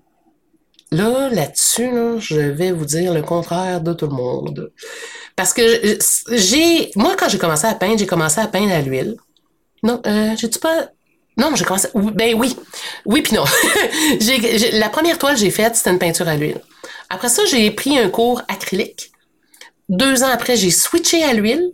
Là, 0.92 1.30
là-dessus, 1.30 1.90
je 2.20 2.40
vais 2.40 2.72
vous 2.72 2.86
dire 2.86 3.14
le 3.14 3.24
contraire 3.24 3.82
de 3.82 3.94
tout 3.94 4.06
le 4.06 4.14
monde. 4.14 4.72
Parce 5.36 5.54
que 5.54 5.98
j'ai, 6.32 6.92
moi, 6.96 7.16
quand 7.18 7.30
j'ai 7.30 7.40
commencé 7.40 7.66
à 7.66 7.74
peindre, 7.74 7.98
j'ai 7.98 8.06
commencé 8.06 8.40
à 8.40 8.48
peindre 8.48 8.72
à 8.72 8.82
l'huile. 8.82 9.18
Non, 9.82 10.02
euh, 10.06 10.36
j'ai-tu 10.38 10.60
pas, 10.60 10.90
non, 11.38 11.56
j'ai 11.56 11.66
commencé, 11.66 11.88
ben 11.96 12.36
oui, 12.36 12.56
oui 13.06 13.22
puis 13.22 13.34
non. 13.34 13.44
la 14.74 14.90
première 14.90 15.18
toile 15.18 15.34
que 15.36 15.40
j'ai 15.40 15.52
faite, 15.52 15.76
c'était 15.76 15.90
une 15.90 16.00
peinture 16.00 16.28
à 16.28 16.36
l'huile. 16.36 16.62
Après 17.10 17.30
ça, 17.30 17.44
j'ai 17.46 17.70
pris 17.72 17.98
un 17.98 18.10
cours 18.10 18.42
acrylique. 18.48 19.12
Deux 19.90 20.24
ans 20.24 20.30
après, 20.32 20.56
j'ai 20.56 20.72
switché 20.72 21.24
à 21.24 21.34
l'huile. 21.34 21.72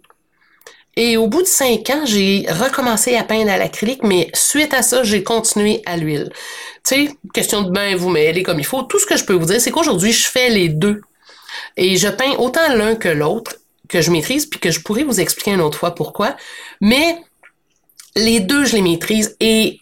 Et 0.95 1.17
au 1.17 1.28
bout 1.28 1.43
de 1.43 1.48
cinq 1.48 1.89
ans, 1.91 2.06
j'ai 2.06 2.45
recommencé 2.50 3.15
à 3.15 3.24
peindre 3.24 3.52
à 3.52 3.58
l'acrylique, 3.58 4.04
mais 4.04 4.30
suite 4.34 4.74
à 4.74 4.82
ça, 4.82 5.04
j'ai 5.04 5.24
continué 5.24 5.82
à 5.86 5.95
l'huile. 5.95 6.30
Tu 6.86 7.08
sais, 7.08 7.12
question 7.34 7.62
de 7.62 7.72
bain, 7.72 7.95
vous 7.95 8.10
mêler 8.10 8.43
comme 8.43 8.60
il 8.60 8.65
faut. 8.65 8.82
Tout 8.84 9.00
ce 9.00 9.06
que 9.06 9.15
je 9.15 9.24
peux 9.24 9.34
vous 9.34 9.45
dire, 9.45 9.62
c'est 9.62 9.72
qu'aujourd'hui, 9.72 10.12
je 10.12 10.28
fais 10.28 10.50
les 10.50 10.67
deux. 10.67 11.02
Et 11.78 11.95
je 11.98 12.08
peins 12.08 12.36
autant 12.38 12.74
l'un 12.74 12.95
que 12.95 13.08
l'autre, 13.08 13.56
que 13.88 14.02
je 14.02 14.12
maîtrise, 14.12 14.45
puis 14.45 14.60
que 14.60 14.72
je 14.72 14.82
pourrais 14.82 15.04
vous 15.04 15.19
expliquer 15.19 15.52
une 15.52 15.62
autre 15.62 15.78
fois 15.78 15.95
pourquoi. 15.95 16.36
Mais 16.82 17.17
les 18.15 18.39
deux, 18.39 18.65
je 18.65 18.76
les 18.76 18.82
maîtrise. 18.82 19.36
Et 19.39 19.80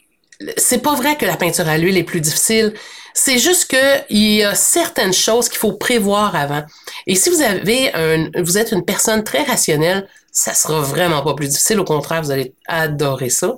c'est 0.57 0.81
pas 0.81 0.95
vrai 0.95 1.15
que 1.15 1.25
la 1.25 1.37
peinture 1.37 1.67
à 1.67 1.77
l'huile 1.77 1.97
est 1.97 2.03
plus 2.03 2.21
difficile. 2.21 2.73
C'est 3.13 3.39
juste 3.39 3.65
qu'il 3.65 4.35
y 4.35 4.43
a 4.43 4.53
certaines 4.53 5.13
choses 5.13 5.49
qu'il 5.49 5.57
faut 5.57 5.73
prévoir 5.73 6.35
avant. 6.35 6.63
Et 7.07 7.15
si 7.15 7.29
vous 7.29 7.41
avez 7.41 7.91
un, 7.95 8.29
vous 8.41 8.57
êtes 8.57 8.71
une 8.71 8.85
personne 8.85 9.23
très 9.23 9.43
rationnelle, 9.43 10.07
ça 10.31 10.53
sera 10.53 10.81
vraiment 10.81 11.23
pas 11.23 11.33
plus 11.33 11.47
difficile. 11.47 11.79
Au 11.79 11.83
contraire, 11.83 12.21
vous 12.21 12.31
allez 12.31 12.53
adorer 12.67 13.29
ça. 13.29 13.55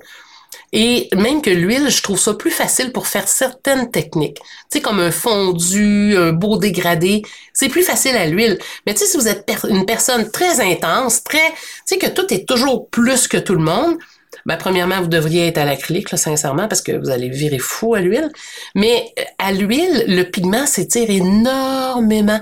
Et 0.72 1.08
même 1.14 1.42
que 1.42 1.50
l'huile, 1.50 1.90
je 1.90 2.02
trouve 2.02 2.18
ça 2.18 2.34
plus 2.34 2.50
facile 2.50 2.92
pour 2.92 3.06
faire 3.06 3.26
certaines 3.26 3.90
techniques. 3.90 4.38
Tu 4.38 4.44
sais, 4.78 4.80
comme 4.80 5.00
un 5.00 5.10
fondu, 5.10 6.16
un 6.16 6.32
beau 6.32 6.56
dégradé, 6.56 7.22
c'est 7.52 7.68
plus 7.68 7.82
facile 7.82 8.16
à 8.16 8.26
l'huile. 8.26 8.58
Mais 8.86 8.94
tu 8.94 9.00
sais, 9.00 9.06
si 9.06 9.16
vous 9.16 9.28
êtes 9.28 9.50
une 9.68 9.84
personne 9.84 10.30
très 10.30 10.60
intense, 10.60 11.24
très, 11.24 11.50
tu 11.50 11.56
sais, 11.86 11.98
que 11.98 12.06
tout 12.06 12.32
est 12.32 12.48
toujours 12.48 12.88
plus 12.88 13.26
que 13.26 13.36
tout 13.36 13.54
le 13.54 13.64
monde, 13.64 13.98
ben, 14.46 14.56
premièrement, 14.56 15.00
vous 15.00 15.08
devriez 15.08 15.48
être 15.48 15.58
à 15.58 15.64
l'acrylique, 15.64 16.08
sincèrement, 16.16 16.68
parce 16.68 16.82
que 16.82 16.92
vous 16.92 17.10
allez 17.10 17.28
virer 17.28 17.58
fou 17.58 17.94
à 17.94 18.00
l'huile. 18.00 18.30
Mais 18.74 19.12
euh, 19.18 19.22
à 19.38 19.52
l'huile, 19.52 20.04
le 20.08 20.24
pigment 20.24 20.66
s'étire 20.66 21.10
énormément. 21.10 22.40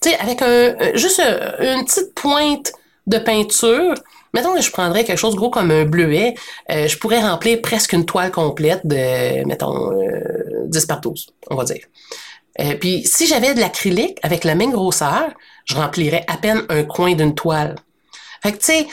Tu 0.00 0.10
avec 0.20 0.42
un, 0.42 0.74
juste 0.94 1.20
une 1.20 1.84
petite 1.84 2.14
pointe 2.14 2.72
de 3.06 3.18
peinture, 3.18 3.94
Mettons 4.34 4.54
que 4.54 4.60
je 4.60 4.70
prendrais 4.70 5.04
quelque 5.04 5.18
chose 5.18 5.36
gros 5.36 5.50
comme 5.50 5.70
un 5.70 5.84
bleuet, 5.84 6.34
euh, 6.70 6.86
je 6.86 6.98
pourrais 6.98 7.20
remplir 7.20 7.60
presque 7.62 7.92
une 7.92 8.04
toile 8.04 8.30
complète 8.30 8.82
de, 8.84 9.44
mettons, 9.46 9.90
10 10.66 10.82
euh, 10.82 10.86
par 10.86 11.00
12, 11.00 11.28
on 11.50 11.56
va 11.56 11.64
dire. 11.64 11.84
Euh, 12.60 12.74
puis 12.78 13.04
si 13.04 13.26
j'avais 13.26 13.54
de 13.54 13.60
l'acrylique 13.60 14.18
avec 14.22 14.44
la 14.44 14.54
même 14.54 14.72
grosseur, 14.72 15.30
je 15.64 15.74
remplirais 15.74 16.24
à 16.26 16.36
peine 16.36 16.62
un 16.68 16.84
coin 16.84 17.14
d'une 17.14 17.34
toile. 17.34 17.76
Fait 18.42 18.52
que 18.52 18.58
tu 18.58 18.64
sais, 18.64 18.86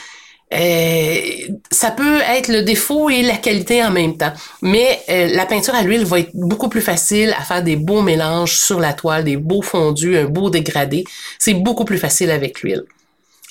ça 0.50 1.90
peut 1.90 2.20
être 2.20 2.48
le 2.48 2.62
défaut 2.62 3.10
et 3.10 3.22
la 3.22 3.36
qualité 3.36 3.82
en 3.84 3.90
même 3.90 4.16
temps. 4.16 4.32
Mais 4.62 5.00
la 5.08 5.44
peinture 5.46 5.74
à 5.74 5.82
l'huile 5.82 6.04
va 6.04 6.20
être 6.20 6.30
beaucoup 6.34 6.68
plus 6.68 6.80
facile 6.80 7.34
à 7.38 7.42
faire 7.42 7.62
des 7.62 7.76
beaux 7.76 8.02
mélanges 8.02 8.56
sur 8.56 8.78
la 8.78 8.92
toile, 8.92 9.24
des 9.24 9.36
beaux 9.36 9.62
fondus, 9.62 10.16
un 10.16 10.26
beau 10.26 10.50
dégradé. 10.50 11.04
C'est 11.38 11.54
beaucoup 11.54 11.84
plus 11.84 11.98
facile 11.98 12.30
avec 12.30 12.62
l'huile. 12.62 12.84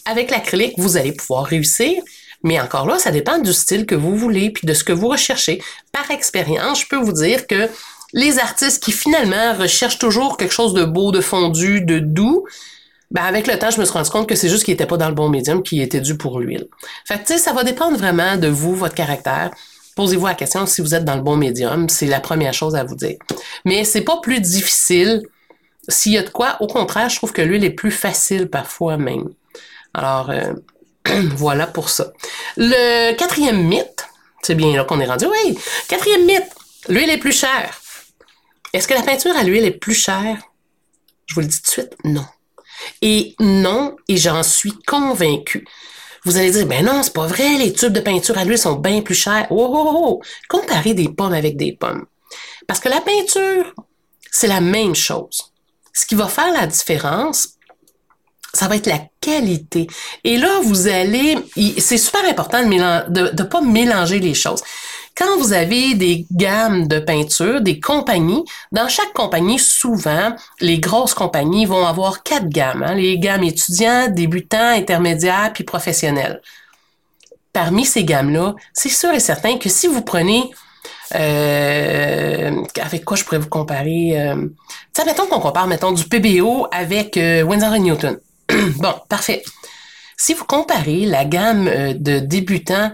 Avec 0.05 0.31
l'acrylique, 0.31 0.75
vous 0.77 0.97
allez 0.97 1.11
pouvoir 1.11 1.45
réussir, 1.45 2.01
mais 2.43 2.59
encore 2.59 2.85
là, 2.85 2.99
ça 2.99 3.11
dépend 3.11 3.39
du 3.39 3.51
style 3.51 3.85
que 3.85 3.95
vous 3.95 4.15
voulez 4.15 4.51
puis 4.51 4.67
de 4.67 4.73
ce 4.73 4.83
que 4.83 4.93
vous 4.93 5.07
recherchez. 5.07 5.61
Par 5.91 6.11
expérience, 6.11 6.81
je 6.81 6.87
peux 6.87 6.97
vous 6.97 7.13
dire 7.13 7.47
que 7.47 7.67
les 8.13 8.39
artistes 8.39 8.83
qui 8.83 8.91
finalement 8.91 9.55
recherchent 9.55 9.99
toujours 9.99 10.37
quelque 10.37 10.53
chose 10.53 10.73
de 10.73 10.85
beau, 10.85 11.11
de 11.11 11.21
fondu, 11.21 11.81
de 11.81 11.99
doux, 11.99 12.45
ben 13.15 13.23
avec 13.23 13.47
le 13.47 13.57
temps, 13.57 13.71
je 13.71 13.79
me 13.79 13.85
suis 13.85 13.93
rendu 13.93 14.09
compte 14.09 14.27
que 14.27 14.35
c'est 14.35 14.49
juste 14.49 14.65
qu'il 14.65 14.73
n'était 14.73 14.85
pas 14.85 14.97
dans 14.97 15.07
le 15.07 15.15
bon 15.15 15.29
médium, 15.29 15.63
qui 15.63 15.81
était 15.81 16.01
dû 16.01 16.17
pour 16.17 16.41
l'huile. 16.41 16.67
Fait 17.05 17.23
que, 17.23 17.37
ça 17.37 17.53
va 17.53 17.63
dépendre 17.63 17.97
vraiment 17.97 18.35
de 18.35 18.49
vous, 18.49 18.75
votre 18.75 18.93
caractère. 18.93 19.51
Posez-vous 19.95 20.25
la 20.25 20.33
question 20.33 20.65
si 20.65 20.81
vous 20.81 20.93
êtes 20.93 21.05
dans 21.05 21.15
le 21.15 21.21
bon 21.21 21.37
médium. 21.37 21.87
C'est 21.87 22.07
la 22.07 22.19
première 22.19 22.53
chose 22.53 22.75
à 22.75 22.83
vous 22.83 22.95
dire. 22.95 23.15
Mais 23.63 23.85
c'est 23.85 24.01
pas 24.01 24.17
plus 24.21 24.41
difficile. 24.41 25.21
S'il 25.87 26.11
y 26.11 26.17
a 26.17 26.23
de 26.23 26.29
quoi, 26.29 26.57
au 26.59 26.67
contraire, 26.67 27.07
je 27.07 27.15
trouve 27.15 27.31
que 27.31 27.41
l'huile 27.41 27.63
est 27.63 27.69
plus 27.69 27.89
facile 27.89 28.49
parfois 28.49 28.97
même. 28.97 29.29
Alors, 29.93 30.29
euh, 30.29 30.51
voilà 31.37 31.67
pour 31.67 31.87
ça. 31.87 32.11
Le 32.57 33.13
quatrième 33.13 33.65
mythe, 33.65 34.09
c'est 34.41 34.55
bien 34.55 34.75
là 34.75 34.83
qu'on 34.83 34.99
est 34.99 35.05
rendu, 35.05 35.25
oui. 35.25 35.57
Quatrième 35.87 36.25
mythe, 36.25 36.51
l'huile 36.89 37.09
est 37.09 37.17
plus 37.17 37.31
chère. 37.31 37.79
Est-ce 38.73 38.89
que 38.89 38.93
la 38.93 39.03
peinture 39.03 39.37
à 39.37 39.43
l'huile 39.43 39.63
est 39.63 39.79
plus 39.79 39.93
chère? 39.93 40.37
Je 41.27 41.35
vous 41.35 41.39
le 41.39 41.47
dis 41.47 41.61
tout 41.61 41.67
de 41.67 41.71
suite, 41.71 41.95
non. 42.03 42.25
Et 43.01 43.35
non, 43.39 43.95
et 44.07 44.17
j'en 44.17 44.43
suis 44.43 44.73
convaincue. 44.85 45.65
Vous 46.23 46.37
allez 46.37 46.51
dire, 46.51 46.65
ben 46.65 46.83
non, 46.83 47.03
c'est 47.03 47.13
pas 47.13 47.27
vrai, 47.27 47.57
les 47.57 47.71
tubes 47.71 47.93
de 47.93 47.99
peinture 47.99 48.37
à 48.37 48.45
l'huile 48.45 48.57
sont 48.57 48.75
bien 48.75 49.01
plus 49.01 49.15
chers. 49.15 49.47
Oh, 49.51 49.69
oh, 49.69 49.83
oh, 49.87 50.05
oh. 50.07 50.21
Comparez 50.49 50.93
des 50.93 51.09
pommes 51.09 51.33
avec 51.33 51.55
des 51.55 51.73
pommes. 51.73 52.05
Parce 52.67 52.79
que 52.79 52.89
la 52.89 53.01
peinture, 53.01 53.73
c'est 54.31 54.47
la 54.47 54.61
même 54.61 54.95
chose. 54.95 55.51
Ce 55.93 56.05
qui 56.05 56.15
va 56.15 56.27
faire 56.27 56.51
la 56.51 56.65
différence, 56.65 57.49
ça 58.53 58.67
va 58.67 58.77
être 58.77 58.87
la 58.87 59.01
qualité. 59.21 59.87
Et 60.23 60.37
là, 60.37 60.59
vous 60.63 60.87
allez, 60.87 61.37
c'est 61.77 61.97
super 61.97 62.25
important 62.25 62.63
de 62.63 62.69
ne 62.69 63.43
pas 63.43 63.61
mélanger 63.61 64.19
les 64.19 64.33
choses. 64.33 64.61
Quand 65.17 65.37
vous 65.37 65.53
avez 65.53 65.93
des 65.95 66.27
gammes 66.31 66.87
de 66.87 66.99
peinture, 66.99 67.61
des 67.61 67.79
compagnies, 67.79 68.43
dans 68.73 68.89
chaque 68.89 69.13
compagnie, 69.13 69.59
souvent, 69.59 70.35
les 70.59 70.79
grosses 70.79 71.13
compagnies 71.13 71.65
vont 71.65 71.85
avoir 71.85 72.21
quatre 72.21 72.49
gammes. 72.49 72.83
Hein, 72.83 72.95
les 72.95 73.17
gammes 73.17 73.43
étudiants, 73.43 74.09
débutants, 74.09 74.71
intermédiaires, 74.71 75.51
puis 75.53 75.63
professionnels. 75.63 76.41
Parmi 77.53 77.85
ces 77.85 78.03
gammes-là, 78.03 78.55
c'est 78.73 78.89
sûr 78.89 79.11
et 79.11 79.21
certain 79.21 79.57
que 79.57 79.69
si 79.69 79.87
vous 79.87 80.01
prenez 80.01 80.51
euh, 81.13 82.63
avec 82.81 83.05
quoi 83.05 83.15
je 83.15 83.23
pourrais 83.23 83.37
vous 83.37 83.47
comparer? 83.47 84.19
Euh, 84.19 84.47
ça, 84.91 85.05
mettons 85.05 85.27
qu'on 85.27 85.39
compare, 85.39 85.67
mettons, 85.67 85.93
du 85.93 86.03
PBO 86.03 86.67
avec 86.71 87.15
euh, 87.15 87.43
Winsor 87.43 87.77
Newton. 87.79 88.19
bon, 88.79 88.93
parfait. 89.07 89.43
Si 90.17 90.33
vous 90.33 90.45
comparez 90.45 91.05
la 91.05 91.25
gamme 91.25 91.67
euh, 91.67 91.93
de 91.93 92.19
débutants 92.19 92.91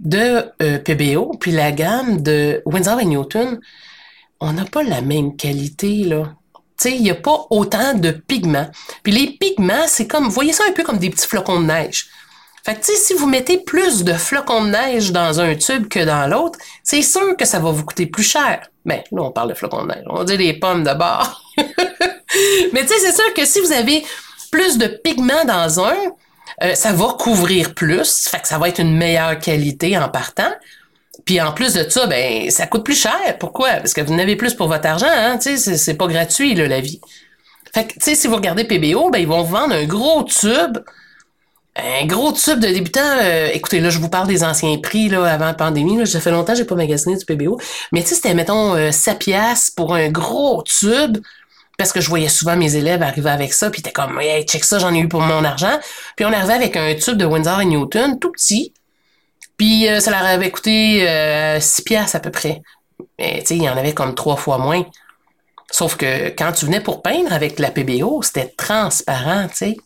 de 0.00 0.44
euh, 0.62 0.78
PBO 0.78 1.36
puis 1.40 1.52
la 1.52 1.72
gamme 1.72 2.22
de 2.22 2.62
Windsor 2.66 3.02
Newton, 3.04 3.60
on 4.40 4.52
n'a 4.52 4.64
pas 4.64 4.82
la 4.82 5.00
même 5.00 5.36
qualité, 5.36 6.04
là. 6.04 6.34
Tu 6.78 6.90
sais, 6.90 6.96
il 6.96 7.02
n'y 7.02 7.10
a 7.10 7.14
pas 7.14 7.46
autant 7.48 7.94
de 7.94 8.10
pigments. 8.10 8.70
Puis 9.02 9.12
les 9.12 9.30
pigments, 9.30 9.86
c'est 9.86 10.06
comme, 10.06 10.28
voyez 10.28 10.52
ça 10.52 10.64
un 10.68 10.72
peu 10.72 10.82
comme 10.82 10.98
des 10.98 11.08
petits 11.08 11.26
flocons 11.26 11.60
de 11.60 11.66
neige. 11.66 12.08
Fait 12.66 12.74
que, 12.74 12.84
si 12.84 13.14
vous 13.14 13.26
mettez 13.26 13.58
plus 13.58 14.04
de 14.04 14.12
flocons 14.12 14.64
de 14.64 14.70
neige 14.70 15.12
dans 15.12 15.40
un 15.40 15.54
tube 15.54 15.88
que 15.88 16.04
dans 16.04 16.28
l'autre, 16.28 16.58
c'est 16.82 17.00
sûr 17.00 17.36
que 17.36 17.46
ça 17.46 17.60
va 17.60 17.70
vous 17.70 17.84
coûter 17.84 18.06
plus 18.06 18.24
cher. 18.24 18.68
Ben, 18.84 19.02
là, 19.10 19.22
on 19.22 19.30
parle 19.30 19.50
de 19.50 19.54
flocons 19.54 19.84
de 19.84 19.94
neige. 19.94 20.04
On 20.06 20.24
dire 20.24 20.36
des 20.36 20.52
pommes 20.52 20.82
de 20.82 20.92
bord. 20.92 21.42
Mais 22.72 22.82
tu 22.82 22.88
sais, 22.88 22.98
c'est 22.98 23.14
sûr 23.14 23.32
que 23.34 23.44
si 23.46 23.60
vous 23.60 23.72
avez 23.72 24.04
plus 24.50 24.76
de 24.78 24.86
pigments 24.88 25.44
dans 25.46 25.80
un, 25.80 25.96
euh, 26.62 26.74
ça 26.74 26.92
va 26.92 27.16
couvrir 27.18 27.74
plus, 27.74 28.28
ça 28.42 28.58
va 28.58 28.68
être 28.68 28.80
une 28.80 28.96
meilleure 28.96 29.38
qualité 29.38 29.96
en 29.98 30.08
partant. 30.08 30.52
Puis 31.24 31.40
en 31.40 31.52
plus 31.52 31.74
de 31.74 31.88
ça, 31.88 32.06
ben 32.06 32.50
ça 32.50 32.66
coûte 32.66 32.84
plus 32.84 33.00
cher. 33.00 33.38
Pourquoi? 33.38 33.70
Parce 33.74 33.94
que 33.94 34.00
vous 34.00 34.12
en 34.12 34.18
avez 34.18 34.36
plus 34.36 34.54
pour 34.54 34.68
votre 34.68 34.86
argent, 34.86 35.06
hein? 35.10 35.38
Tu 35.38 35.56
c'est 35.58 35.94
pas 35.94 36.06
gratuit, 36.06 36.54
là, 36.54 36.68
la 36.68 36.80
vie. 36.80 37.00
Fait 37.74 37.86
que, 37.86 37.94
tu 37.94 38.00
sais, 38.00 38.14
si 38.14 38.26
vous 38.26 38.36
regardez 38.36 38.64
PBO, 38.64 39.10
ben 39.10 39.18
ils 39.18 39.26
vont 39.26 39.42
vendre 39.42 39.74
un 39.74 39.84
gros 39.84 40.22
tube, 40.24 40.78
un 41.74 42.06
gros 42.06 42.32
tube 42.32 42.60
de 42.60 42.68
débutant. 42.68 43.00
Euh, 43.20 43.50
écoutez, 43.52 43.80
là, 43.80 43.90
je 43.90 43.98
vous 43.98 44.08
parle 44.08 44.28
des 44.28 44.44
anciens 44.44 44.78
prix, 44.78 45.08
là, 45.08 45.24
avant 45.24 45.46
la 45.46 45.54
pandémie. 45.54 45.98
Là, 45.98 46.06
ça 46.06 46.20
fait 46.20 46.30
longtemps 46.30 46.52
que 46.52 46.58
j'ai 46.58 46.64
pas 46.64 46.74
magasiné 46.74 47.16
du 47.16 47.24
PBO. 47.24 47.58
Mais 47.92 48.02
tu 48.02 48.08
sais, 48.08 48.14
c'était, 48.14 48.34
mettons, 48.34 48.74
euh, 48.76 48.92
7 48.92 49.18
piastres 49.18 49.72
pour 49.76 49.94
un 49.94 50.08
gros 50.10 50.62
tube 50.62 51.18
parce 51.76 51.92
que 51.92 52.00
je 52.00 52.08
voyais 52.08 52.28
souvent 52.28 52.56
mes 52.56 52.76
élèves 52.76 53.02
arriver 53.02 53.30
avec 53.30 53.52
ça, 53.52 53.70
puis 53.70 53.82
t'es 53.82 53.92
comme, 53.92 54.20
hey, 54.20 54.44
check 54.44 54.64
ça, 54.64 54.78
j'en 54.78 54.94
ai 54.94 54.98
eu 54.98 55.08
pour 55.08 55.20
mon 55.20 55.44
argent. 55.44 55.78
Puis 56.16 56.24
on 56.24 56.32
arrivait 56.32 56.54
avec 56.54 56.76
un 56.76 56.94
tube 56.94 57.16
de 57.16 57.24
Windsor 57.24 57.60
et 57.60 57.66
Newton, 57.66 58.18
tout 58.18 58.32
petit, 58.32 58.72
puis 59.56 59.88
euh, 59.88 60.00
ça 60.00 60.10
leur 60.10 60.24
avait 60.24 60.50
coûté 60.50 61.08
euh, 61.08 61.60
6 61.60 61.82
piastres 61.82 62.16
à 62.16 62.20
peu 62.20 62.30
près. 62.30 62.62
Mais 63.18 63.40
tu 63.40 63.46
sais, 63.46 63.56
il 63.56 63.62
y 63.62 63.68
en 63.68 63.76
avait 63.76 63.94
comme 63.94 64.14
trois 64.14 64.36
fois 64.36 64.58
moins. 64.58 64.84
Sauf 65.70 65.96
que 65.96 66.28
quand 66.30 66.52
tu 66.52 66.66
venais 66.66 66.80
pour 66.80 67.02
peindre 67.02 67.32
avec 67.32 67.58
la 67.58 67.70
PBO, 67.70 68.22
c'était 68.22 68.52
transparent, 68.56 69.48
tu 69.48 69.56
sais. 69.56 69.76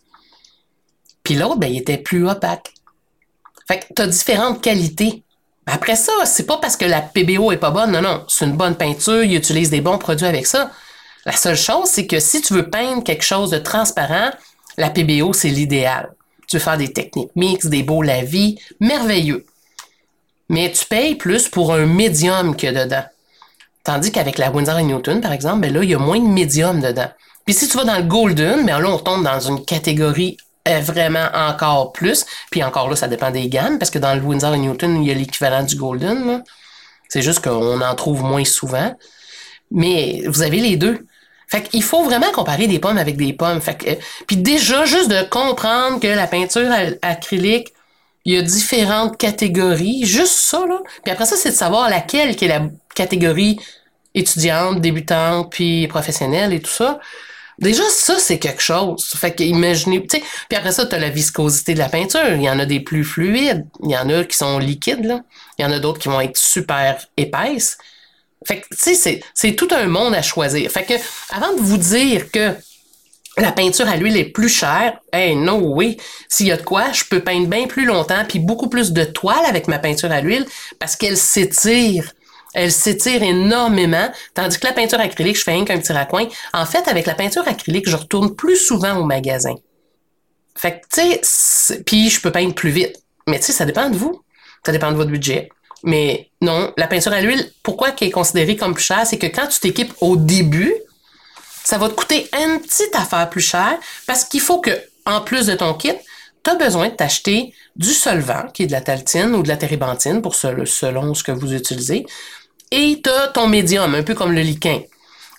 Puis 1.23 1.35
l'autre, 1.35 1.57
ben, 1.57 1.71
il 1.71 1.79
était 1.79 1.97
plus 1.97 2.27
opaque. 2.27 2.73
Fait 3.67 3.79
que 3.79 3.93
t'as 3.93 4.07
différentes 4.07 4.61
qualités. 4.61 5.23
Après 5.65 5.95
ça, 5.95 6.11
c'est 6.25 6.45
pas 6.45 6.57
parce 6.57 6.75
que 6.75 6.85
la 6.85 7.01
PBO 7.01 7.51
est 7.51 7.57
pas 7.57 7.71
bonne, 7.71 7.91
non, 7.91 8.01
non. 8.01 8.25
C'est 8.27 8.45
une 8.45 8.57
bonne 8.57 8.75
peinture, 8.75 9.23
ils 9.23 9.35
utilisent 9.35 9.69
des 9.69 9.81
bons 9.81 9.97
produits 9.97 10.25
avec 10.25 10.47
ça. 10.47 10.71
La 11.25 11.33
seule 11.33 11.57
chose, 11.57 11.87
c'est 11.87 12.07
que 12.07 12.19
si 12.19 12.41
tu 12.41 12.53
veux 12.53 12.69
peindre 12.69 13.03
quelque 13.03 13.23
chose 13.23 13.51
de 13.51 13.59
transparent, 13.59 14.31
la 14.77 14.89
PBO, 14.89 15.33
c'est 15.33 15.49
l'idéal. 15.49 16.11
Tu 16.47 16.57
veux 16.57 16.63
faire 16.63 16.77
des 16.77 16.91
techniques 16.91 17.35
mixtes, 17.35 17.67
des 17.67 17.83
beaux 17.83 18.01
lavis, 18.01 18.59
merveilleux. 18.79 19.45
Mais 20.49 20.71
tu 20.71 20.85
payes 20.85 21.15
plus 21.15 21.47
pour 21.47 21.73
un 21.73 21.85
médium 21.85 22.55
que 22.55 22.67
dedans. 22.67 23.05
Tandis 23.83 24.11
qu'avec 24.11 24.37
la 24.37 24.51
Windsor 24.51 24.81
Newton, 24.81 25.21
par 25.21 25.31
exemple, 25.31 25.61
ben 25.61 25.73
là, 25.73 25.83
il 25.83 25.89
y 25.89 25.95
a 25.95 25.99
moins 25.99 26.19
de 26.19 26.27
médium 26.27 26.81
dedans. 26.81 27.09
Puis 27.45 27.55
si 27.55 27.67
tu 27.67 27.77
vas 27.77 27.85
dans 27.85 27.97
le 27.97 28.03
Golden, 28.03 28.65
ben 28.65 28.79
là, 28.79 28.89
on 28.89 28.97
tombe 28.97 29.23
dans 29.23 29.39
une 29.39 29.63
catégorie 29.65 30.37
euh, 30.67 30.79
vraiment 30.79 31.27
encore 31.33 31.91
plus. 31.91 32.25
Puis 32.51 32.63
encore 32.63 32.89
là, 32.89 32.95
ça 32.95 33.07
dépend 33.07 33.31
des 33.31 33.47
gammes, 33.47 33.79
parce 33.79 33.89
que 33.89 33.97
dans 33.97 34.13
le 34.13 34.21
Windsor 34.21 34.55
Newton, 34.57 35.01
il 35.01 35.07
y 35.07 35.11
a 35.11 35.15
l'équivalent 35.15 35.63
du 35.63 35.75
Golden. 35.75 36.43
C'est 37.09 37.21
juste 37.21 37.43
qu'on 37.43 37.81
en 37.81 37.95
trouve 37.95 38.23
moins 38.23 38.45
souvent. 38.45 38.95
Mais 39.71 40.21
vous 40.27 40.41
avez 40.41 40.59
les 40.59 40.75
deux. 40.75 41.07
Fait 41.51 41.63
qu'il 41.63 41.83
faut 41.83 42.03
vraiment 42.03 42.31
comparer 42.31 42.67
des 42.67 42.79
pommes 42.79 42.97
avec 42.97 43.17
des 43.17 43.33
pommes. 43.33 43.59
Fait 43.59 43.75
que, 43.75 43.89
euh, 43.89 43.95
puis 44.25 44.37
déjà, 44.37 44.85
juste 44.85 45.09
de 45.09 45.21
comprendre 45.29 45.99
que 45.99 46.07
la 46.07 46.25
peinture 46.25 46.71
acrylique, 47.01 47.73
il 48.23 48.35
y 48.35 48.37
a 48.37 48.41
différentes 48.41 49.17
catégories, 49.17 50.05
juste 50.05 50.37
ça, 50.37 50.65
là. 50.65 50.79
Puis 51.03 51.11
après 51.11 51.25
ça, 51.25 51.35
c'est 51.35 51.49
de 51.49 51.55
savoir 51.55 51.89
laquelle 51.89 52.37
qui 52.37 52.45
est 52.45 52.47
la 52.47 52.69
catégorie 52.95 53.59
étudiante, 54.13 54.79
débutante, 54.79 55.51
puis 55.51 55.87
professionnelle 55.87 56.53
et 56.53 56.61
tout 56.61 56.71
ça. 56.71 56.99
Déjà, 57.59 57.83
ça, 57.89 58.17
c'est 58.17 58.39
quelque 58.39 58.61
chose. 58.61 59.03
Fait 59.17 59.31
que 59.35 59.43
imaginez, 59.43 60.01
tu 60.07 60.17
sais, 60.17 60.23
puis 60.47 60.57
après 60.57 60.71
ça, 60.71 60.85
tu 60.85 60.95
as 60.95 60.99
la 60.99 61.09
viscosité 61.09 61.73
de 61.73 61.79
la 61.79 61.89
peinture. 61.89 62.33
Il 62.33 62.43
y 62.43 62.49
en 62.49 62.59
a 62.59 62.65
des 62.65 62.79
plus 62.79 63.03
fluides, 63.03 63.67
il 63.83 63.91
y 63.91 63.97
en 63.97 64.09
a 64.09 64.23
qui 64.23 64.37
sont 64.37 64.57
liquides, 64.57 65.03
là. 65.03 65.21
Il 65.59 65.63
y 65.63 65.65
en 65.65 65.71
a 65.71 65.79
d'autres 65.79 65.99
qui 65.99 66.07
vont 66.07 66.21
être 66.21 66.37
super 66.37 66.97
épaisses. 67.17 67.77
Fait 68.45 68.61
que, 68.61 68.75
tu 68.75 68.95
sais, 68.95 69.21
c'est 69.33 69.55
tout 69.55 69.67
un 69.71 69.87
monde 69.87 70.15
à 70.15 70.21
choisir. 70.21 70.69
Fait 70.71 70.83
que, 70.83 70.93
avant 71.29 71.53
de 71.53 71.61
vous 71.61 71.77
dire 71.77 72.31
que 72.31 72.55
la 73.37 73.51
peinture 73.51 73.87
à 73.87 73.95
l'huile 73.95 74.17
est 74.17 74.25
plus 74.25 74.49
chère, 74.49 74.99
hey, 75.13 75.35
no 75.35 75.55
way. 75.55 75.97
S'il 76.27 76.47
y 76.47 76.51
a 76.51 76.57
de 76.57 76.63
quoi, 76.63 76.91
je 76.91 77.03
peux 77.05 77.21
peindre 77.21 77.47
bien 77.47 77.67
plus 77.67 77.85
longtemps, 77.85 78.25
puis 78.27 78.39
beaucoup 78.39 78.67
plus 78.67 78.91
de 78.91 79.03
toile 79.03 79.45
avec 79.47 79.67
ma 79.67 79.79
peinture 79.79 80.11
à 80.11 80.21
l'huile, 80.21 80.45
parce 80.79 80.95
qu'elle 80.95 81.17
s'étire. 81.17 82.11
Elle 82.53 82.71
s'étire 82.71 83.23
énormément, 83.23 84.11
tandis 84.33 84.59
que 84.59 84.67
la 84.67 84.73
peinture 84.73 84.99
acrylique, 84.99 85.37
je 85.37 85.43
fais 85.43 85.53
rien 85.53 85.63
qu'un 85.63 85.79
petit 85.79 85.93
raccoin. 85.93 86.27
En 86.53 86.65
fait, 86.65 86.85
avec 86.89 87.05
la 87.05 87.15
peinture 87.15 87.47
acrylique, 87.47 87.87
je 87.87 87.95
retourne 87.95 88.35
plus 88.35 88.57
souvent 88.57 88.97
au 88.97 89.05
magasin. 89.05 89.55
Fait 90.57 90.81
que, 90.81 91.01
tu 91.01 91.19
sais, 91.21 91.83
puis 91.83 92.09
je 92.09 92.19
peux 92.19 92.31
peindre 92.31 92.53
plus 92.53 92.71
vite. 92.71 93.01
Mais 93.27 93.39
tu 93.39 93.45
sais, 93.45 93.53
ça 93.53 93.63
dépend 93.63 93.89
de 93.89 93.95
vous. 93.95 94.21
Ça 94.65 94.73
dépend 94.73 94.91
de 94.91 94.97
votre 94.97 95.11
budget. 95.11 95.49
Mais 95.83 96.29
non, 96.41 96.73
la 96.77 96.87
peinture 96.87 97.13
à 97.13 97.21
l'huile, 97.21 97.51
pourquoi 97.63 97.89
elle 97.89 98.07
est 98.07 98.11
considérée 98.11 98.55
comme 98.55 98.73
plus 98.73 98.83
chère? 98.83 99.05
C'est 99.05 99.17
que 99.17 99.27
quand 99.27 99.47
tu 99.47 99.59
t'équipes 99.59 99.93
au 100.01 100.15
début, 100.15 100.73
ça 101.63 101.77
va 101.77 101.89
te 101.89 101.93
coûter 101.93 102.29
une 102.33 102.59
petite 102.59 102.95
affaire 102.95 103.29
plus 103.29 103.41
cher 103.41 103.77
parce 104.07 104.25
qu'il 104.25 104.41
faut 104.41 104.59
que, 104.59 104.71
en 105.05 105.21
plus 105.21 105.47
de 105.47 105.55
ton 105.55 105.73
kit, 105.73 105.93
tu 106.43 106.57
besoin 106.57 106.89
de 106.89 106.95
t'acheter 106.95 107.53
du 107.75 107.93
solvant, 107.93 108.47
qui 108.53 108.63
est 108.63 108.67
de 108.67 108.71
la 108.71 108.81
taltine 108.81 109.35
ou 109.35 109.43
de 109.43 109.47
la 109.47 109.57
térébenthine, 109.57 110.21
pour 110.21 110.35
selon 110.35 111.13
ce 111.13 111.23
que 111.23 111.31
vous 111.31 111.53
utilisez, 111.53 112.05
et 112.71 113.01
tu 113.03 113.09
as 113.09 113.27
ton 113.27 113.47
médium, 113.47 113.93
un 113.95 114.03
peu 114.03 114.13
comme 114.13 114.33
le 114.33 114.41
liquin, 114.41 114.81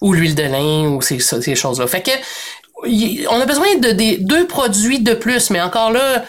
ou 0.01 0.13
l'huile 0.13 0.35
de 0.35 0.43
lin, 0.43 0.89
ou 0.89 1.03
ces, 1.03 1.19
choses-là. 1.55 1.87
Fait 1.87 2.03
que, 2.03 2.11
on 3.29 3.41
a 3.41 3.47
besoin 3.47 3.77
de 3.77 3.91
des, 3.91 4.19
deux 4.19 4.47
produits 4.47 5.01
de 5.01 5.15
plus, 5.15 5.51
mais 5.51 5.61
encore 5.61 5.93
là, 5.93 6.25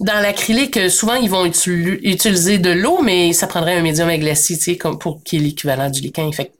dans 0.00 0.20
l'acrylique, 0.20 0.90
souvent, 0.90 1.14
ils 1.14 1.28
vont 1.28 1.44
utiliser 1.44 2.58
de 2.58 2.70
l'eau, 2.70 3.02
mais 3.02 3.32
ça 3.34 3.46
prendrait 3.46 3.76
un 3.76 3.82
médium 3.82 4.08
à 4.08 4.16
tu 4.16 4.34
sais, 4.34 4.76
comme 4.76 4.98
pour 4.98 5.22
qui 5.22 5.36
est 5.36 5.40
l'équivalent 5.40 5.90
du 5.90 6.00
liquin. 6.00 6.30
Fait 6.32 6.52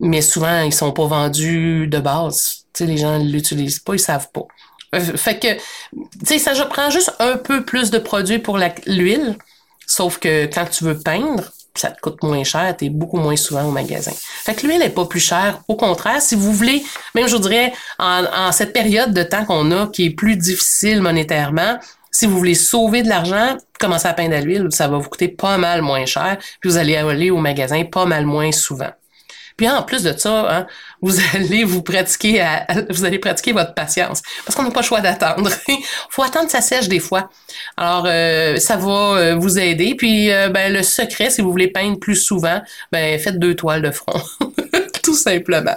mais 0.00 0.22
souvent, 0.22 0.62
ils 0.62 0.74
sont 0.74 0.92
pas 0.92 1.06
vendus 1.06 1.86
de 1.86 1.98
base. 1.98 2.64
Tu 2.72 2.84
sais, 2.84 2.86
les 2.86 2.96
gens 2.96 3.18
l'utilisent 3.18 3.78
pas, 3.78 3.94
ils 3.94 4.00
savent 4.00 4.30
pas. 4.32 4.46
Euh, 4.94 5.00
fait 5.16 5.38
que, 5.38 5.54
tu 5.54 6.26
sais, 6.26 6.38
ça 6.38 6.54
je 6.54 6.62
prends 6.62 6.90
juste 6.90 7.14
un 7.20 7.36
peu 7.36 7.64
plus 7.64 7.90
de 7.90 7.98
produits 7.98 8.38
pour 8.38 8.58
l'huile, 8.86 9.36
sauf 9.86 10.18
que 10.18 10.46
quand 10.46 10.66
tu 10.66 10.84
veux 10.84 10.98
peindre, 10.98 11.44
ça 11.76 11.90
te 11.90 12.00
coûte 12.00 12.22
moins 12.22 12.44
cher, 12.44 12.74
tu 12.76 12.86
es 12.86 12.88
beaucoup 12.88 13.18
moins 13.18 13.36
souvent 13.36 13.64
au 13.64 13.70
magasin. 13.70 14.12
Fait 14.16 14.54
que 14.54 14.66
l'huile 14.66 14.78
n'est 14.78 14.90
pas 14.90 15.06
plus 15.06 15.20
chère. 15.20 15.60
Au 15.68 15.76
contraire, 15.76 16.22
si 16.22 16.34
vous 16.34 16.52
voulez, 16.52 16.82
même 17.14 17.28
je 17.28 17.34
vous 17.36 17.42
dirais, 17.42 17.72
en, 17.98 18.24
en 18.24 18.52
cette 18.52 18.72
période 18.72 19.12
de 19.12 19.22
temps 19.22 19.44
qu'on 19.44 19.70
a 19.70 19.88
qui 19.88 20.06
est 20.06 20.10
plus 20.10 20.36
difficile 20.36 21.02
monétairement, 21.02 21.78
si 22.14 22.26
vous 22.26 22.38
voulez 22.38 22.54
sauver 22.54 23.02
de 23.02 23.08
l'argent, 23.08 23.56
commencez 23.80 24.06
à 24.06 24.14
peindre 24.14 24.36
à 24.36 24.40
l'huile, 24.40 24.68
ça 24.70 24.86
va 24.86 24.98
vous 24.98 25.08
coûter 25.08 25.28
pas 25.28 25.58
mal 25.58 25.82
moins 25.82 26.06
cher, 26.06 26.38
puis 26.60 26.70
vous 26.70 26.76
allez 26.76 26.94
aller 26.94 27.30
au 27.30 27.38
magasin 27.38 27.84
pas 27.84 28.06
mal 28.06 28.24
moins 28.24 28.52
souvent. 28.52 28.90
Puis 29.56 29.68
en 29.68 29.82
plus 29.82 30.02
de 30.02 30.16
ça, 30.16 30.56
hein, 30.56 30.66
vous 31.00 31.16
allez 31.34 31.64
vous 31.64 31.82
pratiquer 31.82 32.40
à, 32.40 32.66
vous 32.90 33.04
allez 33.04 33.18
pratiquer 33.18 33.52
votre 33.52 33.74
patience 33.74 34.22
parce 34.46 34.56
qu'on 34.56 34.62
n'a 34.62 34.70
pas 34.70 34.80
le 34.80 34.86
choix 34.86 35.00
d'attendre. 35.00 35.50
faut 36.10 36.22
attendre 36.22 36.46
que 36.46 36.52
ça 36.52 36.60
sèche 36.60 36.88
des 36.88 37.00
fois. 37.00 37.30
Alors 37.76 38.04
euh, 38.06 38.56
ça 38.58 38.76
va 38.76 39.16
euh, 39.16 39.34
vous 39.34 39.58
aider. 39.58 39.96
Puis 39.96 40.32
euh, 40.32 40.50
ben, 40.50 40.72
le 40.72 40.82
secret, 40.84 41.30
si 41.30 41.42
vous 41.42 41.50
voulez 41.50 41.68
peindre 41.68 41.98
plus 41.98 42.16
souvent, 42.16 42.62
ben 42.92 43.18
faites 43.18 43.40
deux 43.40 43.54
toiles 43.56 43.82
de 43.82 43.90
front. 43.90 44.20
Tout 45.02 45.16
simplement. 45.16 45.76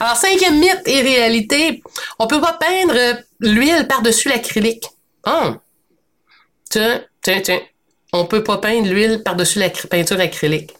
Alors 0.00 0.16
cinquième 0.16 0.58
mythe 0.58 0.82
et 0.86 1.02
réalité, 1.02 1.82
on 2.18 2.26
peut 2.28 2.40
pas 2.40 2.58
peindre 2.58 3.20
l'huile 3.40 3.86
par-dessus 3.88 4.28
l'acrylique. 4.28 4.86
Oh. 5.26 5.54
Tiens, 6.72 7.40
tiens. 7.42 7.60
On 8.14 8.24
peut 8.24 8.42
pas 8.42 8.58
peindre 8.58 8.88
l'huile 8.88 9.22
par-dessus 9.22 9.58
la 9.58 9.70
peinture 9.70 10.20
acrylique. 10.20 10.74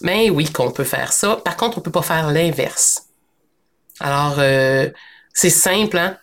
Mais 0.00 0.30
oui 0.30 0.50
qu'on 0.50 0.70
peut 0.70 0.84
faire 0.84 1.12
ça. 1.12 1.36
Par 1.36 1.56
contre, 1.56 1.78
on 1.78 1.80
peut 1.80 1.90
pas 1.90 2.02
faire 2.02 2.30
l'inverse. 2.30 3.02
Alors, 4.00 4.36
euh, 4.38 4.88
c'est 5.32 5.50
simple, 5.50 5.98
hein? 5.98 6.18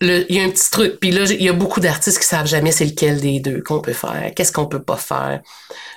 il 0.00 0.26
y 0.30 0.40
a 0.40 0.44
un 0.44 0.50
petit 0.50 0.70
truc. 0.70 0.98
Puis 1.00 1.10
là, 1.10 1.24
il 1.24 1.42
y 1.42 1.48
a 1.48 1.52
beaucoup 1.52 1.80
d'artistes 1.80 2.18
qui 2.18 2.26
savent 2.26 2.46
jamais 2.46 2.72
c'est 2.72 2.84
lequel 2.84 3.20
des 3.20 3.40
deux 3.40 3.62
qu'on 3.62 3.80
peut 3.80 3.92
faire. 3.92 4.32
Qu'est-ce 4.34 4.52
qu'on 4.52 4.66
peut 4.66 4.82
pas 4.82 4.96
faire. 4.96 5.40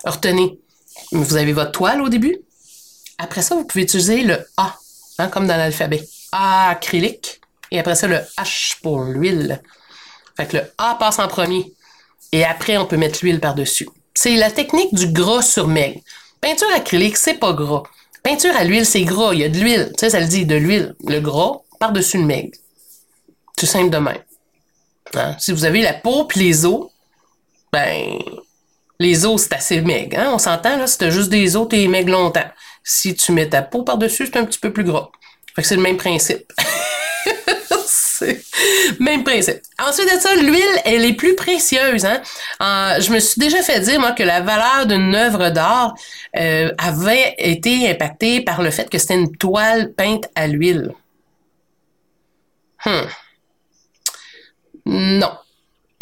Retenez, 0.03 0.59
vous 1.11 1.35
avez 1.35 1.53
votre 1.53 1.71
toile 1.71 2.01
au 2.01 2.09
début. 2.09 2.37
Après 3.17 3.41
ça, 3.41 3.55
vous 3.55 3.65
pouvez 3.65 3.83
utiliser 3.83 4.23
le 4.23 4.39
A, 4.57 4.75
hein, 5.19 5.27
comme 5.29 5.47
dans 5.47 5.57
l'alphabet. 5.57 6.03
A 6.31 6.69
acrylique. 6.69 7.41
Et 7.71 7.79
après 7.79 7.95
ça, 7.95 8.07
le 8.07 8.17
H 8.37 8.81
pour 8.81 9.03
l'huile. 9.03 9.61
Fait 10.35 10.47
que 10.47 10.57
le 10.57 10.63
A 10.77 10.95
passe 10.95 11.19
en 11.19 11.27
premier. 11.27 11.73
Et 12.31 12.43
après, 12.43 12.77
on 12.77 12.85
peut 12.85 12.97
mettre 12.97 13.19
l'huile 13.21 13.39
par-dessus. 13.39 13.87
C'est 14.13 14.35
la 14.35 14.51
technique 14.51 14.93
du 14.93 15.07
gras 15.07 15.41
sur 15.41 15.67
maigre. 15.67 15.99
Peinture 16.41 16.67
acrylique, 16.75 17.17
c'est 17.17 17.35
pas 17.35 17.53
gras. 17.53 17.83
Peinture 18.23 18.55
à 18.55 18.63
l'huile, 18.63 18.85
c'est 18.85 19.03
gras. 19.03 19.33
Il 19.33 19.39
y 19.39 19.43
a 19.43 19.49
de 19.49 19.57
l'huile. 19.57 19.91
Tu 19.97 20.01
sais, 20.01 20.09
ça 20.11 20.19
le 20.19 20.27
dit, 20.27 20.45
de 20.45 20.55
l'huile. 20.55 20.95
Le 21.07 21.19
gras 21.19 21.61
par-dessus 21.79 22.17
le 22.17 22.25
maigre. 22.25 22.57
C'est 23.57 23.65
simple 23.65 23.89
de 23.89 23.97
même. 23.97 24.17
Hein? 25.13 25.35
Si 25.39 25.51
vous 25.51 25.65
avez 25.65 25.81
la 25.81 25.93
peau 25.93 26.25
puis 26.25 26.39
les 26.39 26.65
os, 26.65 26.87
ben, 27.71 28.19
les 28.99 29.25
os, 29.25 29.41
c'est 29.41 29.53
assez 29.53 29.81
maigre. 29.81 30.19
Hein? 30.19 30.31
On 30.33 30.39
s'entend, 30.39 30.77
là, 30.77 30.87
si 30.87 30.97
t'as 30.97 31.09
juste 31.09 31.29
des 31.29 31.55
os, 31.55 31.67
t'es 31.67 31.87
maigre 31.87 32.11
longtemps. 32.11 32.49
Si 32.83 33.15
tu 33.15 33.31
mets 33.31 33.49
ta 33.49 33.61
peau 33.61 33.83
par-dessus, 33.83 34.27
c'est 34.27 34.37
un 34.37 34.45
petit 34.45 34.59
peu 34.59 34.71
plus 34.71 34.83
gras. 34.83 35.09
Fait 35.55 35.61
que 35.61 35.67
c'est 35.67 35.75
le 35.75 35.81
même 35.81 35.97
principe. 35.97 36.51
Même 38.99 39.23
principe. 39.23 39.61
Ensuite 39.79 40.13
de 40.13 40.19
ça, 40.19 40.35
l'huile, 40.35 40.81
elle 40.85 41.05
est 41.05 41.13
plus 41.13 41.35
précieuse. 41.35 42.05
Hein? 42.05 42.21
je 42.99 43.11
me 43.11 43.19
suis 43.19 43.39
déjà 43.39 43.61
fait 43.61 43.79
dire, 43.81 43.99
moi, 43.99 44.11
que 44.11 44.23
la 44.23 44.41
valeur 44.41 44.85
d'une 44.85 45.13
œuvre 45.15 45.49
d'art 45.49 45.95
euh, 46.37 46.71
avait 46.77 47.35
été 47.37 47.89
impactée 47.89 48.41
par 48.41 48.61
le 48.61 48.71
fait 48.71 48.89
que 48.89 48.97
c'était 48.97 49.15
une 49.15 49.35
toile 49.35 49.93
peinte 49.93 50.29
à 50.35 50.47
l'huile. 50.47 50.91
Hmm. 52.85 53.07
Non. 54.85 55.31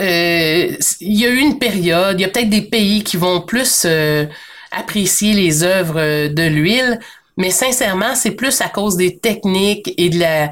Euh, 0.01 0.75
il 0.99 1.19
y 1.19 1.25
a 1.25 1.29
eu 1.29 1.37
une 1.37 1.59
période, 1.59 2.19
il 2.19 2.23
y 2.23 2.25
a 2.25 2.29
peut-être 2.29 2.49
des 2.49 2.63
pays 2.63 3.03
qui 3.03 3.15
vont 3.15 3.41
plus 3.41 3.83
euh, 3.85 4.25
apprécier 4.71 5.33
les 5.33 5.63
œuvres 5.63 6.27
de 6.27 6.47
l'huile, 6.47 6.99
mais 7.37 7.51
sincèrement, 7.51 8.15
c'est 8.15 8.31
plus 8.31 8.59
à 8.61 8.69
cause 8.69 8.97
des 8.97 9.17
techniques 9.17 9.93
et 9.97 10.09
de 10.09 10.19
la, 10.19 10.51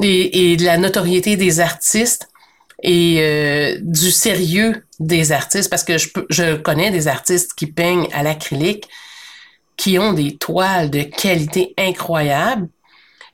et, 0.00 0.56
de 0.56 0.64
la 0.64 0.78
notoriété 0.78 1.36
des 1.36 1.60
artistes 1.60 2.28
et 2.82 3.16
euh, 3.20 3.78
du 3.82 4.10
sérieux 4.10 4.84
des 4.98 5.32
artistes 5.32 5.70
parce 5.70 5.84
que 5.84 5.98
je, 5.98 6.08
je 6.30 6.56
connais 6.56 6.90
des 6.90 7.08
artistes 7.08 7.52
qui 7.54 7.66
peignent 7.66 8.08
à 8.12 8.22
l'acrylique 8.22 8.88
qui 9.76 9.98
ont 9.98 10.12
des 10.12 10.36
toiles 10.36 10.90
de 10.90 11.02
qualité 11.02 11.74
incroyable 11.78 12.68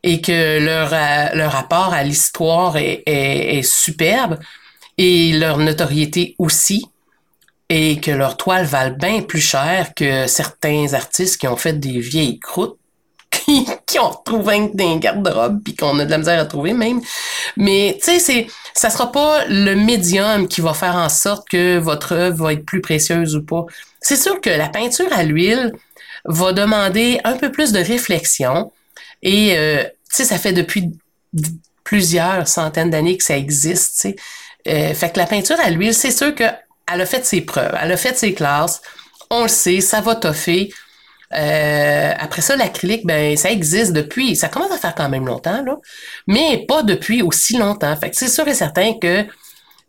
et 0.03 0.21
que 0.21 0.59
leur, 0.59 0.93
euh, 0.93 1.35
leur 1.35 1.53
rapport 1.53 1.93
à 1.93 2.05
l'histoire 2.05 2.77
est, 2.77 3.03
est, 3.07 3.63
superbe 3.63 4.39
et 4.97 5.33
leur 5.33 5.59
notoriété 5.59 6.35
aussi 6.39 6.87
et 7.69 8.01
que 8.01 8.11
leurs 8.11 8.37
toiles 8.37 8.65
valent 8.65 8.97
bien 8.97 9.23
plus 9.23 9.41
cher 9.41 9.93
que 9.95 10.27
certains 10.27 10.95
artistes 10.95 11.39
qui 11.39 11.49
ont 11.49 11.57
fait 11.57 11.79
des 11.79 12.01
vieilles 12.01 12.39
croûtes 12.39 12.79
qui, 13.87 13.99
ont 13.99 14.11
retrouvé 14.11 14.71
des 14.75 14.99
garde-robes 14.99 15.61
puis 15.65 15.75
qu'on 15.75 15.99
a 15.99 16.05
de 16.05 16.11
la 16.11 16.19
misère 16.19 16.41
à 16.41 16.45
trouver 16.45 16.73
même. 16.73 17.01
Mais 17.57 17.99
tu 17.99 18.13
sais, 18.13 18.19
c'est 18.19 18.47
ça 18.75 18.91
sera 18.91 19.11
pas 19.11 19.45
le 19.47 19.75
médium 19.75 20.49
qui 20.49 20.61
va 20.61 20.75
faire 20.75 20.97
en 20.97 21.09
sorte 21.09 21.49
que 21.49 21.79
votre 21.79 22.13
œuvre 22.13 22.45
va 22.45 22.53
être 22.53 22.65
plus 22.65 22.81
précieuse 22.81 23.37
ou 23.37 23.43
pas. 23.43 23.65
C'est 24.01 24.17
sûr 24.17 24.41
que 24.41 24.51
la 24.51 24.69
peinture 24.69 25.13
à 25.13 25.25
l'huile 25.25 25.73
va 26.25 26.53
demander 26.53 27.21
un 27.25 27.37
peu 27.37 27.51
plus 27.51 27.73
de 27.73 27.79
réflexion 27.79 28.71
et 29.23 29.57
euh, 29.57 29.83
tu 29.83 29.91
sais, 30.17 30.25
ça 30.25 30.39
fait 30.39 30.53
depuis 30.53 30.93
plusieurs 31.85 32.47
centaines 32.47 32.91
d'années 32.91 33.17
que 33.17 33.25
ça 33.25 33.37
existe. 33.37 33.95
Tu 33.95 34.01
sais. 34.01 34.17
Euh, 34.69 34.95
fait 34.95 35.11
que 35.13 35.19
la 35.19 35.27
peinture 35.27 35.59
à 35.61 35.71
l'huile, 35.71 35.95
c'est 35.95 36.11
sûr 36.11 36.35
que 36.35 36.45
elle 36.91 37.01
a 37.01 37.07
fait 37.07 37.25
ses 37.25 37.41
preuves, 37.43 37.77
elle 37.81 37.93
a 37.93 37.97
fait 37.97 38.17
ses 38.17 38.35
classes. 38.35 38.81
On 39.31 39.43
le 39.43 39.49
sait, 39.49 39.81
ça 39.81 40.01
va 40.01 40.15
toffer. 40.15 40.71
Euh, 41.35 42.13
après 42.19 42.43
ça, 42.43 42.57
l'acrylique, 42.57 43.07
ben 43.07 43.37
ça 43.37 43.51
existe 43.51 43.93
depuis. 43.93 44.37
Ça 44.37 44.49
commence 44.49 44.73
à 44.73 44.79
faire 44.79 44.95
quand 44.95 45.09
même 45.09 45.27
longtemps, 45.27 45.63
là, 45.63 45.77
mais 46.27 46.65
pas 46.67 46.83
depuis 46.83 47.23
aussi 47.23 47.57
longtemps. 47.59 47.95
Fait 47.97 48.11
que 48.11 48.17
c'est 48.17 48.29
sûr 48.29 48.47
et 48.49 48.55
certain 48.55 48.95
que 48.99 49.27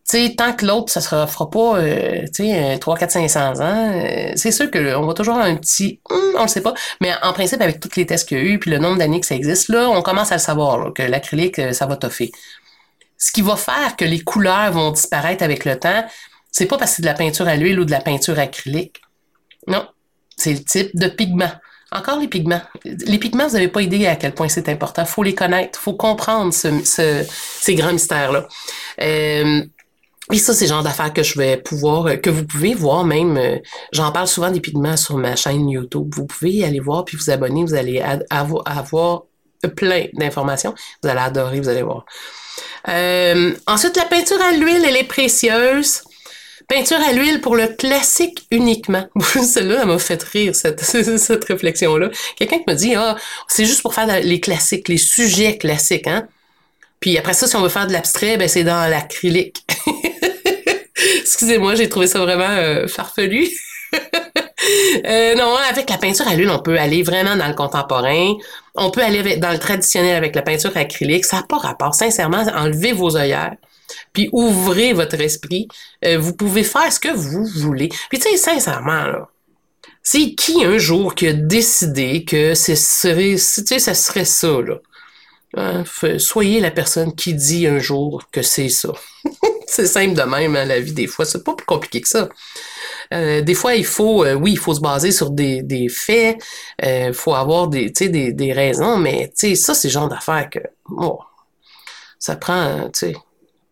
sais, 0.10 0.34
tant 0.36 0.54
que 0.54 0.66
l'autre, 0.66 0.92
ça 0.92 1.00
ne 1.00 1.28
fera 1.28 1.50
pas, 1.50 1.78
euh, 1.80 2.22
tu 2.34 2.46
sais, 2.46 2.78
3, 2.80 2.98
4, 2.98 3.12
500 3.12 3.60
ans, 3.62 3.92
euh, 3.94 4.32
c'est 4.36 4.52
sûr 4.52 4.72
qu'on 4.72 5.06
va 5.06 5.14
toujours 5.14 5.36
avoir 5.36 5.48
un 5.48 5.56
petit, 5.56 6.02
hum, 6.10 6.34
on 6.38 6.42
le 6.44 6.48
sait 6.48 6.62
pas, 6.62 6.74
mais 7.00 7.12
en 7.22 7.32
principe, 7.34 7.62
avec 7.62 7.80
tous 7.80 7.96
les 7.96 8.06
tests 8.06 8.28
qu'il 8.28 8.38
y 8.38 8.42
a 8.42 8.44
eu, 8.44 8.60
puis 8.60 8.72
le 8.72 8.80
nombre 8.80 8.98
d'années 8.98 9.20
que 9.20 9.28
ça 9.28 9.36
existe, 9.36 9.70
là, 9.70 9.88
on 9.90 10.02
commence 10.02 10.32
à 10.32 10.36
le 10.36 10.42
savoir, 10.42 10.94
que 10.94 11.04
l'acrylique, 11.04 11.60
euh, 11.60 11.74
ça 11.74 11.86
va 11.86 11.96
toffer. 11.96 12.32
Ce 13.18 13.32
qui 13.32 13.42
va 13.42 13.56
faire 13.56 13.96
que 13.98 14.06
les 14.06 14.22
couleurs 14.22 14.72
vont 14.72 14.92
disparaître 14.92 15.44
avec 15.44 15.66
le 15.66 15.78
temps, 15.78 16.06
c'est 16.52 16.66
pas 16.66 16.78
parce 16.78 16.92
que 16.92 16.96
c'est 16.98 17.02
de 17.04 17.08
la 17.08 17.14
peinture 17.14 17.48
à 17.48 17.56
l'huile 17.56 17.80
ou 17.80 17.86
de 17.86 17.92
la 17.92 18.02
peinture 18.02 18.40
acrylique. 18.40 19.02
Non, 19.68 19.88
c'est 20.40 20.54
le 20.54 20.64
type 20.64 20.96
de 20.96 21.08
pigment. 21.08 21.52
Encore 21.92 22.20
les 22.20 22.28
pigments. 22.28 22.62
Les 22.86 23.18
pigments, 23.18 23.48
vous 23.48 23.54
n'avez 23.54 23.68
pas 23.68 23.82
idée 23.82 24.06
à 24.06 24.16
quel 24.16 24.34
point 24.34 24.48
c'est 24.48 24.70
important. 24.70 25.06
faut 25.06 25.24
les 25.24 25.34
connaître. 25.34 25.80
faut 25.80 25.94
comprendre 25.94 26.54
ce, 26.54 27.26
ces 27.62 27.76
grands 27.76 27.92
mystères-là. 27.94 28.48
Euh, 29.02 29.64
et 30.32 30.38
ça, 30.38 30.54
c'est 30.54 30.66
le 30.66 30.70
genre 30.70 30.84
d'affaires 30.84 31.12
que 31.12 31.24
je 31.24 31.38
vais 31.40 31.58
pouvoir, 31.58 32.06
euh, 32.06 32.16
que 32.18 32.30
vous 32.30 32.46
pouvez 32.46 32.76
voir 32.76 33.04
même. 33.04 33.38
Euh, 33.38 33.58
j'en 33.92 34.12
parle 34.12 34.28
souvent 34.28 34.52
des 34.52 34.60
pigments 34.60 34.98
sur 34.98 35.18
ma 35.18 35.36
chaîne 35.36 35.68
YouTube. 35.68 36.14
Vous 36.14 36.28
pouvez 36.28 36.64
aller 36.64 36.80
voir 36.80 37.06
puis 37.06 37.18
vous 37.18 37.32
abonner. 37.32 37.64
Vous 37.64 37.74
allez 37.74 38.04
avoir 38.30 39.26
plein 39.76 40.06
d'informations. 40.14 40.76
Vous 41.02 41.10
allez 41.10 41.22
adorer, 41.22 41.60
vous 41.60 41.70
allez 41.70 41.82
voir. 41.82 42.06
Ensuite, 43.66 43.98
la 43.98 44.06
peinture 44.06 44.42
à 44.42 44.52
l'huile, 44.52 44.86
elle 44.86 44.98
est 44.98 45.08
précieuse. 45.08 46.04
Peinture 46.70 47.00
à 47.02 47.14
l'huile 47.14 47.42
pour 47.42 47.56
le 47.56 47.68
classique 47.68 48.46
uniquement. 48.52 49.04
Celle-là, 49.20 49.80
elle 49.82 49.88
m'a 49.88 49.98
fait 49.98 50.22
rire, 50.22 50.56
cette, 50.56 50.80
cette 51.18 51.44
réflexion-là. 51.46 52.10
Quelqu'un 52.38 52.60
qui 52.60 52.66
me 52.68 52.76
dit, 52.76 52.94
ah, 52.96 53.18
c'est 53.48 53.66
juste 53.66 53.82
pour 53.82 53.96
faire 53.96 54.08
les 54.22 54.40
classiques, 54.40 54.88
les 54.88 55.00
sujets 55.00 55.58
classiques, 55.58 56.06
hein. 56.06 56.28
Puis 57.00 57.18
après 57.18 57.34
ça, 57.34 57.48
si 57.48 57.56
on 57.56 57.62
veut 57.62 57.70
faire 57.70 57.88
de 57.88 57.94
l'abstrait, 57.94 58.38
ben 58.38 58.48
c'est 58.48 58.64
dans 58.64 58.88
l'acrylique. 58.90 59.66
Excusez-moi, 61.22 61.74
j'ai 61.74 61.90
trouvé 61.90 62.06
ça 62.06 62.20
vraiment 62.20 62.50
euh, 62.50 62.88
farfelu. 62.88 63.48
Euh, 65.06 65.34
non, 65.36 65.56
avec 65.56 65.90
la 65.90 65.98
peinture 65.98 66.28
à 66.28 66.36
l'huile, 66.36 66.50
on 66.52 66.60
peut 66.60 66.78
aller 66.78 67.02
vraiment 67.02 67.36
dans 67.36 67.48
le 67.48 67.56
contemporain. 67.56 68.34
On 68.76 68.92
peut 68.92 69.02
aller 69.02 69.38
dans 69.38 69.52
le 69.52 69.58
traditionnel 69.58 70.16
avec 70.16 70.36
la 70.36 70.44
peinture 70.44 70.76
acrylique. 70.76 71.26
Ça 71.26 71.38
n'a 71.38 71.44
pas 71.44 71.58
rapport. 71.58 71.96
Sincèrement, 71.96 72.44
enlevez 72.54 72.92
vos 72.92 73.18
œillères 73.18 73.56
puis 74.14 74.30
ouvrez 74.32 74.94
votre 74.94 75.20
esprit. 75.20 75.68
Euh, 76.06 76.18
vous 76.18 76.34
pouvez 76.36 76.64
faire 76.64 76.92
ce 76.92 77.00
que 77.00 77.14
vous 77.14 77.46
voulez. 77.46 77.90
Puis 78.10 78.20
tu 78.20 78.30
sais, 78.30 78.38
sincèrement, 78.38 79.06
là, 79.06 79.30
c'est 80.04 80.34
qui 80.34 80.64
un 80.64 80.78
jour 80.78 81.16
qui 81.16 81.28
a 81.28 81.34
décidé 81.34 82.24
que 82.24 82.56
ce 82.56 82.76
serait, 82.76 83.38
ça 83.38 83.94
serait 83.94 84.26
ça, 84.26 84.62
là? 84.62 84.80
Hein, 85.58 85.84
soyez 86.20 86.60
la 86.60 86.70
personne 86.70 87.16
qui 87.16 87.34
dit 87.34 87.66
un 87.66 87.80
jour 87.80 88.24
que 88.32 88.44
c'est 88.44 88.70
ça. 88.70 88.90
c'est 89.68 89.88
simple 89.88 90.14
de 90.14 90.22
même, 90.22 90.56
hein, 90.56 90.66
la 90.66 90.80
vie, 90.80 90.94
des 90.94 91.08
fois. 91.08 91.26
C'est 91.26 91.44
pas 91.44 91.56
plus 91.56 91.66
compliqué 91.66 92.02
que 92.02 92.08
ça. 92.08 92.30
Euh, 93.14 93.42
des 93.42 93.56
fois, 93.56 93.74
il 93.74 93.86
faut, 93.86 94.24
euh, 94.24 94.36
oui, 94.36 94.52
il 94.52 94.60
faut 94.60 94.76
se 94.76 94.80
baser 94.80 95.12
sur 95.12 95.32
des, 95.32 95.88
faits, 95.90 96.38
il 96.84 97.14
faut 97.14 97.34
avoir 97.34 97.68
des, 97.68 97.90
des, 97.90 98.32
des 98.32 98.54
raisons, 98.54 98.98
mais 98.98 99.32
ça, 99.56 99.74
c'est 99.74 99.88
le 99.88 99.92
genre 99.92 100.10
d'affaires 100.10 100.50
que, 100.52 100.60
ça 102.20 102.36
prend, 102.36 102.90
tu 102.92 103.00
sais, 103.00 103.16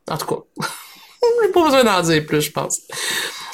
en 0.10 0.18
tout 0.18 0.28
cas, 0.28 0.42
j'ai 1.44 1.52
pas 1.52 1.64
besoin 1.64 1.84
d'en 1.84 2.02
dire 2.02 2.26
plus, 2.26 2.42
je 2.42 2.52
pense. 2.52 2.80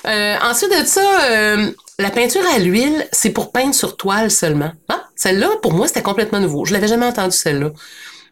Euh, 0.05 0.35
ensuite 0.41 0.71
de 0.71 0.85
ça, 0.85 1.31
euh, 1.31 1.71
la 1.99 2.09
peinture 2.09 2.43
à 2.53 2.59
l'huile, 2.59 3.07
c'est 3.11 3.29
pour 3.29 3.51
peindre 3.51 3.73
sur 3.73 3.95
toile 3.95 4.31
seulement. 4.31 4.71
Ah, 4.89 5.03
celle-là, 5.15 5.49
pour 5.61 5.73
moi, 5.73 5.87
c'était 5.87 6.01
complètement 6.01 6.39
nouveau. 6.39 6.65
Je 6.65 6.73
l'avais 6.73 6.87
jamais 6.87 7.05
entendu 7.05 7.35
celle-là. 7.35 7.71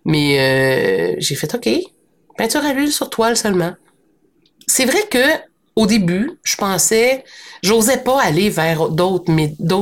Mais 0.03 0.39
euh, 0.39 1.15
j'ai 1.19 1.35
fait 1.35 1.53
OK, 1.53 1.69
peinture 2.37 2.65
à 2.65 2.73
l'huile 2.73 2.91
sur 2.91 3.09
toile 3.09 3.37
seulement. 3.37 3.73
C'est 4.67 4.85
vrai 4.85 5.03
que 5.09 5.51
au 5.75 5.85
début, 5.85 6.31
je 6.43 6.57
pensais, 6.57 7.23
j'osais 7.63 7.97
pas 7.97 8.21
aller 8.21 8.49
vers 8.49 8.89
d'autres, 8.89 9.31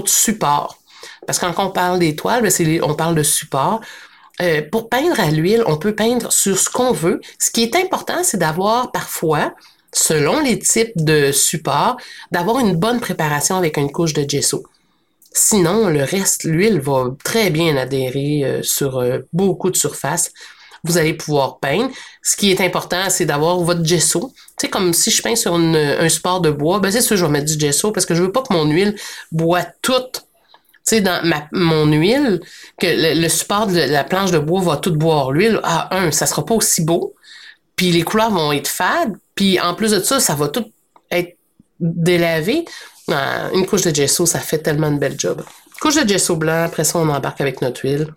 supports. 0.06 0.78
Parce 1.26 1.40
que 1.40 1.46
quand 1.46 1.66
on 1.66 1.72
parle 1.72 2.00
des 2.00 2.16
toiles, 2.16 2.44
ben, 2.44 2.82
on 2.84 2.94
parle 2.94 3.16
de 3.16 3.24
support. 3.24 3.82
Euh, 4.42 4.62
pour 4.72 4.90
peindre 4.90 5.20
à 5.20 5.32
l'huile, 5.32 5.64
on 5.68 5.78
peut 5.78 5.96
peindre 5.96 6.32
sur 6.32 6.58
ce 6.58 6.70
qu'on 6.70 6.94
veut. 6.94 7.20
Ce 7.40 7.52
qui 7.52 7.64
est 7.64 7.76
important, 7.76 8.24
c'est 8.24 8.38
d'avoir 8.38 8.92
parfois, 8.92 9.54
selon 9.94 10.40
les 10.40 10.60
types 10.60 10.94
de 10.96 11.32
supports, 11.32 11.98
d'avoir 12.32 12.60
une 12.60 12.76
bonne 12.76 13.00
préparation 13.00 13.58
avec 13.58 13.78
une 13.78 13.92
couche 13.92 14.14
de 14.14 14.28
gesso. 14.28 14.64
Sinon, 15.32 15.90
le 15.90 16.04
reste, 16.04 16.44
l'huile 16.46 16.80
va 16.80 17.10
très 17.24 17.50
bien 17.50 17.76
adhérer 17.76 18.44
euh, 18.44 18.64
sur 18.64 19.00
euh, 19.00 19.20
beaucoup 19.34 19.70
de 19.70 19.76
surfaces. 19.76 20.32
Vous 20.86 20.98
allez 20.98 21.14
pouvoir 21.14 21.60
peindre. 21.60 21.90
Ce 22.24 22.38
qui 22.38 22.52
est 22.52 22.62
important, 22.62 23.10
c'est 23.10 23.26
d'avoir 23.26 23.60
votre 23.60 23.84
gesso. 23.84 24.32
Tu 24.58 24.66
sais, 24.66 24.70
comme 24.70 24.94
si 24.94 25.12
je 25.12 25.22
peins 25.22 25.36
sur 25.36 25.54
un 25.54 26.08
support 26.08 26.40
de 26.40 26.52
bois, 26.52 26.80
ben 26.80 26.90
c'est 26.90 27.02
sûr, 27.02 27.18
je 27.18 27.26
vais 27.26 27.32
mettre 27.32 27.52
du 27.52 27.60
gesso 27.60 27.92
parce 27.92 28.06
que 28.06 28.16
je 28.16 28.24
veux 28.24 28.32
pas 28.32 28.42
que 28.42 28.54
mon 28.54 28.66
huile 28.66 28.96
boit 29.30 29.66
toute 29.82 30.24
tu 30.86 30.96
sais, 30.96 31.02
dans 31.02 31.24
ma, 31.24 31.48
mon 31.52 31.86
huile, 31.86 32.40
que 32.80 32.88
le, 32.88 33.30
support 33.30 33.68
de 33.68 33.80
la 33.80 34.04
planche 34.04 34.32
de 34.32 34.40
bois 34.40 34.62
va 34.62 34.78
tout 34.78 34.94
boire 34.94 35.32
l'huile, 35.32 35.60
ah, 35.64 35.90
un, 35.92 36.12
ça 36.12 36.26
sera 36.26 36.46
pas 36.46 36.56
aussi 36.56 36.84
beau, 36.84 37.16
puis 37.76 37.92
les 37.92 38.04
couleurs 38.04 38.32
vont 38.32 38.52
être 38.52 38.68
fades, 38.68 39.16
puis 39.36 39.60
en 39.60 39.74
plus 39.76 39.92
de 39.92 40.00
ça, 40.02 40.20
ça 40.20 40.36
va 40.36 40.48
tout 40.48 40.66
être 41.12 41.38
délavé. 41.80 42.66
Ah, 43.12 43.50
une 43.54 43.66
couche 43.66 43.84
de 43.84 43.94
gesso, 43.94 44.26
ça 44.26 44.40
fait 44.40 44.60
tellement 44.60 44.88
une 44.88 45.00
belle 45.00 45.20
job. 45.20 45.44
Couche 45.82 45.96
de 45.96 46.08
gesso 46.08 46.36
blanc, 46.36 46.64
après 46.64 46.84
ça, 46.84 47.00
on 47.00 47.10
embarque 47.10 47.42
avec 47.42 47.62
notre 47.62 47.86
huile, 47.86 48.14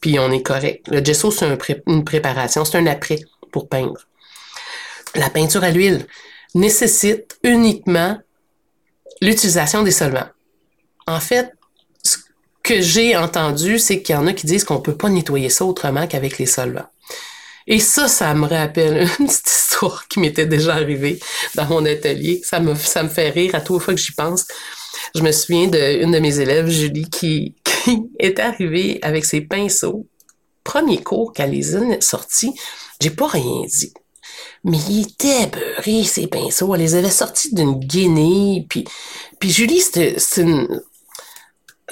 puis 0.00 0.18
on 0.18 0.30
est 0.30 0.42
correct. 0.42 0.86
Le 0.88 1.04
gesso, 1.04 1.30
c'est 1.30 1.46
une 1.86 2.04
préparation, 2.04 2.64
c'est 2.64 2.78
un 2.78 2.86
après 2.86 3.18
pour 3.50 3.68
peindre. 3.68 4.06
La 5.14 5.30
peinture 5.30 5.64
à 5.64 5.70
l'huile 5.70 6.06
nécessite 6.54 7.38
uniquement 7.42 8.18
l'utilisation 9.20 9.82
des 9.82 9.90
solvants. 9.90 10.28
En 11.06 11.20
fait, 11.20 11.52
que 12.62 12.80
j'ai 12.80 13.16
entendu, 13.16 13.78
c'est 13.78 14.02
qu'il 14.02 14.14
y 14.14 14.18
en 14.18 14.26
a 14.26 14.32
qui 14.32 14.46
disent 14.46 14.64
qu'on 14.64 14.80
peut 14.80 14.96
pas 14.96 15.08
nettoyer 15.08 15.48
ça 15.48 15.64
autrement 15.64 16.06
qu'avec 16.06 16.38
les 16.38 16.46
solvants. 16.46 16.86
Et 17.66 17.80
ça, 17.80 18.08
ça 18.08 18.34
me 18.34 18.46
rappelle 18.46 19.06
une 19.20 19.26
petite 19.26 19.48
histoire 19.48 20.08
qui 20.08 20.20
m'était 20.20 20.46
déjà 20.46 20.74
arrivée 20.74 21.20
dans 21.54 21.66
mon 21.66 21.84
atelier. 21.84 22.40
Ça 22.42 22.60
me, 22.60 22.74
ça 22.74 23.02
me 23.02 23.08
fait 23.08 23.30
rire 23.30 23.54
à 23.54 23.60
toute 23.60 23.82
fois 23.82 23.94
que 23.94 24.00
j'y 24.00 24.12
pense. 24.12 24.46
Je 25.14 25.22
me 25.22 25.32
souviens 25.32 25.66
d'une 25.66 26.10
de 26.10 26.18
mes 26.18 26.40
élèves, 26.40 26.68
Julie, 26.68 27.08
qui, 27.08 27.54
qui 27.64 28.02
est 28.18 28.38
arrivée 28.40 28.98
avec 29.02 29.24
ses 29.24 29.42
pinceaux. 29.42 30.06
Premier 30.64 31.02
cours 31.02 31.32
qu'elle 31.32 31.52
les 31.52 31.76
a 31.76 32.00
sortis, 32.00 32.52
j'ai 33.00 33.10
pas 33.10 33.28
rien 33.28 33.62
dit. 33.66 33.92
Mais 34.64 34.78
il 34.88 35.02
était 35.02 35.46
beurré, 35.46 36.04
ces 36.04 36.26
pinceaux. 36.26 36.74
Elle 36.74 36.80
les 36.80 36.94
avait 36.94 37.10
sortis 37.10 37.54
d'une 37.54 37.78
guinée. 37.78 38.66
Puis, 38.68 38.84
puis 39.38 39.50
Julie, 39.50 39.80
c'est 39.80 40.16
une, 40.36 40.82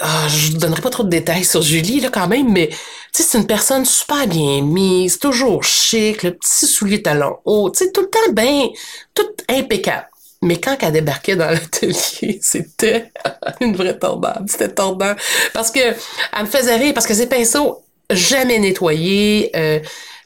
ah, 0.01 0.29
je 0.29 0.53
ne 0.53 0.59
donnerai 0.59 0.83
pas 0.83 0.91
trop 0.91 1.05
de 1.05 1.09
détails 1.09 1.45
sur 1.45 1.63
Julie, 1.63 2.01
là, 2.01 2.11
quand 2.13 2.29
même, 2.29 2.53
mais, 2.53 2.71
c'est 3.13 3.39
une 3.39 3.47
personne 3.47 3.87
super 3.87 4.27
bien 4.27 4.61
mise, 4.61 5.19
toujours 5.19 5.65
chic, 5.65 6.23
le 6.23 6.33
petit 6.33 6.67
soulier 6.67 7.01
talon 7.01 7.39
haut, 7.47 7.71
tout 7.71 7.85
le 7.97 8.11
temps 8.11 8.33
bien, 8.33 8.69
tout 9.15 9.27
impeccable. 9.49 10.09
Mais 10.43 10.61
quand 10.61 10.77
elle 10.83 10.93
débarquait 10.93 11.35
dans 11.35 11.51
l'atelier, 11.51 12.39
c'était 12.43 13.11
une 13.61 13.75
vraie 13.75 13.99
tombade. 13.99 14.45
C'était 14.49 14.69
tordant. 14.69 15.15
Parce 15.55 15.71
que, 15.71 15.81
elle 15.81 16.43
me 16.43 16.47
faisait 16.47 16.77
rire, 16.77 16.93
parce 16.93 17.07
que 17.07 17.15
ses 17.15 17.27
pinceaux, 17.27 17.83
jamais 18.11 18.59
nettoyés, 18.59 19.51
euh, 19.57 19.81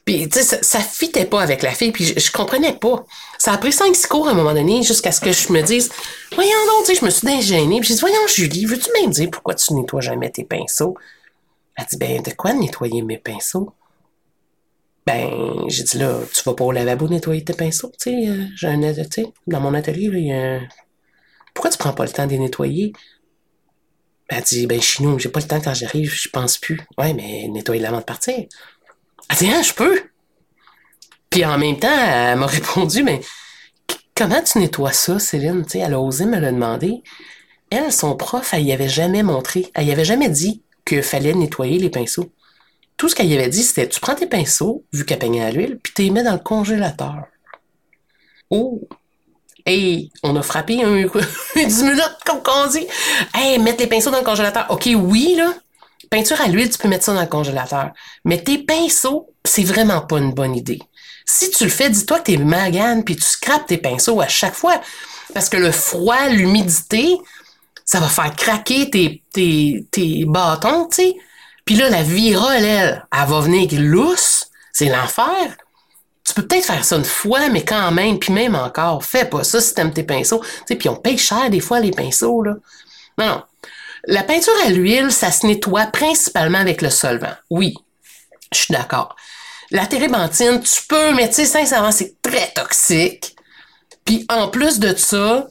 puis, 0.05 0.29
tu 0.29 0.43
sais, 0.43 0.59
ça, 0.63 0.81
fitait 0.81 1.27
pas 1.27 1.43
avec 1.43 1.63
la 1.63 1.73
fille, 1.73 1.93
puis 1.93 2.05
je, 2.05 2.33
comprenais 2.33 2.73
pas. 2.73 3.05
Ça 3.39 3.53
a 3.53 3.59
pris 3.59 3.73
cinq, 3.73 3.95
six 3.95 4.09
à 4.11 4.31
un 4.31 4.35
moment 4.35 4.55
donné, 4.55 4.83
jusqu'à 4.83 5.13
ce 5.13 5.21
que 5.21 5.33
je 5.33 5.53
me 5.53 5.63
dise, 5.63 5.91
voyons 6.35 6.51
donc, 6.67 6.87
tu 6.87 6.95
sais, 6.95 7.01
je 7.01 7.05
me 7.05 7.11
suis 7.11 7.27
dégénée, 7.27 7.81
puis 7.81 7.89
j'ai 7.89 7.95
dit, 7.95 8.01
voyons, 8.01 8.27
Julie, 8.35 8.65
veux-tu 8.65 8.91
me 8.91 9.11
dire 9.11 9.31
pourquoi 9.31 9.55
tu 9.55 9.73
nettoies 9.75 10.01
jamais 10.01 10.31
tes 10.31 10.45
pinceaux? 10.45 10.97
Elle 11.77 11.87
dit, 11.87 11.97
ben, 11.97 12.23
de 12.23 12.31
quoi 12.31 12.53
nettoyer 12.55 13.03
mes 13.03 13.19
pinceaux? 13.19 13.73
Ben, 15.07 15.31
j'ai 15.69 15.85
dit, 15.85 15.99
là, 15.99 16.19
tu 16.35 16.43
vas 16.45 16.55
pas 16.55 16.65
au 16.65 16.73
lavabo 16.73 17.09
nettoyer 17.09 17.45
tes 17.45 17.55
pinceaux, 17.55 17.93
tu 18.01 18.11
sais, 18.11 18.29
euh, 18.29 18.45
j'ai 18.57 18.69
un, 18.69 18.81
tu 18.81 19.05
sais, 19.11 19.27
dans 19.47 19.61
mon 19.61 19.75
atelier, 19.75 20.11
il 20.13 20.27
y 20.27 20.33
a 20.33 20.57
un... 20.57 20.61
Pourquoi 21.55 21.71
tu 21.71 21.79
prends 21.79 21.93
pas 21.93 22.05
le 22.05 22.11
temps 22.11 22.27
de 22.27 22.33
les 22.33 22.39
nettoyer? 22.39 22.93
Elle 24.29 24.43
dit, 24.45 24.67
ben, 24.67 24.81
chez 24.81 25.03
nous, 25.03 25.19
j'ai 25.19 25.29
pas 25.29 25.41
le 25.41 25.47
temps 25.47 25.61
quand 25.61 25.75
j'arrive, 25.75 26.13
je 26.13 26.29
pense 26.29 26.57
plus. 26.57 26.81
Ouais, 26.97 27.13
mais 27.15 27.49
nettoyer 27.49 27.85
avant 27.85 27.99
de 27.99 28.05
partir. 28.05 28.47
Elle 29.31 29.37
dit, 29.37 29.51
ah, 29.55 29.63
je 29.63 29.73
peux. 29.73 30.01
Puis 31.31 31.45
en 31.45 31.57
même 31.59 31.79
temps, 31.79 31.89
elle 31.89 32.39
m'a 32.39 32.47
répondu, 32.47 33.03
mais 33.03 33.21
comment 34.17 34.43
tu 34.43 34.59
nettoies 34.59 34.93
ça, 34.93 35.19
Céline? 35.19 35.65
sais, 35.67 35.79
elle 35.79 35.95
a 35.95 36.01
osé 36.01 36.25
me 36.27 36.41
le 36.41 36.51
demander. 36.51 37.03
Elle, 37.71 37.93
son 37.93 38.17
prof, 38.17 38.53
elle 38.53 38.65
y 38.65 38.73
avait 38.73 38.89
jamais 38.89 39.23
montré, 39.23 39.71
elle 39.75 39.87
y 39.87 39.93
avait 39.93 40.05
jamais 40.05 40.29
dit 40.29 40.63
qu'il 40.85 41.05
fallait 41.05 41.35
nettoyer 41.35 41.79
les 41.79 41.91
pinceaux. 41.91 42.33
Tout 42.97 43.09
ce 43.09 43.15
qu'elle 43.15 43.29
y 43.29 43.35
avait 43.35 43.49
dit, 43.49 43.63
c'était 43.63 43.89
tu 43.89 44.01
prends 44.01 44.17
tes 44.17 44.27
pinceaux, 44.27 44.85
vu 44.93 45.05
qu'elle 45.05 45.21
peignait 45.21 45.45
à 45.45 45.53
l'huile, 45.53 45.79
puis 45.81 45.93
tu 45.95 46.03
les 46.03 46.11
mets 46.11 46.25
dans 46.25 46.33
le 46.33 46.39
congélateur. 46.39 47.27
Oh! 48.51 48.81
Hey, 49.65 50.11
on 50.25 50.35
a 50.35 50.43
frappé 50.43 50.83
un, 50.83 51.07
10 51.55 51.83
minutes, 51.85 52.19
comme 52.27 52.41
on 52.47 52.67
dit. 52.67 52.87
Hey, 53.35 53.59
mettre 53.61 53.81
les 53.81 53.87
pinceaux 53.87 54.11
dans 54.11 54.19
le 54.19 54.25
congélateur. 54.25 54.67
OK, 54.71 54.89
oui, 54.97 55.35
là. 55.37 55.55
Peinture 56.11 56.41
à 56.41 56.49
l'huile, 56.49 56.69
tu 56.69 56.79
peux 56.79 56.89
mettre 56.89 57.05
ça 57.05 57.15
dans 57.15 57.21
le 57.21 57.29
congélateur. 57.29 57.93
Mais 58.25 58.43
tes 58.43 58.59
pinceaux, 58.59 59.33
c'est 59.45 59.63
vraiment 59.63 60.01
pas 60.01 60.19
une 60.19 60.33
bonne 60.33 60.57
idée. 60.57 60.81
Si 61.25 61.51
tu 61.51 61.65
le 61.65 61.71
fais, 61.71 61.89
dis-toi 61.89 62.19
que 62.19 62.25
t'es 62.25 62.37
magane 62.37 63.05
puis 63.05 63.15
tu 63.15 63.23
scrapes 63.23 63.69
tes 63.69 63.79
pinceaux 63.79 64.21
à 64.21 64.27
chaque 64.27 64.55
fois. 64.55 64.81
Parce 65.33 65.49
que 65.49 65.57
le 65.57 65.71
froid, 65.71 66.29
l'humidité, 66.29 67.17
ça 67.85 68.01
va 68.01 68.09
faire 68.09 68.35
craquer 68.35 68.91
tes, 68.91 69.23
tes, 69.33 69.87
tes 69.93 70.25
bâtons, 70.25 70.89
tu 70.89 70.97
sais. 70.97 71.17
Puis 71.65 71.77
là, 71.77 71.89
la 71.89 72.03
virole, 72.03 72.65
elle, 72.65 73.07
elle 73.13 73.29
va 73.29 73.41
venir 73.41 73.69
lousse. 73.81 74.49
C'est 74.73 74.89
l'enfer. 74.89 75.57
Tu 76.25 76.35
peux 76.35 76.47
peut-être 76.47 76.65
faire 76.65 76.85
ça 76.85 76.97
une 76.97 77.05
fois, 77.05 77.49
mais 77.49 77.65
quand 77.65 77.93
même, 77.93 78.19
puis 78.19 78.33
même 78.33 78.57
encore, 78.57 79.05
fais 79.05 79.25
pas 79.25 79.45
ça 79.45 79.61
si 79.61 79.75
t'aimes 79.75 79.93
tes 79.93 80.03
pinceaux. 80.03 80.41
Tu 80.41 80.49
sais, 80.67 80.75
puis 80.77 80.89
on 80.89 80.97
paye 80.97 81.19
cher 81.19 81.51
des 81.51 81.61
fois 81.61 81.79
les 81.79 81.93
pinceaux, 81.93 82.43
là. 82.43 82.55
Non, 83.19 83.27
non. 83.27 83.43
La 84.05 84.23
peinture 84.23 84.53
à 84.67 84.71
l'huile, 84.71 85.11
ça 85.11 85.31
se 85.31 85.47
nettoie 85.47 85.87
principalement 85.87 86.59
avec 86.59 86.83
le 86.83 86.91
solvant. 86.91 87.35
Oui, 87.51 87.75
je 88.53 88.59
suis 88.59 88.73
d'accord. 88.73 89.17
La 89.71 89.87
térébenthine, 89.87 90.61
tu 90.61 90.83
peux, 90.89 91.15
mais 91.15 91.29
tu 91.29 91.35
sais, 91.37 91.45
sincèrement, 91.45 91.93
c'est 91.93 92.21
très 92.23 92.51
toxique. 92.55 93.37
Puis 94.05 94.27
en 94.29 94.49
plus 94.49 94.81
de 94.81 94.95
ça, 94.97 95.47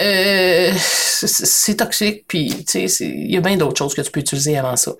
euh, 0.00 0.72
c'est 0.76 1.76
toxique, 1.76 2.24
puis 2.26 2.64
il 2.74 3.30
y 3.30 3.36
a 3.36 3.40
bien 3.40 3.56
d'autres 3.56 3.78
choses 3.78 3.94
que 3.94 4.00
tu 4.00 4.10
peux 4.10 4.20
utiliser 4.20 4.58
avant 4.58 4.76
ça. 4.76 4.92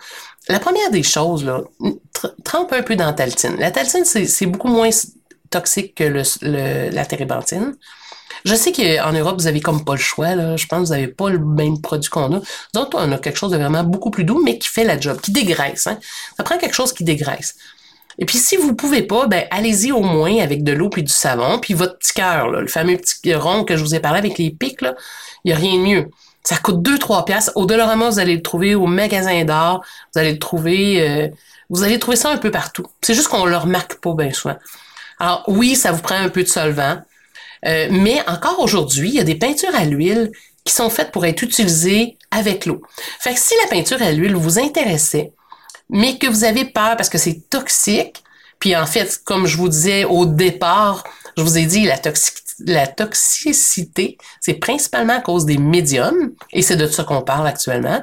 La 0.49 0.61
première 0.61 0.91
des 0.91 1.03
choses, 1.03 1.45
là, 1.45 1.63
trempe 2.45 2.73
un 2.73 2.83
peu 2.83 2.97
dans 2.97 3.07
la 3.07 3.13
taltine. 3.13 3.57
La 3.59 3.71
taltine, 3.71 4.05
c'est 4.05 4.47
beaucoup 4.47 4.69
moins 4.69 4.91
toxique 5.51 5.95
que 5.95 6.23
la 6.43 7.07
térébenthine. 7.07 7.77
Je 8.45 8.55
sais 8.55 8.73
qu'en 8.73 9.13
Europe, 9.13 9.37
vous 9.39 9.47
avez 9.47 9.61
comme 9.61 9.85
pas 9.85 9.95
le 9.95 10.01
choix. 10.01 10.35
Là. 10.35 10.57
Je 10.57 10.67
pense 10.67 10.81
que 10.81 10.87
vous 10.87 10.93
n'avez 10.93 11.09
pas 11.09 11.31
le 11.31 11.39
même 11.39 11.81
produit 11.81 12.11
qu'on 12.11 12.37
a. 12.37 12.41
Donc, 12.75 12.91
on 12.95 13.13
a 13.13 13.19
quelque 13.19 13.39
chose 13.39 13.53
de 13.53 13.57
vraiment 13.57 13.85
beaucoup 13.85 14.11
plus 14.11 14.25
doux, 14.25 14.43
mais 14.45 14.59
qui 14.59 14.69
fait 14.69 14.85
la 14.85 14.99
job, 14.99 15.21
qui 15.21 15.33
dégraisse. 15.33 15.87
Hein. 15.87 15.99
Ça 16.37 16.43
prend 16.43 16.59
quelque 16.59 16.75
chose 16.75 16.93
qui 16.93 17.05
dégraisse. 17.05 17.57
Et 18.19 18.27
puis, 18.27 18.39
si 18.39 18.57
vous 18.57 18.75
pouvez 18.75 19.03
pas, 19.03 19.27
ben, 19.27 19.45
allez-y 19.51 19.93
au 19.93 20.01
moins 20.01 20.39
avec 20.39 20.65
de 20.65 20.73
l'eau 20.73 20.91
puis 20.91 21.03
du 21.03 21.13
savon, 21.13 21.59
puis 21.59 21.75
votre 21.75 21.99
petit 21.99 22.13
cœur, 22.15 22.49
le 22.49 22.67
fameux 22.67 22.97
petit 22.97 23.35
rond 23.35 23.65
que 23.65 23.77
je 23.77 23.83
vous 23.83 23.95
ai 23.95 24.01
parlé 24.01 24.19
avec 24.19 24.39
les 24.39 24.51
pics, 24.51 24.81
il 24.83 24.93
n'y 25.47 25.53
a 25.53 25.57
rien 25.57 25.75
de 25.75 25.83
mieux. 25.83 26.09
Ça 26.45 26.57
coûte 26.57 26.83
2-3 26.83 27.25
piastres. 27.25 27.53
Au 27.55 27.67
Dollarama, 27.67 28.11
vous 28.11 28.19
allez 28.19 28.35
le 28.35 28.43
trouver 28.43 28.75
au 28.75 28.87
magasin 28.87 29.45
d'art. 29.45 29.81
Vous 30.13 30.21
allez 30.21 30.33
le 30.33 30.39
trouver, 30.39 31.09
euh, 31.09 31.29
vous 31.71 31.85
allez 31.85 31.99
trouver 31.99 32.17
ça 32.17 32.31
un 32.31 32.37
peu 32.37 32.51
partout. 32.51 32.87
C'est 33.01 33.15
juste 33.15 33.29
qu'on 33.29 33.47
le 33.47 33.57
remarque 33.57 33.95
pas 33.95 34.15
bien 34.15 34.33
souvent. 34.33 34.57
Alors, 35.19 35.45
oui, 35.47 35.77
ça 35.77 35.93
vous 35.93 36.03
prend 36.03 36.17
un 36.17 36.29
peu 36.29 36.43
de 36.43 36.49
solvant. 36.49 37.01
Euh, 37.65 37.89
mais 37.91 38.21
encore 38.29 38.61
aujourd'hui, 38.61 39.09
il 39.11 39.15
y 39.15 39.21
a 39.21 39.25
des 39.25 39.35
peintures 39.35 39.75
à 39.75 39.85
l'huile 39.85 40.33
qui 40.65 40.73
sont 40.73 40.91
faites 40.91 41.11
pour 41.13 41.25
être 41.27 41.43
utilisées 41.43 42.17
avec 42.31 42.67
l'eau. 42.67 42.83
Fait 43.21 43.35
que 43.35 43.41
si 43.41 43.55
la 43.63 43.69
peinture 43.69 44.03
à 44.03 44.13
l'huile 44.13 44.35
vous 44.35 44.59
intéressait, 44.59 45.33
mais 45.91 46.19
que 46.19 46.27
vous 46.27 46.45
avez 46.45 46.65
peur 46.65 46.97
parce 46.97 47.09
que 47.09 47.19
c'est 47.19 47.49
toxique, 47.51 48.23
puis 48.59 48.77
en 48.77 48.87
fait, 48.87 49.21
comme 49.25 49.47
je 49.47 49.57
vous 49.57 49.69
disais 49.69 50.05
au 50.05 50.25
départ, 50.25 51.05
je 51.37 51.43
vous 51.43 51.59
ai 51.59 51.67
dit 51.67 51.85
la, 51.85 51.97
la 52.67 52.87
toxicité, 52.87 54.19
c'est 54.41 54.55
principalement 54.55 55.15
à 55.15 55.21
cause 55.21 55.45
des 55.45 55.59
médiums, 55.59 56.33
et 56.53 56.63
c'est 56.63 56.77
de 56.77 56.87
ça 56.87 57.05
qu'on 57.05 57.23
parle 57.23 57.47
actuellement. 57.47 58.03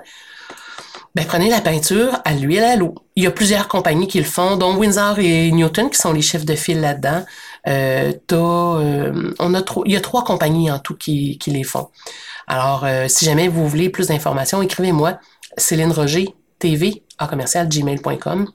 Ben, 1.15 1.25
prenez 1.25 1.49
la 1.49 1.61
peinture 1.61 2.19
à 2.23 2.33
l'huile 2.33 2.63
à 2.63 2.75
l'eau. 2.75 2.93
Il 3.15 3.23
y 3.23 3.27
a 3.27 3.31
plusieurs 3.31 3.67
compagnies 3.67 4.07
qui 4.07 4.19
le 4.19 4.25
font, 4.25 4.57
dont 4.57 4.75
Windsor 4.75 5.17
et 5.19 5.51
Newton 5.51 5.89
qui 5.89 5.97
sont 5.97 6.13
les 6.13 6.21
chefs 6.21 6.45
de 6.45 6.55
file 6.55 6.81
là-dedans. 6.81 7.25
Euh, 7.67 8.13
euh, 8.31 9.33
on 9.39 9.53
a 9.53 9.63
il 9.85 9.91
y 9.91 9.97
a 9.97 10.01
trois 10.01 10.23
compagnies 10.23 10.71
en 10.71 10.79
tout 10.79 10.95
qui, 10.95 11.37
qui 11.37 11.51
les 11.51 11.63
font. 11.63 11.89
Alors, 12.47 12.85
euh, 12.85 13.07
si 13.07 13.25
jamais 13.25 13.47
vous 13.47 13.67
voulez 13.67 13.89
plus 13.89 14.07
d'informations, 14.07 14.61
écrivez-moi 14.61 15.19
Céline 15.57 15.91
Roger 15.91 16.29
TV 16.57 17.03
à 17.17 17.27
commercial 17.27 17.67
gmail.com 17.67 18.49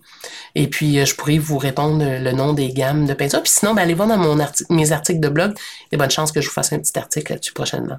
et 0.54 0.68
puis 0.68 0.98
euh, 0.98 1.04
je 1.04 1.14
pourrais 1.14 1.38
vous 1.38 1.58
répondre 1.58 2.04
le 2.04 2.32
nom 2.32 2.52
des 2.54 2.72
gammes 2.72 3.06
de 3.06 3.14
peinture. 3.14 3.42
Puis 3.42 3.52
sinon, 3.52 3.74
ben, 3.74 3.82
allez 3.82 3.94
voir 3.94 4.08
dans 4.08 4.16
mon 4.16 4.38
mes 4.70 4.92
articles 4.92 5.20
de 5.20 5.28
blog. 5.28 5.54
Il 5.90 5.92
y 5.92 5.94
a 5.96 5.98
bonne 5.98 6.10
chance 6.10 6.32
que 6.32 6.40
je 6.40 6.48
vous 6.48 6.54
fasse 6.54 6.72
un 6.72 6.78
petit 6.78 6.98
article 6.98 7.32
là-dessus 7.32 7.52
prochainement. 7.52 7.98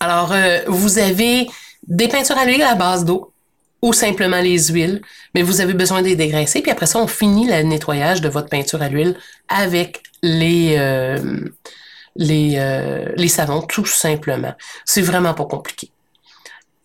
alors, 0.00 0.34
vous 0.66 0.98
avez 0.98 1.48
des 1.86 2.08
peintures 2.08 2.38
à 2.38 2.44
l'huile 2.44 2.62
à 2.62 2.74
base 2.74 3.04
d'eau 3.04 3.31
ou 3.82 3.92
simplement 3.92 4.40
les 4.40 4.68
huiles, 4.68 5.02
mais 5.34 5.42
vous 5.42 5.60
avez 5.60 5.74
besoin 5.74 6.02
de 6.02 6.06
les 6.06 6.16
dégraisser. 6.16 6.62
Puis 6.62 6.70
après 6.70 6.86
ça, 6.86 7.00
on 7.00 7.08
finit 7.08 7.48
le 7.48 7.62
nettoyage 7.62 8.20
de 8.20 8.28
votre 8.28 8.48
peinture 8.48 8.80
à 8.80 8.88
l'huile 8.88 9.16
avec 9.48 10.02
les, 10.22 10.76
euh, 10.78 11.50
les, 12.14 12.54
euh, 12.56 13.08
les 13.16 13.28
savons, 13.28 13.62
tout 13.62 13.84
simplement. 13.84 14.54
C'est 14.84 15.02
vraiment 15.02 15.34
pas 15.34 15.46
compliqué. 15.46 15.90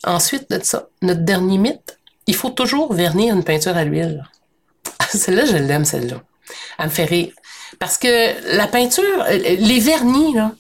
Ensuite 0.03 0.49
de 0.49 0.59
ça, 0.63 0.87
notre 1.03 1.21
dernier 1.21 1.59
mythe, 1.59 1.99
il 2.25 2.35
faut 2.35 2.49
toujours 2.49 2.93
vernir 2.93 3.35
une 3.35 3.43
peinture 3.43 3.77
à 3.77 3.85
l'huile. 3.85 4.23
celle-là, 5.09 5.45
je 5.45 5.57
l'aime, 5.57 5.85
celle-là. 5.85 6.21
Elle 6.79 6.85
me 6.85 6.91
fait 6.91 7.05
rire. 7.05 7.31
Parce 7.79 7.97
que 7.97 8.55
la 8.57 8.67
peinture, 8.67 9.23
les 9.29 9.79
vernis, 9.79 10.33
là, 10.33 10.51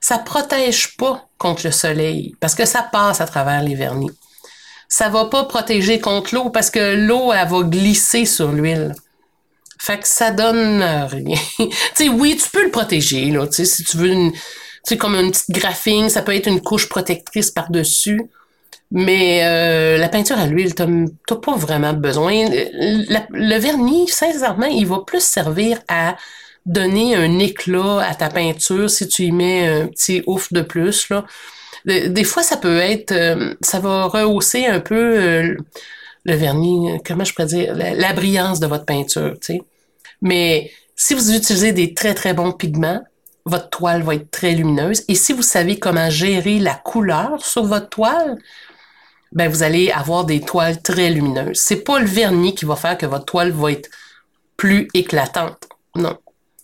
ça 0.00 0.18
protège 0.18 0.96
pas 0.96 1.28
contre 1.38 1.64
le 1.64 1.72
soleil 1.72 2.34
parce 2.40 2.54
que 2.54 2.64
ça 2.64 2.82
passe 2.82 3.20
à 3.20 3.26
travers 3.26 3.62
les 3.62 3.74
vernis 3.74 4.10
ça 4.88 5.08
va 5.08 5.26
pas 5.26 5.44
protéger 5.44 6.00
contre 6.00 6.34
l'eau 6.34 6.50
parce 6.50 6.70
que 6.70 6.94
l'eau, 6.94 7.32
elle 7.32 7.48
va 7.48 7.62
glisser 7.62 8.24
sur 8.24 8.52
l'huile. 8.52 8.94
Fait 9.78 9.98
que 9.98 10.08
ça 10.08 10.30
donne 10.30 10.82
rien. 10.82 11.38
tu 11.96 12.08
oui, 12.08 12.36
tu 12.36 12.48
peux 12.50 12.64
le 12.64 12.70
protéger, 12.70 13.30
là, 13.30 13.46
si 13.50 13.84
tu 13.84 13.96
veux 13.96 14.08
une, 14.08 14.32
comme 14.98 15.14
une 15.14 15.30
petite 15.30 15.50
graphine, 15.50 16.08
ça 16.08 16.22
peut 16.22 16.34
être 16.34 16.46
une 16.46 16.60
couche 16.60 16.88
protectrice 16.88 17.50
par-dessus. 17.50 18.22
Mais 18.90 19.40
euh, 19.42 19.98
la 19.98 20.08
peinture 20.08 20.38
à 20.38 20.46
l'huile, 20.46 20.74
t'as 20.74 20.86
pas 21.36 21.56
vraiment 21.56 21.92
besoin. 21.92 22.44
le 22.48 23.58
vernis, 23.58 24.08
sincèrement, 24.08 24.66
il 24.66 24.86
va 24.86 25.00
plus 25.00 25.22
servir 25.22 25.80
à 25.88 26.16
donner 26.64 27.14
un 27.14 27.38
éclat 27.40 28.00
à 28.00 28.14
ta 28.14 28.28
peinture 28.28 28.88
si 28.88 29.08
tu 29.08 29.24
y 29.24 29.32
mets 29.32 29.66
un 29.66 29.86
petit 29.88 30.22
ouf 30.26 30.52
de 30.52 30.62
plus, 30.62 31.08
des 31.84 32.24
fois, 32.24 32.42
ça 32.42 32.56
peut 32.56 32.78
être, 32.78 33.12
euh, 33.12 33.54
ça 33.60 33.78
va 33.78 34.04
rehausser 34.04 34.66
un 34.66 34.80
peu 34.80 34.94
euh, 34.94 35.56
le 36.24 36.34
vernis, 36.34 36.98
comment 37.04 37.24
je 37.24 37.32
pourrais 37.34 37.46
dire, 37.46 37.74
la, 37.74 38.12
brillance 38.12 38.60
de 38.60 38.66
votre 38.66 38.86
peinture, 38.86 39.34
tu 39.34 39.54
sais. 39.54 39.62
Mais 40.22 40.70
si 40.96 41.14
vous 41.14 41.34
utilisez 41.34 41.72
des 41.72 41.92
très, 41.92 42.14
très 42.14 42.32
bons 42.32 42.52
pigments, 42.52 43.02
votre 43.44 43.68
toile 43.68 44.02
va 44.02 44.14
être 44.14 44.30
très 44.30 44.52
lumineuse. 44.52 45.04
Et 45.08 45.14
si 45.14 45.34
vous 45.34 45.42
savez 45.42 45.78
comment 45.78 46.08
gérer 46.08 46.58
la 46.58 46.74
couleur 46.74 47.44
sur 47.44 47.64
votre 47.64 47.90
toile, 47.90 48.38
ben 49.32 49.50
vous 49.50 49.62
allez 49.62 49.90
avoir 49.90 50.24
des 50.24 50.40
toiles 50.40 50.80
très 50.80 51.10
lumineuses. 51.10 51.58
C'est 51.58 51.84
pas 51.84 51.98
le 51.98 52.06
vernis 52.06 52.54
qui 52.54 52.64
va 52.64 52.76
faire 52.76 52.96
que 52.96 53.04
votre 53.04 53.26
toile 53.26 53.50
va 53.50 53.72
être 53.72 53.90
plus 54.56 54.88
éclatante. 54.94 55.68
Non. 55.94 56.16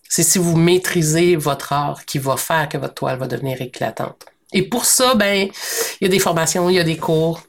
C'est 0.08 0.22
si 0.22 0.38
vous 0.38 0.56
maîtrisez 0.56 1.36
votre 1.36 1.72
art 1.72 2.04
qui 2.06 2.18
va 2.18 2.36
faire 2.36 2.68
que 2.68 2.78
votre 2.78 2.94
toile 2.94 3.18
va 3.18 3.26
devenir 3.26 3.60
éclatante. 3.60 4.29
Et 4.52 4.62
pour 4.62 4.84
ça, 4.84 5.14
ben, 5.14 5.48
il 6.00 6.04
y 6.04 6.06
a 6.06 6.08
des 6.08 6.18
formations, 6.18 6.68
il 6.68 6.76
y 6.76 6.80
a 6.80 6.84
des 6.84 6.96
cours. 6.96 7.42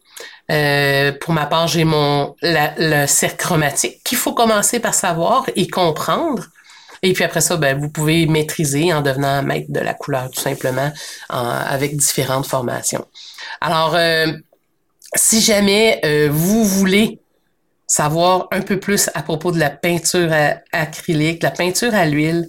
Euh, 0.51 1.11
pour 1.19 1.33
ma 1.33 1.45
part, 1.45 1.67
j'ai 1.67 1.85
mon 1.85 2.35
le 2.41 3.05
cercle 3.07 3.37
chromatique 3.37 4.03
qu'il 4.03 4.17
faut 4.17 4.33
commencer 4.33 4.79
par 4.79 4.93
savoir 4.93 5.45
et 5.55 5.67
comprendre. 5.67 6.43
Et 7.03 7.13
puis 7.13 7.23
après 7.23 7.41
ça, 7.41 7.57
ben, 7.57 7.79
vous 7.79 7.89
pouvez 7.89 8.25
maîtriser 8.27 8.93
en 8.93 9.01
devenant 9.01 9.41
maître 9.41 9.71
de 9.71 9.79
la 9.79 9.93
couleur, 9.93 10.29
tout 10.29 10.41
simplement, 10.41 10.91
avec 11.29 11.95
différentes 11.95 12.45
formations. 12.45 13.05
Alors, 13.59 13.95
euh, 13.95 14.27
si 15.15 15.41
jamais 15.41 15.99
euh, 16.05 16.29
vous 16.31 16.63
voulez 16.63 17.19
savoir 17.87 18.47
un 18.51 18.61
peu 18.61 18.79
plus 18.79 19.09
à 19.15 19.23
propos 19.23 19.51
de 19.51 19.59
la 19.59 19.69
peinture 19.69 20.31
acrylique, 20.71 21.43
la 21.43 21.51
peinture 21.51 21.93
à 21.93 22.05
l'huile, 22.05 22.47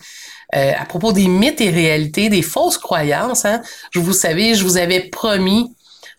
euh, 0.54 0.72
à 0.78 0.84
propos 0.84 1.12
des 1.12 1.28
mythes 1.28 1.60
et 1.60 1.70
réalités, 1.70 2.28
des 2.28 2.42
fausses 2.42 2.78
croyances. 2.78 3.44
Hein. 3.44 3.62
Je 3.90 4.00
vous 4.00 4.12
savais, 4.12 4.54
je 4.54 4.64
vous 4.64 4.76
avais 4.76 5.00
promis 5.00 5.74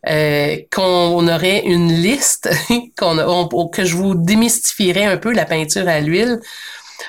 euh, 0.10 0.58
qu'on 0.74 1.28
aurait 1.28 1.62
une 1.66 1.92
liste, 1.92 2.50
qu'on 2.98 3.70
que 3.70 3.86
je 3.86 3.96
vous 3.96 4.16
démystifierais 4.16 5.06
un 5.06 5.18
peu 5.18 5.32
la 5.32 5.46
peinture 5.46 5.88
à 5.88 6.00
l'huile. 6.00 6.40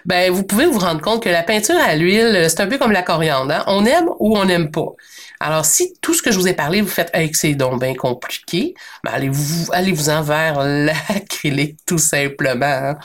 Ben, 0.05 0.31
vous 0.31 0.43
pouvez 0.43 0.67
vous 0.67 0.79
rendre 0.79 1.01
compte 1.01 1.23
que 1.23 1.29
la 1.29 1.43
peinture 1.43 1.77
à 1.77 1.97
l'huile, 1.97 2.47
c'est 2.49 2.61
un 2.61 2.67
peu 2.67 2.79
comme 2.79 2.93
la 2.93 3.03
coriandre. 3.03 3.53
Hein. 3.53 3.65
On 3.69 3.85
aime 3.85 4.09
ou 4.19 4.37
on 4.37 4.45
n'aime 4.45 4.71
pas. 4.71 4.93
Alors, 5.47 5.67
si 5.67 5.93
tout 6.01 6.15
ce 6.15 6.23
que 6.23 6.33
je 6.33 6.39
vous 6.39 6.49
ai 6.49 6.55
parlé, 6.55 6.81
vous 6.81 6.89
faites 6.89 7.11
avec 7.13 7.37
ces 7.37 7.55
dons 7.55 7.77
bien 7.77 7.93
compliqués, 7.95 8.73
ben 9.05 9.11
allez-vous 9.13 9.71
allez 9.73 9.93
vous 9.93 10.09
en 10.09 10.23
vers 10.23 10.59
l'acrylique 10.65 11.77
tout 11.87 11.99
simplement. 11.99 12.65
Hein. 12.65 12.97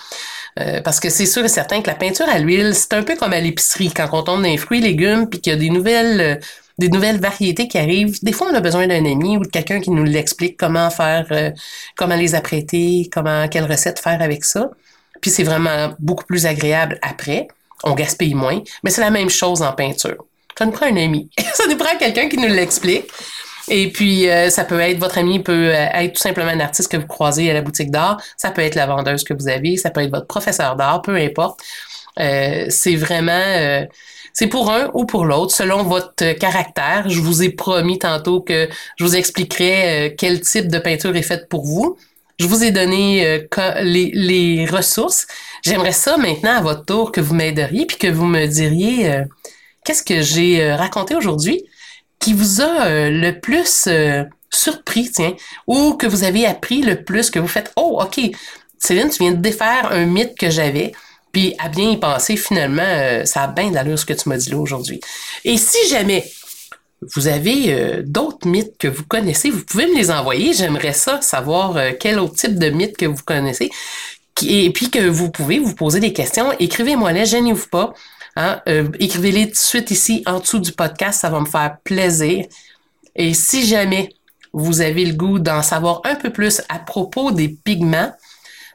Euh, 0.58 0.82
parce 0.82 1.02
que 1.02 1.10
c'est 1.10 1.26
sûr 1.26 1.44
et 1.44 1.50
certain 1.50 1.82
que 1.82 1.88
la 1.88 1.96
peinture 1.96 2.30
à 2.30 2.40
l'huile, 2.40 2.74
c'est 2.76 2.94
un 2.94 3.04
peu 3.04 3.18
comme 3.18 3.34
à 3.34 3.42
l'épicerie, 3.42 3.92
quand 3.92 4.08
on 4.14 4.24
tombe 4.24 4.42
dans 4.42 4.48
les 4.48 4.56
fruits 4.56 4.80
légumes, 4.80 5.28
puis 5.28 5.42
qu'il 5.42 5.52
y 5.52 5.56
a 5.58 5.60
des 5.60 5.70
nouvelles, 5.70 6.22
euh, 6.22 6.36
des 6.78 6.88
nouvelles 6.88 7.20
variétés 7.20 7.68
qui 7.68 7.78
arrivent. 7.78 8.18
Des 8.24 8.32
fois, 8.32 8.48
on 8.50 8.56
a 8.56 8.62
besoin 8.62 8.88
d'un 8.88 9.04
ami 9.04 9.36
ou 9.36 9.42
de 9.42 9.48
quelqu'un 9.48 9.82
qui 9.82 9.92
nous 9.92 10.06
l'explique 10.06 10.56
comment 10.56 10.90
faire, 10.90 11.28
euh, 11.32 11.52
comment 11.98 12.16
les 12.16 12.36
apprêter, 12.36 13.10
comment, 13.12 13.50
quelle 13.50 13.66
recette 13.70 14.00
faire 14.00 14.22
avec 14.22 14.46
ça. 14.46 14.72
Puis 15.20 15.30
c'est 15.30 15.44
vraiment 15.44 15.94
beaucoup 16.00 16.24
plus 16.24 16.46
agréable 16.46 17.00
après. 17.02 17.50
On 17.84 17.96
gaspille 17.96 18.34
moins. 18.34 18.62
Mais 18.86 18.92
c'est 18.92 19.02
la 19.02 19.12
même 19.12 19.30
chose 19.30 19.62
en 19.62 19.74
peinture. 19.74 20.24
Ça 20.60 20.66
nous 20.66 20.74
prend 20.74 20.88
un 20.88 20.98
ami. 20.98 21.30
ça 21.54 21.68
nous 21.68 21.78
prend 21.78 21.96
quelqu'un 21.98 22.28
qui 22.28 22.36
nous 22.36 22.50
l'explique. 22.50 23.06
Et 23.70 23.90
puis, 23.90 24.30
euh, 24.30 24.50
ça 24.50 24.66
peut 24.66 24.82
être, 24.82 25.00
votre 25.00 25.18
ami 25.18 25.40
peut 25.40 25.74
euh, 25.74 25.88
être 25.94 26.16
tout 26.16 26.22
simplement 26.22 26.50
un 26.50 26.60
artiste 26.60 26.92
que 26.92 26.98
vous 26.98 27.08
croisez 27.08 27.50
à 27.50 27.54
la 27.54 27.62
boutique 27.62 27.92
d'art. 27.92 28.22
Ça 28.36 28.52
peut 28.52 28.62
être 28.62 28.76
la 28.76 28.86
vendeuse 28.86 29.24
que 29.24 29.34
vous 29.34 29.48
avez. 29.48 29.78
Ça 29.78 29.90
peut 29.90 30.02
être 30.02 30.10
votre 30.10 30.28
professeur 30.28 30.76
d'art, 30.76 31.02
peu 31.02 31.16
importe. 31.16 31.62
Euh, 32.20 32.66
c'est 32.68 32.98
vraiment, 32.98 33.88
c'est 34.34 34.48
pour 34.48 34.70
un 34.70 34.92
ou 34.94 35.06
pour 35.06 35.24
l'autre, 35.24 35.56
selon 35.56 35.84
votre 35.84 36.34
caractère. 36.34 37.08
Je 37.08 37.22
vous 37.22 37.42
ai 37.42 37.52
promis 37.52 37.98
tantôt 37.98 38.42
que 38.42 38.68
je 38.98 39.04
vous 39.06 39.16
expliquerai 39.16 40.14
quel 40.18 40.42
type 40.42 40.68
de 40.68 40.80
peinture 40.80 41.16
est 41.16 41.22
faite 41.22 41.48
pour 41.48 41.66
vous. 41.66 41.96
Je 42.38 42.48
vous 42.48 42.66
ai 42.66 42.72
donné 42.72 43.48
les, 43.82 44.12
les, 44.14 44.66
ressources. 44.66 45.26
J'aimerais 45.64 45.94
ça 45.94 46.18
maintenant, 46.18 46.58
à 46.58 46.62
votre 46.62 46.84
tour, 46.84 47.14
que 47.14 47.22
vous 47.22 47.34
m'aideriez 47.34 47.86
puis 47.86 47.96
que 47.96 48.08
vous 48.08 48.26
me 48.26 48.46
diriez 48.46 49.24
qu'est-ce 49.84 50.04
que 50.04 50.22
j'ai 50.22 50.74
raconté 50.74 51.16
aujourd'hui 51.16 51.64
qui 52.20 52.34
vous 52.34 52.62
a 52.62 52.86
euh, 52.86 53.10
le 53.10 53.40
plus 53.40 53.86
euh, 53.88 54.24
surpris, 54.50 55.10
tiens, 55.12 55.36
ou 55.68 55.94
que 55.94 56.06
vous 56.06 56.24
avez 56.24 56.46
appris 56.46 56.82
le 56.82 57.04
plus, 57.04 57.30
que 57.30 57.40
vous 57.40 57.48
faites, 57.48 57.72
oh, 57.76 58.02
OK, 58.02 58.20
Céline, 58.78 59.10
tu 59.10 59.24
viens 59.24 59.32
de 59.32 59.42
défaire 59.42 59.92
un 59.92 60.06
mythe 60.06 60.38
que 60.38 60.50
j'avais, 60.50 60.92
puis 61.32 61.56
à 61.60 61.70
bien 61.70 61.92
y 61.92 61.98
penser, 61.98 62.38
finalement, 62.38 62.82
euh, 62.86 63.26
ça 63.26 63.44
a 63.44 63.48
bien 63.48 63.72
de 63.72 63.96
ce 63.96 64.06
que 64.06 64.14
tu 64.14 64.30
m'as 64.30 64.38
dit 64.38 64.50
là 64.50 64.58
aujourd'hui. 64.58 65.00
Et 65.46 65.58
si 65.58 65.78
jamais 65.90 66.30
vous 67.16 67.28
avez 67.28 67.74
euh, 67.74 68.02
d'autres 68.06 68.48
mythes 68.48 68.78
que 68.78 68.88
vous 68.88 69.06
connaissez, 69.06 69.50
vous 69.50 69.64
pouvez 69.64 69.88
me 69.88 69.96
les 69.96 70.12
envoyer. 70.12 70.54
J'aimerais 70.54 70.94
ça, 70.94 71.22
savoir 71.22 71.78
euh, 71.78 71.92
quel 71.98 72.20
autre 72.20 72.36
type 72.36 72.58
de 72.58 72.70
mythe 72.70 72.98
que 72.98 73.06
vous 73.06 73.24
connaissez. 73.24 73.70
Et 74.46 74.72
puis 74.72 74.90
que 74.90 75.08
vous 75.08 75.32
pouvez 75.32 75.60
vous 75.60 75.76
poser 75.76 76.00
des 76.00 76.14
questions. 76.14 76.52
Écrivez-moi-les, 76.60 77.26
gênez-vous 77.26 77.68
pas. 77.68 77.94
Hein? 78.36 78.62
Euh, 78.68 78.90
écrivez-les 79.00 79.48
tout 79.48 79.54
de 79.54 79.58
suite 79.58 79.92
ici 79.92 80.24
en 80.26 80.40
dessous 80.40 80.60
du 80.60 80.72
podcast, 80.72 81.22
ça 81.22 81.30
va 81.30 81.40
me 81.40 81.46
faire 81.46 81.78
plaisir. 81.84 82.46
Et 83.16 83.34
si 83.34 83.66
jamais 83.66 84.14
vous 84.54 84.82
avez 84.82 85.06
le 85.06 85.14
goût 85.14 85.40
d'en 85.40 85.62
savoir 85.62 86.02
un 86.06 86.16
peu 86.16 86.32
plus 86.32 86.62
à 86.70 86.80
propos 86.80 87.32
des 87.32 87.50
pigments, 87.50 88.12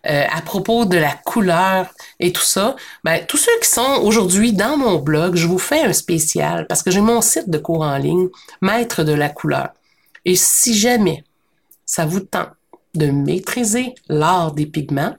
euh, 0.07 0.24
à 0.30 0.42
propos 0.42 0.84
de 0.84 0.98
la 0.98 1.14
couleur 1.24 1.86
et 2.20 2.30
tout 2.30 2.42
ça, 2.42 2.76
ben, 3.05 3.24
tous 3.26 3.38
ceux 3.38 3.59
qui 3.62 3.68
sont 3.68 4.02
aujourd'hui 4.02 4.52
dans 4.52 4.76
mon 4.76 4.98
blog, 4.98 5.34
je 5.34 5.46
vous 5.46 5.59
fais 5.59 5.82
un 5.82 5.94
spécial 5.94 6.66
parce 6.66 6.82
que 6.82 6.90
j'ai 6.90 7.00
mon 7.00 7.22
site 7.22 7.48
de 7.48 7.57
cours 7.57 7.80
en 7.80 7.96
ligne, 7.96 8.28
Maître 8.61 9.02
de 9.02 9.12
la 9.12 9.30
couleur. 9.30 9.70
Et 10.26 10.36
si 10.36 10.76
jamais 10.76 11.24
ça 11.86 12.05
vous 12.05 12.20
tente 12.20 12.50
de 12.94 13.07
maîtriser 13.07 13.94
l'art 14.09 14.52
des 14.52 14.66
pigments, 14.66 15.16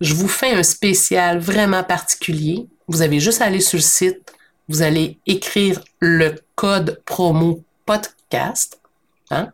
je 0.00 0.14
vous 0.14 0.28
fais 0.28 0.52
un 0.52 0.62
spécial 0.62 1.38
vraiment 1.38 1.82
particulier. 1.82 2.66
Vous 2.88 3.02
avez 3.02 3.20
juste 3.20 3.40
à 3.42 3.44
aller 3.44 3.60
sur 3.60 3.78
le 3.78 3.82
site, 3.82 4.32
vous 4.68 4.82
allez 4.82 5.18
écrire 5.26 5.80
le 6.00 6.34
code 6.54 7.00
promo 7.04 7.62
podcast. 7.86 8.80
Hein? 9.30 9.52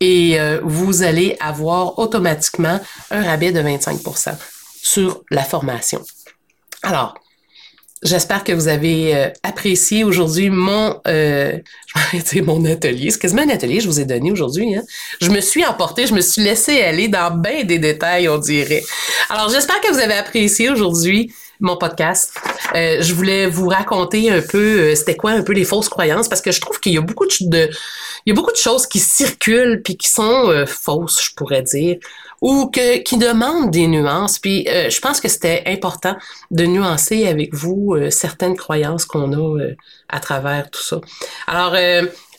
et 0.00 0.40
euh, 0.40 0.60
vous 0.62 1.02
allez 1.02 1.36
avoir 1.40 1.98
automatiquement 1.98 2.80
un 3.10 3.22
rabais 3.22 3.52
de 3.52 3.60
25% 3.60 4.34
sur 4.82 5.22
la 5.30 5.44
formation. 5.44 6.02
Alors, 6.82 7.14
J'espère 8.02 8.44
que 8.44 8.52
vous 8.52 8.68
avez 8.68 9.14
euh, 9.14 9.28
apprécié 9.42 10.04
aujourd'hui 10.04 10.48
mon, 10.48 10.98
euh, 11.06 11.58
mon 12.44 12.64
atelier. 12.64 13.10
C'est 13.10 13.18
quasiment 13.18 13.42
un 13.42 13.50
atelier 13.50 13.80
je 13.80 13.88
vous 13.88 14.00
ai 14.00 14.06
donné 14.06 14.32
aujourd'hui. 14.32 14.74
Hein? 14.74 14.80
Je 15.20 15.28
me 15.28 15.42
suis 15.42 15.66
emportée, 15.66 16.06
je 16.06 16.14
me 16.14 16.22
suis 16.22 16.40
laissée 16.40 16.80
aller 16.80 17.08
dans 17.08 17.30
bien 17.30 17.62
des 17.64 17.78
détails, 17.78 18.26
on 18.30 18.38
dirait. 18.38 18.82
Alors, 19.28 19.50
j'espère 19.50 19.82
que 19.82 19.92
vous 19.92 19.98
avez 19.98 20.14
apprécié 20.14 20.70
aujourd'hui 20.70 21.30
mon 21.60 21.76
podcast. 21.76 22.32
Euh, 22.74 22.98
je 23.00 23.14
voulais 23.14 23.46
vous 23.46 23.68
raconter 23.68 24.30
un 24.30 24.40
peu 24.40 24.58
euh, 24.58 24.94
c'était 24.94 25.16
quoi 25.16 25.32
un 25.32 25.42
peu 25.42 25.52
les 25.52 25.64
fausses 25.64 25.88
croyances 25.88 26.28
parce 26.28 26.40
que 26.40 26.52
je 26.52 26.60
trouve 26.60 26.80
qu'il 26.80 26.92
y 26.92 26.98
a 26.98 27.00
beaucoup 27.00 27.26
de, 27.26 27.70
choses 28.54 28.86
qui 28.86 28.98
circulent 28.98 29.82
puis 29.82 29.96
qui 29.96 30.08
sont 30.08 30.48
euh, 30.48 30.66
fausses, 30.66 31.22
je 31.22 31.34
pourrais 31.34 31.62
dire, 31.62 31.98
ou 32.40 32.66
que 32.66 32.98
qui 32.98 33.18
demandent 33.18 33.70
des 33.70 33.86
nuances. 33.86 34.38
Puis 34.38 34.66
je 34.66 35.00
pense 35.00 35.20
que 35.20 35.28
c'était 35.28 35.62
important 35.66 36.16
de 36.50 36.64
nuancer 36.64 37.26
avec 37.26 37.54
vous 37.54 37.96
certaines 38.10 38.56
croyances 38.56 39.04
qu'on 39.04 39.32
a 39.32 39.58
à 40.08 40.20
travers 40.20 40.70
tout 40.70 40.82
ça. 40.82 41.00
Alors 41.46 41.76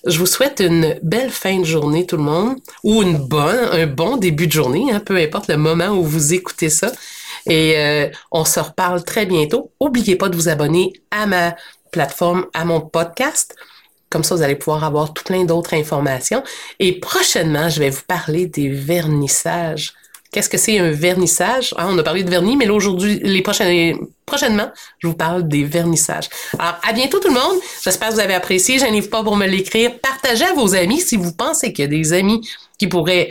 je 0.05 0.17
vous 0.17 0.26
souhaite 0.26 0.59
une 0.59 0.99
belle 1.03 1.30
fin 1.30 1.59
de 1.59 1.65
journée, 1.65 2.07
tout 2.07 2.17
le 2.17 2.24
monde, 2.24 2.55
ou 2.84 3.03
une 3.03 3.17
bonne, 3.17 3.69
un 3.72 3.86
bon 3.86 4.17
début 4.17 4.47
de 4.47 4.51
journée, 4.51 4.91
hein, 4.91 4.99
peu 4.99 5.17
importe 5.17 5.47
le 5.47 5.57
moment 5.57 5.89
où 5.89 6.03
vous 6.03 6.34
écoutez 6.34 6.69
ça. 6.69 6.91
Et 7.47 7.77
euh, 7.77 8.09
on 8.31 8.45
se 8.45 8.59
reparle 8.59 9.03
très 9.03 9.25
bientôt. 9.25 9.71
N'oubliez 9.81 10.15
pas 10.15 10.29
de 10.29 10.35
vous 10.35 10.49
abonner 10.49 10.93
à 11.11 11.25
ma 11.25 11.55
plateforme, 11.91 12.45
à 12.53 12.65
mon 12.65 12.81
podcast. 12.81 13.55
Comme 14.09 14.23
ça, 14.23 14.35
vous 14.35 14.41
allez 14.41 14.55
pouvoir 14.55 14.83
avoir 14.83 15.13
tout 15.13 15.23
plein 15.23 15.45
d'autres 15.45 15.73
informations. 15.73 16.43
Et 16.79 16.99
prochainement, 16.99 17.69
je 17.69 17.79
vais 17.79 17.89
vous 17.89 18.03
parler 18.07 18.45
des 18.45 18.69
vernissages. 18.69 19.93
Qu'est-ce 20.31 20.49
que 20.49 20.57
c'est 20.57 20.79
un 20.79 20.91
vernissage? 20.91 21.73
Ah, 21.77 21.87
on 21.89 21.97
a 21.97 22.03
parlé 22.03 22.23
de 22.23 22.29
vernis, 22.29 22.55
mais 22.55 22.65
là, 22.65 22.73
aujourd'hui, 22.73 23.19
les 23.21 23.41
prochaines, 23.41 23.97
prochainement, 24.25 24.71
je 24.99 25.07
vous 25.07 25.13
parle 25.13 25.45
des 25.47 25.65
vernissages. 25.65 26.29
Alors, 26.57 26.77
à 26.87 26.93
bientôt 26.93 27.19
tout 27.19 27.27
le 27.27 27.33
monde. 27.33 27.59
J'espère 27.83 28.09
que 28.09 28.13
vous 28.13 28.19
avez 28.21 28.33
apprécié. 28.33 28.79
Je 28.79 28.85
n'hésite 28.85 29.11
pas 29.11 29.23
pour 29.23 29.35
me 29.35 29.45
l'écrire. 29.45 29.99
Partagez 29.99 30.45
à 30.45 30.53
vos 30.53 30.73
amis 30.73 31.01
si 31.01 31.17
vous 31.17 31.33
pensez 31.33 31.73
qu'il 31.73 31.83
y 31.83 31.87
a 31.87 31.89
des 31.89 32.13
amis 32.13 32.47
qui 32.77 32.87
pourraient 32.87 33.29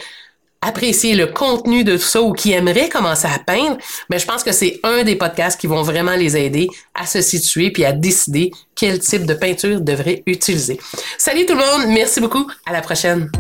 apprécier 0.63 1.15
le 1.15 1.27
contenu 1.27 1.85
de 1.85 1.97
tout 1.97 2.03
ça 2.03 2.23
ou 2.23 2.33
qui 2.33 2.53
aimeraient 2.53 2.89
commencer 2.89 3.27
à 3.27 3.39
peindre, 3.39 3.79
mais 4.11 4.19
je 4.19 4.27
pense 4.27 4.45
que 4.45 4.53
c'est 4.53 4.79
un 4.83 5.05
des 5.05 5.17
podcasts 5.17 5.61
qui 5.61 5.67
vont 5.67 5.83
vraiment 5.83 6.17
les 6.17 6.37
aider 6.37 6.69
à 6.95 7.07
se 7.07 7.21
situer 7.23 7.71
puis 7.71 7.85
à 7.85 7.93
décider 7.93 8.51
quel 8.75 8.99
type 8.99 9.25
de 9.25 9.35
peinture 9.35 9.81
devrait 9.81 10.23
utiliser. 10.27 10.79
Salut 11.19 11.47
tout 11.47 11.55
le 11.55 11.61
monde, 11.61 11.95
merci 11.95 12.21
beaucoup, 12.21 12.47
à 12.67 12.73
la 12.73 12.83
prochaine. 12.83 13.31